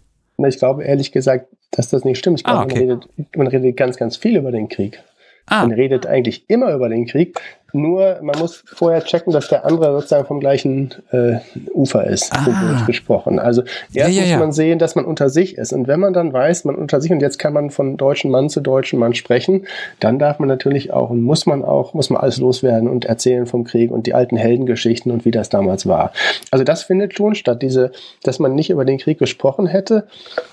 [0.47, 2.39] Ich glaube ehrlich gesagt, dass das nicht stimmt.
[2.39, 2.87] Ich glaube, ah, okay.
[2.87, 5.03] man, redet, man redet ganz, ganz viel über den Krieg.
[5.47, 5.63] Ah.
[5.63, 7.39] Man redet eigentlich immer über den Krieg.
[7.75, 11.37] Nur man muss vorher checken, dass der andere sozusagen vom gleichen äh,
[11.75, 12.85] Ufer ist, ah.
[12.87, 13.39] gesprochen.
[13.39, 13.63] Also
[13.93, 15.75] erst ja, ja, muss man sehen, dass man unter sich ist.
[15.75, 18.49] Und wenn man dann weiß, man unter sich und jetzt kann man von deutschen Mann
[18.49, 19.67] zu deutschen Mann sprechen,
[20.01, 23.45] dann darf man natürlich auch und muss man auch, muss man alles loswerden und erzählen
[23.45, 26.13] vom Krieg und die alten Heldengeschichten und wie das damals war.
[26.51, 27.61] Also das findet schon statt.
[27.61, 27.93] Diese,
[28.23, 30.07] dass man nicht über den Krieg gesprochen hätte,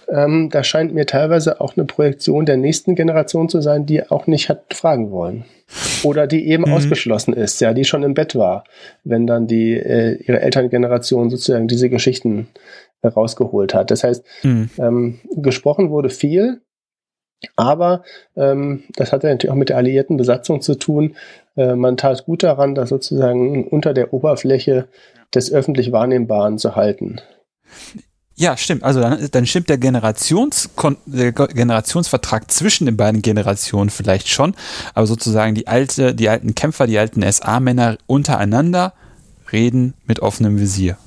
[0.10, 4.28] ähm, da scheint mir teilweise auch eine Projektion der nächsten Generation zu sein, die auch
[4.28, 5.46] nicht hat fragen wollen.
[6.04, 6.74] Oder die eben mhm.
[6.74, 8.66] ausgeschlossen ist, ja, die schon im Bett war,
[9.04, 12.48] wenn dann die äh, ihre Elterngeneration sozusagen diese Geschichten
[13.04, 13.92] rausgeholt hat.
[13.92, 14.70] Das heißt, mhm.
[14.78, 16.62] ähm, gesprochen wurde viel,
[17.56, 18.04] aber
[18.36, 21.16] ähm, das hat ja natürlich auch mit der alliierten Besatzung zu tun.
[21.56, 24.88] Äh, man tat gut daran, das sozusagen unter der Oberfläche
[25.34, 27.22] des öffentlich Wahrnehmbaren zu halten.
[28.38, 28.84] Ja, stimmt.
[28.84, 30.70] Also dann, dann stimmt der, Generations
[31.06, 34.56] der Generationsvertrag zwischen den beiden Generationen vielleicht schon,
[34.94, 38.94] aber sozusagen die alte, die alten Kämpfer, die alten SA-Männer untereinander
[39.52, 40.98] reden mit offenem Visier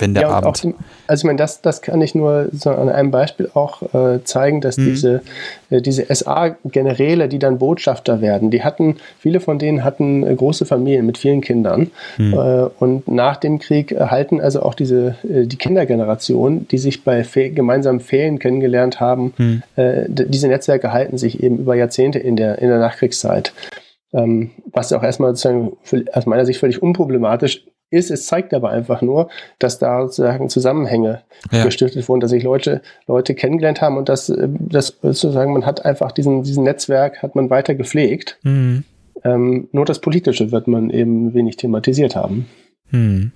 [0.00, 0.46] wenn der ja, Abend.
[0.48, 0.72] Auch,
[1.06, 4.60] also ich meine, das, das kann ich nur so an einem Beispiel auch äh, zeigen,
[4.60, 4.84] dass mhm.
[4.84, 5.22] diese,
[5.70, 10.66] äh, diese SA-Generäle, die dann Botschafter werden, die hatten, viele von denen hatten äh, große
[10.66, 11.90] Familien mit vielen Kindern.
[12.18, 12.34] Mhm.
[12.34, 12.36] Äh,
[12.78, 17.50] und nach dem Krieg erhalten also auch diese, äh, die Kindergeneration, die sich bei Fe
[17.50, 19.62] gemeinsamen Ferien kennengelernt haben, mhm.
[19.76, 23.52] Äh, diese Netzwerke halten sich eben über Jahrzehnte in der, in der Nachkriegszeit.
[24.12, 25.76] Ähm, was auch erstmal sozusagen
[26.12, 28.10] aus meiner Sicht völlig unproblematisch ist.
[28.10, 31.64] Es zeigt aber einfach nur, dass da sozusagen Zusammenhänge ja.
[31.64, 35.84] gestiftet wurden, dass sich Leute, Leute kennengelernt haben und dass, äh, dass sozusagen man hat
[35.84, 38.38] einfach diesen, diesen Netzwerk hat man weiter gepflegt.
[38.42, 38.84] Mhm.
[39.22, 42.46] Ähm, nur das Politische wird man eben wenig thematisiert haben.
[42.90, 43.32] Mhm.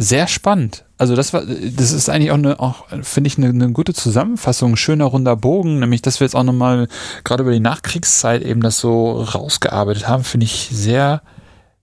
[0.00, 0.84] Sehr spannend.
[0.96, 4.76] Also das war, das ist eigentlich auch eine, auch finde ich eine, eine gute Zusammenfassung,
[4.76, 6.86] schöner runder Bogen, nämlich, dass wir jetzt auch nochmal
[7.24, 11.22] gerade über die Nachkriegszeit eben das so rausgearbeitet haben, finde ich sehr,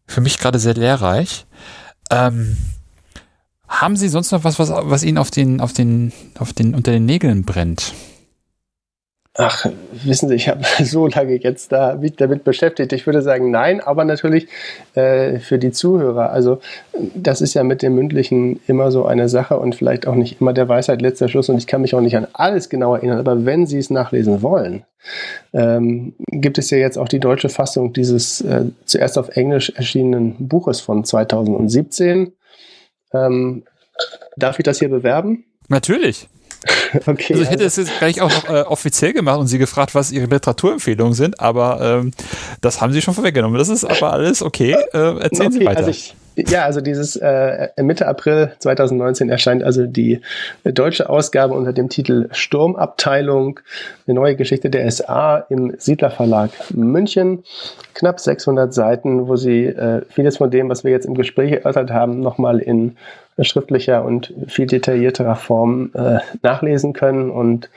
[0.08, 1.46] für mich gerade sehr lehrreich.
[2.12, 2.58] Ähm,
[3.68, 6.92] haben Sie sonst noch was, was, was Ihnen auf den, auf den, auf den, unter
[6.92, 7.94] den Nägeln brennt?
[9.38, 12.94] Ach, wissen Sie, ich habe so lange jetzt da damit beschäftigt.
[12.94, 14.48] Ich würde sagen, nein, aber natürlich
[14.94, 16.32] äh, für die Zuhörer.
[16.32, 16.60] Also
[17.14, 20.54] das ist ja mit dem Mündlichen immer so eine Sache und vielleicht auch nicht immer
[20.54, 21.50] der Weisheit letzter Schluss.
[21.50, 23.20] Und ich kann mich auch nicht an alles genau erinnern.
[23.20, 24.86] Aber wenn Sie es nachlesen wollen,
[25.52, 30.48] ähm, gibt es ja jetzt auch die deutsche Fassung dieses äh, zuerst auf Englisch erschienenen
[30.48, 32.32] Buches von 2017.
[33.14, 33.64] Ähm,
[34.38, 35.44] darf ich das hier bewerben?
[35.68, 36.30] Natürlich.
[37.06, 39.96] Okay, also ich hätte es jetzt gleich auch noch äh, offiziell gemacht und Sie gefragt,
[39.96, 42.12] was Ihre Literaturempfehlungen sind, aber ähm,
[42.62, 43.58] das haben Sie schon vorweggenommen.
[43.58, 44.72] Das ist aber alles okay.
[44.94, 45.78] Äh, erzählen okay, Sie weiter.
[45.80, 50.22] Also ich, ja, also dieses äh, Mitte April 2019 erscheint also die
[50.64, 53.60] deutsche Ausgabe unter dem Titel Sturmabteilung,
[54.08, 57.44] eine neue Geschichte der SA im Siedler Verlag München.
[57.94, 61.92] Knapp 600 Seiten, wo Sie äh, vieles von dem, was wir jetzt im Gespräch erörtert
[61.92, 62.98] haben, nochmal in
[63.40, 67.30] schriftlicher und viel detaillierterer Form äh, nachlesen können.
[67.30, 67.70] Und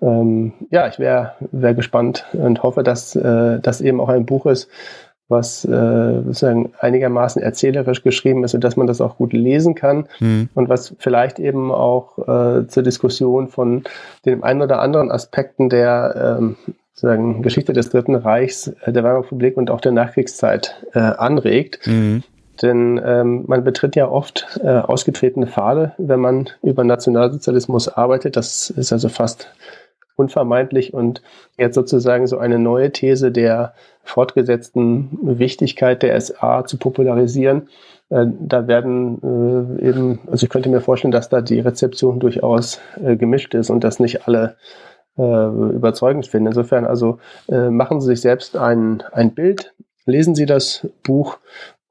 [0.00, 4.46] ähm, ja, ich wäre wär gespannt und hoffe, dass äh, das eben auch ein Buch
[4.46, 4.68] ist,
[5.34, 10.06] was äh, sozusagen einigermaßen erzählerisch geschrieben ist und dass man das auch gut lesen kann
[10.20, 10.48] mhm.
[10.54, 13.84] und was vielleicht eben auch äh, zur Diskussion von
[14.24, 16.56] den ein oder anderen Aspekten der ähm,
[16.94, 21.86] sozusagen Geschichte des Dritten Reichs, äh, der Weimarer Republik und auch der Nachkriegszeit äh, anregt.
[21.86, 22.22] Mhm.
[22.62, 28.36] Denn ähm, man betritt ja oft äh, ausgetretene Pfade, wenn man über Nationalsozialismus arbeitet.
[28.36, 29.48] Das ist also fast
[30.16, 31.22] unvermeidlich und
[31.56, 37.68] jetzt sozusagen so eine neue These der fortgesetzten Wichtigkeit der SA zu popularisieren.
[38.10, 42.80] Äh, da werden äh, eben, also ich könnte mir vorstellen, dass da die Rezeption durchaus
[43.02, 44.56] äh, gemischt ist und dass nicht alle
[45.16, 46.48] äh, überzeugend finden.
[46.48, 47.18] Insofern also
[47.48, 49.74] äh, machen Sie sich selbst ein, ein Bild,
[50.06, 51.38] lesen Sie das Buch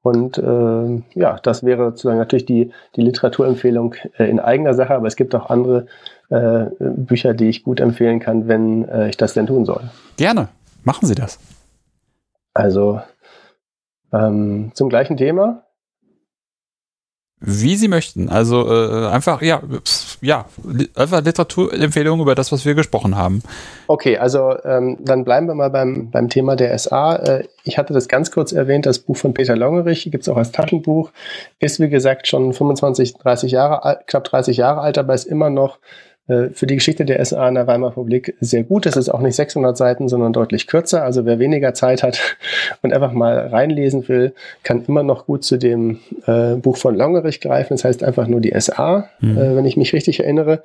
[0.04, 5.06] und äh, ja, das wäre sozusagen natürlich die, die Literaturempfehlung äh, in eigener Sache, aber
[5.06, 5.86] es gibt auch andere
[6.30, 9.90] äh, Bücher, die ich gut empfehlen kann, wenn äh, ich das denn tun soll.
[10.16, 10.48] Gerne,
[10.82, 11.38] machen Sie das.
[12.54, 13.00] Also
[14.12, 15.64] ähm, zum gleichen Thema
[17.46, 18.28] wie Sie möchten.
[18.28, 19.60] Also äh, einfach, ja,
[20.22, 20.46] ja,
[20.94, 23.42] einfach Literaturempfehlungen über das, was wir gesprochen haben.
[23.86, 27.16] Okay, also ähm, dann bleiben wir mal beim, beim Thema der SA.
[27.16, 30.38] Äh, ich hatte das ganz kurz erwähnt, das Buch von Peter Longerich, gibt es auch
[30.38, 31.10] als Taschenbuch,
[31.58, 35.78] ist wie gesagt schon 25, 30 Jahre, knapp 30 Jahre alt, aber ist immer noch
[36.26, 38.86] für die Geschichte der SA in der Weimarer Republik sehr gut.
[38.86, 41.04] Das ist auch nicht 600 Seiten, sondern deutlich kürzer.
[41.04, 42.18] Also wer weniger Zeit hat
[42.82, 44.32] und einfach mal reinlesen will,
[44.62, 47.74] kann immer noch gut zu dem äh, Buch von Longerich greifen.
[47.74, 49.36] Das heißt einfach nur die SA, mhm.
[49.36, 50.62] äh, wenn ich mich richtig erinnere.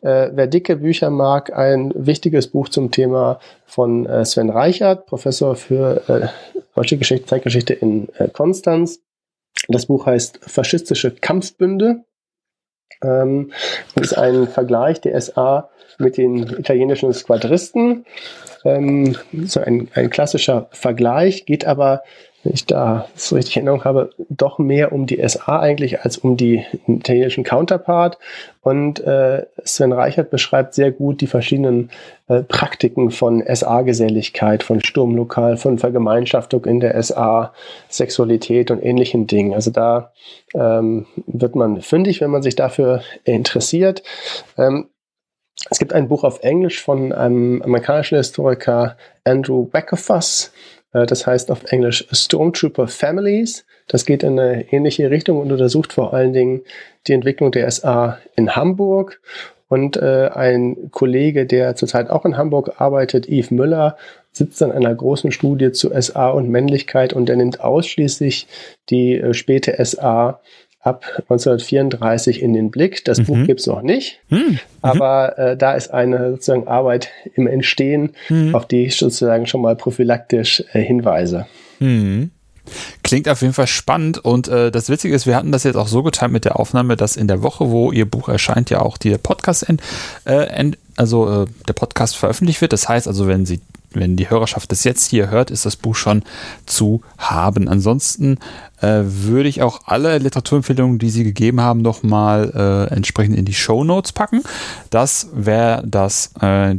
[0.00, 5.56] Äh, wer dicke Bücher mag, ein wichtiges Buch zum Thema von äh, Sven Reichert, Professor
[5.56, 6.28] für äh,
[6.74, 9.00] deutsche Geschichte, Zeitgeschichte in Konstanz.
[9.68, 12.04] Das Buch heißt Faschistische Kampfbünde
[13.02, 13.52] ähm,
[14.00, 18.04] ist ein Vergleich der SA mit den italienischen Squadristen.
[18.64, 22.02] Ähm, so ein, ein klassischer Vergleich, geht aber
[22.42, 26.36] wenn ich da so richtig Erinnerung habe, doch mehr um die SA eigentlich als um
[26.36, 28.18] die italienischen Counterpart.
[28.60, 31.90] Und äh, Sven Reichert beschreibt sehr gut die verschiedenen
[32.28, 37.52] äh, Praktiken von SA-Geselligkeit, von Sturmlokal, von Vergemeinschaftung in der SA,
[37.88, 39.54] Sexualität und ähnlichen Dingen.
[39.54, 40.12] Also da
[40.54, 44.02] ähm, wird man fündig, wenn man sich dafür interessiert.
[44.58, 44.88] Ähm,
[45.70, 50.52] es gibt ein Buch auf Englisch von einem amerikanischen Historiker Andrew Wackerfuss,
[50.92, 53.64] das heißt auf Englisch Stormtrooper Families.
[53.88, 56.62] Das geht in eine ähnliche Richtung und untersucht vor allen Dingen
[57.06, 59.20] die Entwicklung der SA in Hamburg.
[59.68, 63.96] Und äh, ein Kollege, der zurzeit auch in Hamburg arbeitet, Yves Müller,
[64.30, 68.46] sitzt an einer großen Studie zu SA und Männlichkeit und er nimmt ausschließlich
[68.90, 70.40] die äh, späte SA
[70.82, 73.04] ab 1934 in den Blick.
[73.04, 73.24] Das mhm.
[73.24, 74.58] Buch gibt es noch nicht, mhm.
[74.82, 78.54] aber äh, da ist eine sozusagen Arbeit im Entstehen, mhm.
[78.54, 81.46] auf die ich sozusagen schon mal prophylaktisch äh, hinweise.
[81.78, 82.30] Mhm.
[83.02, 85.88] Klingt auf jeden Fall spannend und äh, das Witzige ist, wir hatten das jetzt auch
[85.88, 88.98] so geteilt mit der Aufnahme, dass in der Woche, wo Ihr Buch erscheint, ja auch
[88.98, 89.82] der Podcast, end,
[90.24, 92.72] äh, end, also äh, der Podcast veröffentlicht wird.
[92.72, 93.60] Das heißt also, wenn Sie
[93.94, 96.22] wenn die Hörerschaft das jetzt hier hört, ist das Buch schon
[96.66, 97.68] zu haben.
[97.68, 98.38] Ansonsten
[98.80, 103.54] äh, würde ich auch alle Literaturempfehlungen, die Sie gegeben haben, nochmal äh, entsprechend in die
[103.54, 104.42] Show Notes packen.
[104.90, 106.76] Das, wer das äh,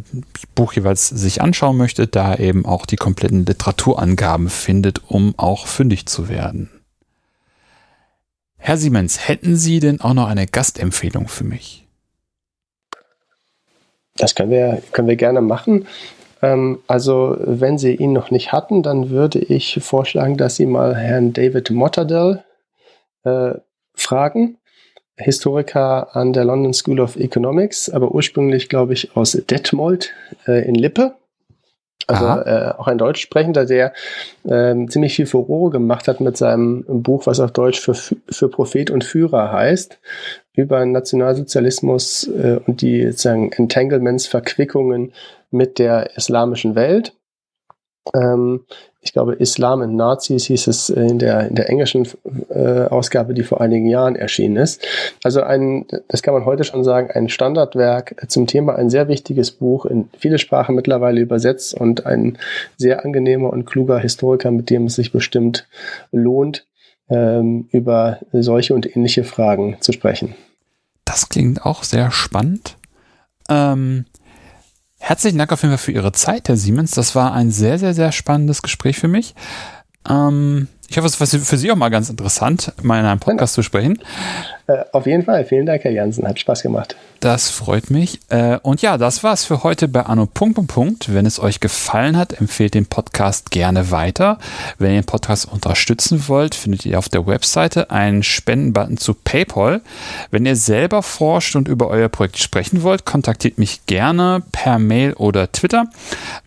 [0.56, 6.06] Buch jeweils sich anschauen möchte, da eben auch die kompletten Literaturangaben findet, um auch fündig
[6.06, 6.70] zu werden.
[8.58, 11.86] Herr Siemens, hätten Sie denn auch noch eine Gastempfehlung für mich?
[14.16, 15.86] Das können wir, können wir gerne machen.
[16.44, 20.94] Ähm, also wenn Sie ihn noch nicht hatten, dann würde ich vorschlagen, dass Sie mal
[20.96, 22.44] Herrn David Motterdell
[23.24, 23.54] äh,
[23.96, 24.58] fragen.
[25.16, 30.12] Historiker an der London School of Economics, aber ursprünglich, glaube ich, aus Detmold
[30.48, 31.14] äh, in Lippe.
[32.08, 33.94] Also äh, auch ein Deutschsprechender, der
[34.44, 38.90] äh, ziemlich viel Furore gemacht hat mit seinem Buch, was auf Deutsch für, für Prophet
[38.90, 40.00] und Führer heißt,
[40.54, 45.14] über Nationalsozialismus äh, und die sozusagen Entanglements, Verquickungen
[45.54, 47.16] mit der islamischen Welt.
[48.14, 48.66] Ähm,
[49.04, 52.08] ich glaube, Islam und Nazis hieß es in der, in der englischen
[52.50, 54.86] äh, Ausgabe, die vor einigen Jahren erschienen ist.
[55.24, 59.52] Also ein, das kann man heute schon sagen, ein Standardwerk zum Thema, ein sehr wichtiges
[59.52, 62.38] Buch, in viele Sprachen mittlerweile übersetzt und ein
[62.78, 65.68] sehr angenehmer und kluger Historiker, mit dem es sich bestimmt
[66.12, 66.66] lohnt,
[67.10, 70.36] ähm, über solche und ähnliche Fragen zu sprechen.
[71.04, 72.78] Das klingt auch sehr spannend.
[73.50, 74.06] Ähm,
[75.06, 76.92] Herzlichen Dank auf jeden Fall für Ihre Zeit, Herr Siemens.
[76.92, 79.36] Das war ein sehr, sehr, sehr spannendes Gespräch für mich.
[80.08, 83.56] Ähm, ich hoffe, es war für Sie auch mal ganz interessant, mal in einem Podcast
[83.56, 83.98] zu sprechen.
[84.68, 85.44] Äh, auf jeden Fall.
[85.44, 86.28] Vielen Dank, Herr Jansen.
[86.28, 86.96] Hat Spaß gemacht.
[87.20, 88.20] Das freut mich.
[88.30, 90.28] Äh, und ja, das war's für heute bei Anno.
[90.28, 91.14] Punkt, Punkt, Punkt.
[91.14, 94.38] Wenn es euch gefallen hat, empfehlt den Podcast gerne weiter.
[94.78, 99.82] Wenn ihr den Podcast unterstützen wollt, findet ihr auf der Webseite einen Spendenbutton zu PayPal.
[100.30, 105.14] Wenn ihr selber forscht und über euer Projekt sprechen wollt, kontaktiert mich gerne per Mail
[105.14, 105.88] oder Twitter.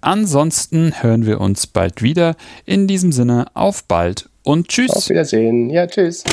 [0.03, 2.37] Ansonsten hören wir uns bald wieder.
[2.65, 4.91] In diesem Sinne, auf bald und tschüss.
[4.91, 5.71] Auf Wiedersehen.
[5.71, 6.25] Ja, tschüss.